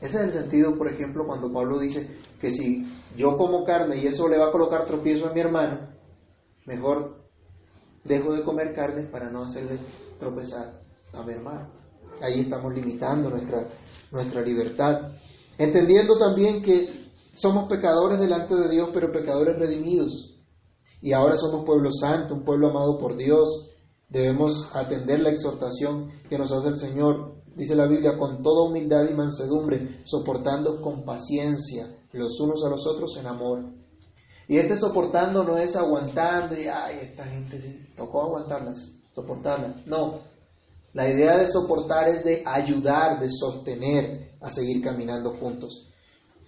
Ese 0.00 0.18
es 0.18 0.24
el 0.24 0.32
sentido, 0.32 0.76
por 0.76 0.88
ejemplo, 0.88 1.24
cuando 1.26 1.52
Pablo 1.52 1.78
dice 1.78 2.18
que 2.40 2.50
si 2.50 2.84
yo 3.16 3.36
como 3.36 3.64
carne 3.64 3.96
y 3.98 4.06
eso 4.06 4.28
le 4.28 4.38
va 4.38 4.48
a 4.48 4.52
colocar 4.52 4.84
tropiezo 4.84 5.28
a 5.28 5.32
mi 5.32 5.40
hermano, 5.40 5.88
mejor 6.66 7.24
dejo 8.04 8.32
de 8.34 8.42
comer 8.42 8.74
carne 8.74 9.04
para 9.04 9.30
no 9.30 9.44
hacerle 9.44 9.78
tropezar 10.18 10.85
a 11.16 11.22
mi 11.22 11.32
hermano. 11.32 11.68
Ahí 12.20 12.40
estamos 12.40 12.74
limitando 12.74 13.30
nuestra, 13.30 13.68
nuestra 14.10 14.42
libertad. 14.42 15.12
Entendiendo 15.58 16.18
también 16.18 16.62
que 16.62 17.10
somos 17.34 17.68
pecadores 17.68 18.18
delante 18.18 18.54
de 18.54 18.68
Dios, 18.70 18.90
pero 18.92 19.12
pecadores 19.12 19.58
redimidos. 19.58 20.34
Y 21.02 21.12
ahora 21.12 21.36
somos 21.36 21.64
pueblo 21.64 21.90
santo, 21.90 22.34
un 22.34 22.44
pueblo 22.44 22.70
amado 22.70 22.98
por 22.98 23.16
Dios. 23.16 23.70
Debemos 24.08 24.70
atender 24.72 25.20
la 25.20 25.30
exhortación 25.30 26.10
que 26.28 26.38
nos 26.38 26.52
hace 26.52 26.68
el 26.68 26.76
Señor. 26.76 27.42
Dice 27.54 27.74
la 27.74 27.86
Biblia, 27.86 28.18
con 28.18 28.42
toda 28.42 28.68
humildad 28.68 29.08
y 29.10 29.14
mansedumbre, 29.14 30.02
soportando 30.04 30.80
con 30.80 31.04
paciencia 31.04 31.96
los 32.16 32.40
unos 32.40 32.64
a 32.64 32.70
los 32.70 32.86
otros 32.86 33.16
en 33.18 33.26
amor. 33.26 33.64
Y 34.48 34.58
este 34.58 34.76
soportando 34.76 35.44
no 35.44 35.58
es 35.58 35.76
aguantando 35.76 36.54
y, 36.54 36.66
ay, 36.66 36.98
esta 37.02 37.24
gente 37.24 37.60
sí, 37.60 37.92
tocó 37.96 38.22
aguantarlas, 38.22 38.98
soportarlas. 39.14 39.86
No, 39.86 40.20
la 40.96 41.10
idea 41.10 41.36
de 41.36 41.50
soportar 41.50 42.08
es 42.08 42.24
de 42.24 42.42
ayudar, 42.46 43.20
de 43.20 43.28
sostener 43.28 44.30
a 44.40 44.48
seguir 44.48 44.82
caminando 44.82 45.34
juntos. 45.34 45.90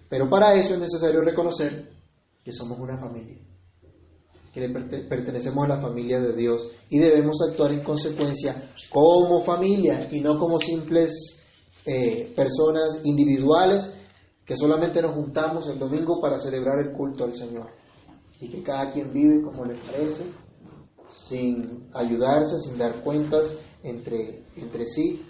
Pero 0.09 0.27
para 0.27 0.55
eso 0.55 0.73
es 0.73 0.79
necesario 0.79 1.21
reconocer 1.21 1.91
que 2.43 2.51
somos 2.51 2.79
una 2.79 2.97
familia, 2.97 3.37
que 4.51 4.59
le 4.59 4.69
pertenecemos 5.03 5.65
a 5.65 5.75
la 5.75 5.79
familia 5.79 6.19
de 6.19 6.33
Dios 6.33 6.67
y 6.89 6.97
debemos 6.97 7.37
actuar 7.47 7.73
en 7.73 7.83
consecuencia 7.83 8.71
como 8.89 9.43
familia 9.43 10.09
y 10.11 10.19
no 10.21 10.39
como 10.39 10.57
simples 10.57 11.43
eh, 11.85 12.33
personas 12.35 13.01
individuales 13.03 13.93
que 14.43 14.57
solamente 14.57 14.99
nos 14.99 15.13
juntamos 15.13 15.67
el 15.67 15.77
domingo 15.77 16.19
para 16.19 16.39
celebrar 16.39 16.79
el 16.79 16.91
culto 16.91 17.23
al 17.23 17.35
Señor 17.35 17.69
y 18.41 18.49
que 18.49 18.63
cada 18.63 18.91
quien 18.91 19.13
vive 19.13 19.43
como 19.43 19.63
le 19.63 19.75
parece, 19.75 20.23
sin 21.07 21.87
ayudarse, 21.93 22.57
sin 22.57 22.79
dar 22.79 23.03
cuentas 23.03 23.43
entre, 23.83 24.43
entre 24.55 24.85
sí. 24.85 25.25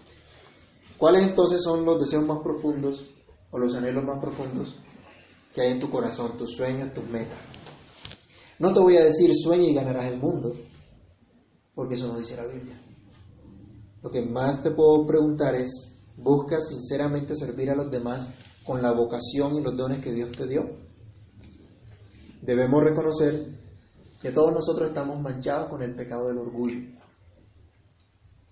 ¿Cuáles 0.98 1.24
entonces 1.24 1.62
son 1.64 1.86
los 1.86 2.00
deseos 2.00 2.26
más 2.26 2.40
profundos 2.44 3.06
o 3.52 3.58
los 3.58 3.74
anhelos 3.76 4.04
más 4.04 4.20
profundos 4.20 4.76
que 5.54 5.62
hay 5.62 5.72
en 5.72 5.80
tu 5.80 5.90
corazón, 5.90 6.38
tus 6.38 6.56
sueños, 6.56 6.94
tus 6.94 7.06
metas? 7.06 7.40
No 8.60 8.74
te 8.74 8.80
voy 8.80 8.98
a 8.98 9.06
decir 9.06 9.32
sueña 9.34 9.70
y 9.70 9.74
ganarás 9.74 10.12
el 10.12 10.20
mundo, 10.20 10.54
porque 11.74 11.96
eso 11.96 12.08
no 12.08 12.20
dice 12.20 12.36
la 12.36 12.46
Biblia. 12.46 12.82
Lo 14.02 14.10
que 14.10 14.22
más 14.22 14.62
te 14.62 14.72
puedo 14.72 15.06
preguntar 15.08 15.56
es, 15.56 16.02
¿buscas 16.18 16.68
sinceramente 16.68 17.36
servir 17.36 17.70
a 17.70 17.76
los 17.76 17.90
demás 17.90 18.28
con 18.70 18.84
la 18.84 18.92
vocación 18.92 19.56
y 19.56 19.64
los 19.64 19.76
dones 19.76 20.00
que 20.00 20.14
Dios 20.14 20.32
te 20.32 20.46
dio. 20.46 20.62
Debemos 22.44 22.84
reconocer 22.84 23.48
que 24.22 24.32
todos 24.32 24.54
nosotros 24.54 24.90
estamos 24.90 25.20
manchados 25.20 25.72
con 25.72 25.82
el 25.82 25.96
pecado 25.96 26.28
del 26.28 26.38
orgullo. 26.38 26.99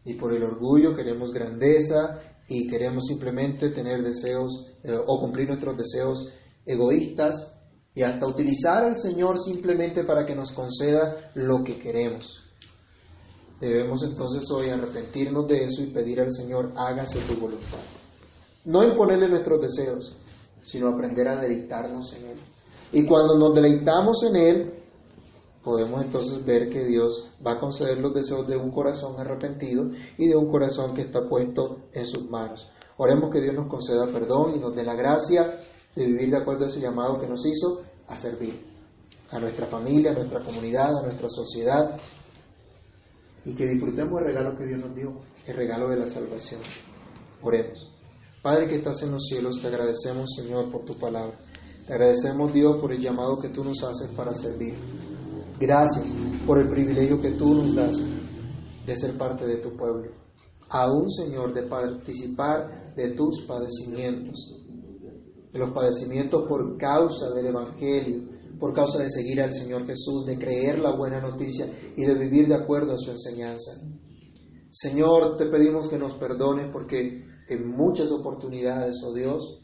Y 0.08 0.14
por 0.14 0.34
el 0.34 0.41
orgullo 0.41 0.95
queremos 0.95 1.34
grandeza 1.34 2.18
y 2.47 2.66
queremos 2.66 3.03
simplemente 3.08 3.72
tener 3.72 4.01
deseos 4.01 4.68
eh, 4.82 4.97
o 5.05 5.20
cumplir 5.20 5.49
nuestros 5.49 5.76
deseos 5.76 6.30
egoístas 6.66 7.53
y 7.93 8.03
hasta 8.03 8.26
utilizar 8.26 8.86
al 8.86 8.95
Señor 8.95 9.38
simplemente 9.38 10.05
para 10.05 10.26
que 10.26 10.34
nos 10.34 10.53
conceda 10.53 11.32
lo 11.36 11.62
que 11.62 11.78
queremos. 11.78 12.41
Debemos 13.60 14.01
entonces 14.03 14.49
hoy 14.49 14.70
arrepentirnos 14.70 15.45
de 15.45 15.66
eso 15.66 15.84
y 15.84 15.88
pedir 15.88 16.22
al 16.22 16.32
Señor, 16.32 16.72
hágase 16.78 17.20
tu 17.28 17.36
voluntad. 17.38 17.80
No 18.64 18.84
imponerle 18.84 19.28
nuestros 19.28 19.60
deseos, 19.60 20.16
sino 20.64 20.88
aprender 20.88 21.28
a 21.28 21.41
deleitarnos 21.41 22.14
en 22.14 22.28
Él. 22.28 22.38
Y 22.93 23.05
cuando 23.05 23.38
nos 23.38 23.53
deleitamos 23.53 24.24
en 24.24 24.36
Él, 24.38 24.76
podemos 25.68 26.01
entonces 26.01 26.45
ver 26.45 26.70
que 26.70 26.86
Dios 26.86 27.30
va 27.45 27.55
a 27.55 27.59
conceder 27.59 27.99
los 27.99 28.13
deseos 28.13 28.47
de 28.47 28.55
un 28.55 28.72
corazón 28.72 29.20
arrepentido 29.20 29.89
y 30.18 30.30
de 30.30 30.36
un 30.38 30.49
corazón 30.49 30.95
que 30.95 31.01
está 31.01 31.26
puesto 31.28 31.89
en 31.91 32.07
sus 32.07 32.30
manos. 32.30 32.72
Oremos 32.95 33.30
que 33.30 33.41
Dios 33.41 33.53
nos 33.53 33.68
conceda 33.68 34.07
perdón 34.07 34.55
y 34.55 34.59
nos 34.59 34.74
dé 34.74 34.86
la 34.86 34.95
gracia 34.95 35.59
de 35.93 36.05
vivir 36.05 36.30
de 36.30 36.38
acuerdo 36.38 36.63
a 36.63 36.68
ese 36.70 36.80
llamado 36.80 37.20
que 37.20 37.28
nos 37.28 37.45
hizo 37.45 37.82
a 38.07 38.15
servir 38.15 38.65
a 39.30 39.39
nuestra 39.39 39.68
familia, 39.68 40.11
a 40.11 40.13
nuestra 40.13 40.39
comunidad, 40.39 40.99
a 40.99 41.01
nuestra 41.03 41.28
sociedad 41.28 41.99
y 43.43 43.53
que 43.53 43.65
disfrutemos 43.65 44.22
el 44.22 44.28
regalo 44.28 44.57
que 44.57 44.68
Dios 44.68 44.80
nos 44.80 44.95
dio, 44.95 45.20
el 45.47 45.53
regalo 45.53 45.89
de 45.89 45.97
la 45.97 46.07
salvación. 46.07 46.61
Oremos. 47.41 47.91
Padre 48.41 48.68
que 48.68 48.76
estás 48.76 49.01
en 49.03 49.11
los 49.11 49.26
cielos, 49.26 49.59
te 49.61 49.68
agradecemos, 49.68 50.30
Señor, 50.34 50.72
por 50.72 50.86
tu 50.86 50.93
palabra. 50.93 51.38
Te 51.86 51.91
agradecemos, 51.91 52.53
Dios, 52.53 52.78
por 52.80 52.93
el 52.93 53.01
llamado 53.01 53.38
que 53.38 53.49
tú 53.49 53.65
nos 53.65 53.84
haces 53.84 54.09
para 54.15 54.34
servir. 54.34 55.16
Gracias 55.60 56.05
por 56.45 56.60
el 56.60 56.70
privilegio 56.70 57.20
que 57.20 57.32
tú 57.32 57.55
nos 57.55 57.74
das 57.74 57.97
de 58.86 58.95
ser 58.95 59.18
parte 59.18 59.47
de 59.47 59.58
tu 59.58 59.76
pueblo. 59.76 60.12
Aún, 60.70 61.10
Señor, 61.10 61.51
de 61.53 61.64
participar 61.64 62.93
de 62.95 63.16
tus 63.16 63.43
padecimientos. 63.47 64.53
De 65.51 65.58
los 65.58 65.72
padecimientos 65.72 66.43
por 66.47 66.78
causa 66.78 67.32
del 67.32 67.47
Evangelio, 67.47 68.30
por 68.60 68.74
causa 68.74 68.99
de 68.99 69.10
seguir 69.10 69.41
al 69.41 69.51
Señor 69.51 69.88
Jesús, 69.88 70.26
de 70.28 70.38
creer 70.38 70.78
la 70.78 70.95
buena 70.95 71.20
noticia 71.20 71.66
y 71.95 72.05
de 72.05 72.14
vivir 72.14 72.47
de 72.47 72.55
acuerdo 72.55 72.93
a 72.93 72.99
su 72.99 73.10
enseñanza. 73.10 73.82
Señor, 74.70 75.38
te 75.38 75.47
pedimos 75.47 75.88
que 75.88 75.97
nos 75.97 76.20
perdones 76.20 76.68
porque 76.72 77.26
en 77.49 77.68
muchas 77.76 78.12
oportunidades, 78.12 79.01
oh 79.03 79.14
Dios, 79.14 79.64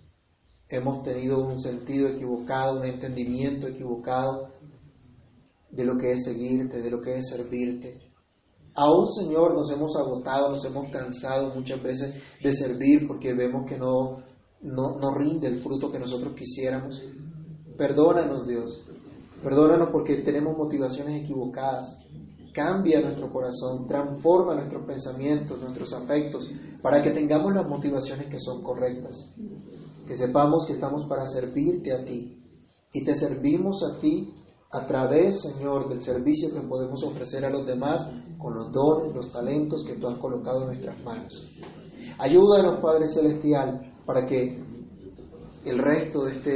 hemos 0.70 1.04
tenido 1.04 1.46
un 1.46 1.62
sentido 1.62 2.08
equivocado, 2.08 2.80
un 2.80 2.86
entendimiento 2.86 3.68
equivocado 3.68 4.53
de 5.76 5.84
lo 5.84 5.98
que 5.98 6.12
es 6.12 6.24
seguirte, 6.26 6.82
de 6.82 6.92
lo 6.92 7.02
que 7.02 7.18
es 7.18 7.30
servirte. 7.30 8.00
Aún, 8.76 9.08
Señor, 9.12 9.54
nos 9.54 9.72
hemos 9.72 9.96
agotado, 9.96 10.52
nos 10.52 10.66
hemos 10.66 10.90
cansado 10.92 11.54
muchas 11.54 11.82
veces 11.82 12.16
de 12.42 12.52
servir 12.52 13.08
porque 13.08 13.34
vemos 13.34 13.66
que 13.68 13.78
no, 13.78 14.24
no, 14.62 14.98
no 14.98 15.14
rinde 15.16 15.48
el 15.48 15.60
fruto 15.60 15.92
que 15.92 16.00
nosotros 16.00 16.34
quisiéramos. 16.36 17.02
Perdónanos, 17.78 18.48
Dios. 18.48 18.84
Perdónanos 19.44 19.90
porque 19.92 20.18
tenemos 20.18 20.58
motivaciones 20.58 21.24
equivocadas. 21.24 22.00
Cambia 22.54 23.02
nuestro 23.02 23.32
corazón, 23.32 23.88
transforma 23.88 24.56
nuestros 24.56 24.86
pensamientos, 24.86 25.60
nuestros 25.60 25.92
afectos, 25.94 26.50
para 26.82 27.02
que 27.02 27.12
tengamos 27.12 27.54
las 27.54 27.68
motivaciones 27.68 28.28
que 28.28 28.40
son 28.40 28.62
correctas. 28.64 29.34
Que 30.08 30.16
sepamos 30.16 30.66
que 30.66 30.74
estamos 30.74 31.06
para 31.08 31.26
servirte 31.26 31.92
a 31.92 32.04
ti. 32.04 32.40
Y 32.92 33.04
te 33.04 33.16
servimos 33.16 33.84
a 33.84 34.00
ti 34.00 34.34
a 34.74 34.88
través, 34.88 35.40
Señor, 35.40 35.88
del 35.88 36.02
servicio 36.02 36.52
que 36.52 36.62
podemos 36.62 37.04
ofrecer 37.04 37.46
a 37.46 37.50
los 37.52 37.64
demás 37.66 38.10
con 38.40 38.56
los 38.56 38.72
dones, 38.72 39.14
los 39.14 39.32
talentos 39.32 39.86
que 39.86 39.96
tú 39.98 40.08
has 40.08 40.18
colocado 40.18 40.62
en 40.62 40.68
nuestras 40.68 41.00
manos. 41.04 41.32
Ayúdanos, 42.18 42.80
Padre 42.82 43.08
Celestial, 43.08 43.94
para 44.04 44.26
que 44.26 44.64
el 45.64 45.78
resto 45.78 46.26
de, 46.26 46.32
este, 46.32 46.52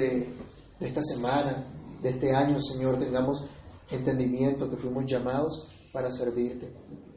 de 0.79 0.87
esta 0.87 1.03
semana, 1.03 1.67
de 2.01 2.09
este 2.09 2.33
año, 2.33 2.59
Señor, 2.59 2.97
tengamos 2.97 3.45
entendimiento 3.91 4.67
que 4.67 4.77
fuimos 4.77 5.05
llamados 5.05 5.67
para 5.93 6.09
servirte, 6.09 6.73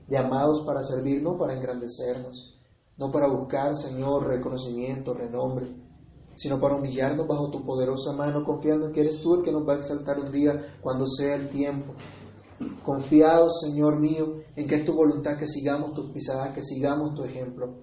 llamados 0.06 0.64
para 0.66 0.82
servir, 0.82 1.22
no 1.22 1.38
para 1.38 1.54
engrandecernos, 1.54 2.58
no 2.98 3.10
para 3.10 3.26
buscar, 3.26 3.74
Señor, 3.74 4.28
reconocimiento, 4.28 5.14
renombre, 5.14 5.74
sino 6.36 6.60
para 6.60 6.76
humillarnos 6.76 7.26
bajo 7.26 7.50
tu 7.50 7.64
poderosa 7.64 8.12
mano, 8.12 8.44
confiando 8.44 8.86
en 8.86 8.92
que 8.92 9.00
eres 9.00 9.20
tú 9.20 9.34
el 9.34 9.42
que 9.42 9.52
nos 9.52 9.68
va 9.68 9.74
a 9.74 9.76
exaltar 9.76 10.18
un 10.18 10.30
día 10.30 10.76
cuando 10.80 11.06
sea 11.06 11.34
el 11.34 11.48
tiempo. 11.50 11.94
Confiados, 12.84 13.60
Señor 13.60 13.98
mío, 13.98 14.36
en 14.56 14.66
que 14.66 14.76
es 14.76 14.84
tu 14.84 14.94
voluntad 14.94 15.38
que 15.38 15.46
sigamos 15.46 15.94
tus 15.94 16.12
pisadas, 16.12 16.54
que 16.54 16.62
sigamos 16.62 17.14
tu 17.14 17.24
ejemplo, 17.24 17.74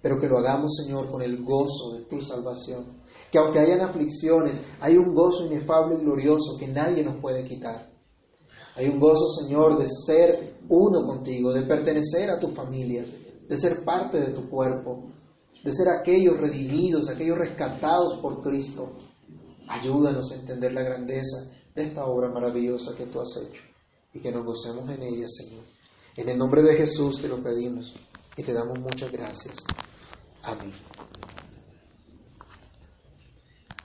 pero 0.00 0.18
que 0.18 0.28
lo 0.28 0.38
hagamos, 0.38 0.76
Señor, 0.76 1.10
con 1.10 1.22
el 1.22 1.42
gozo 1.44 1.94
de 1.94 2.04
tu 2.04 2.20
salvación. 2.20 3.02
Que 3.32 3.38
aunque 3.38 3.58
hayan 3.58 3.80
aflicciones, 3.80 4.60
hay 4.80 4.96
un 4.96 5.14
gozo 5.14 5.46
inefable 5.46 5.96
y 5.96 6.04
glorioso 6.04 6.56
que 6.58 6.68
nadie 6.68 7.02
nos 7.02 7.20
puede 7.20 7.42
quitar. 7.42 7.90
Hay 8.76 8.88
un 8.88 9.00
gozo, 9.00 9.28
Señor, 9.28 9.78
de 9.78 9.86
ser 9.88 10.58
uno 10.68 11.06
contigo, 11.06 11.52
de 11.52 11.62
pertenecer 11.62 12.30
a 12.30 12.38
tu 12.38 12.48
familia, 12.48 13.04
de 13.48 13.56
ser 13.56 13.84
parte 13.84 14.20
de 14.20 14.32
tu 14.32 14.48
cuerpo, 14.48 15.13
de 15.64 15.72
ser 15.72 15.88
aquellos 15.88 16.38
redimidos, 16.38 17.08
aquellos 17.08 17.38
rescatados 17.38 18.18
por 18.20 18.42
Cristo. 18.42 18.92
Ayúdanos 19.66 20.30
a 20.30 20.36
entender 20.36 20.72
la 20.74 20.82
grandeza 20.82 21.50
de 21.74 21.84
esta 21.84 22.04
obra 22.04 22.28
maravillosa 22.28 22.94
que 22.94 23.06
tú 23.06 23.20
has 23.20 23.34
hecho 23.38 23.62
y 24.12 24.20
que 24.20 24.30
nos 24.30 24.44
gocemos 24.44 24.88
en 24.90 25.02
ella, 25.02 25.26
Señor. 25.26 25.64
En 26.16 26.28
el 26.28 26.38
nombre 26.38 26.62
de 26.62 26.76
Jesús 26.76 27.20
te 27.20 27.28
lo 27.28 27.42
pedimos 27.42 27.94
y 28.36 28.42
te 28.42 28.52
damos 28.52 28.78
muchas 28.78 29.10
gracias. 29.10 29.56
Amén. 30.42 30.72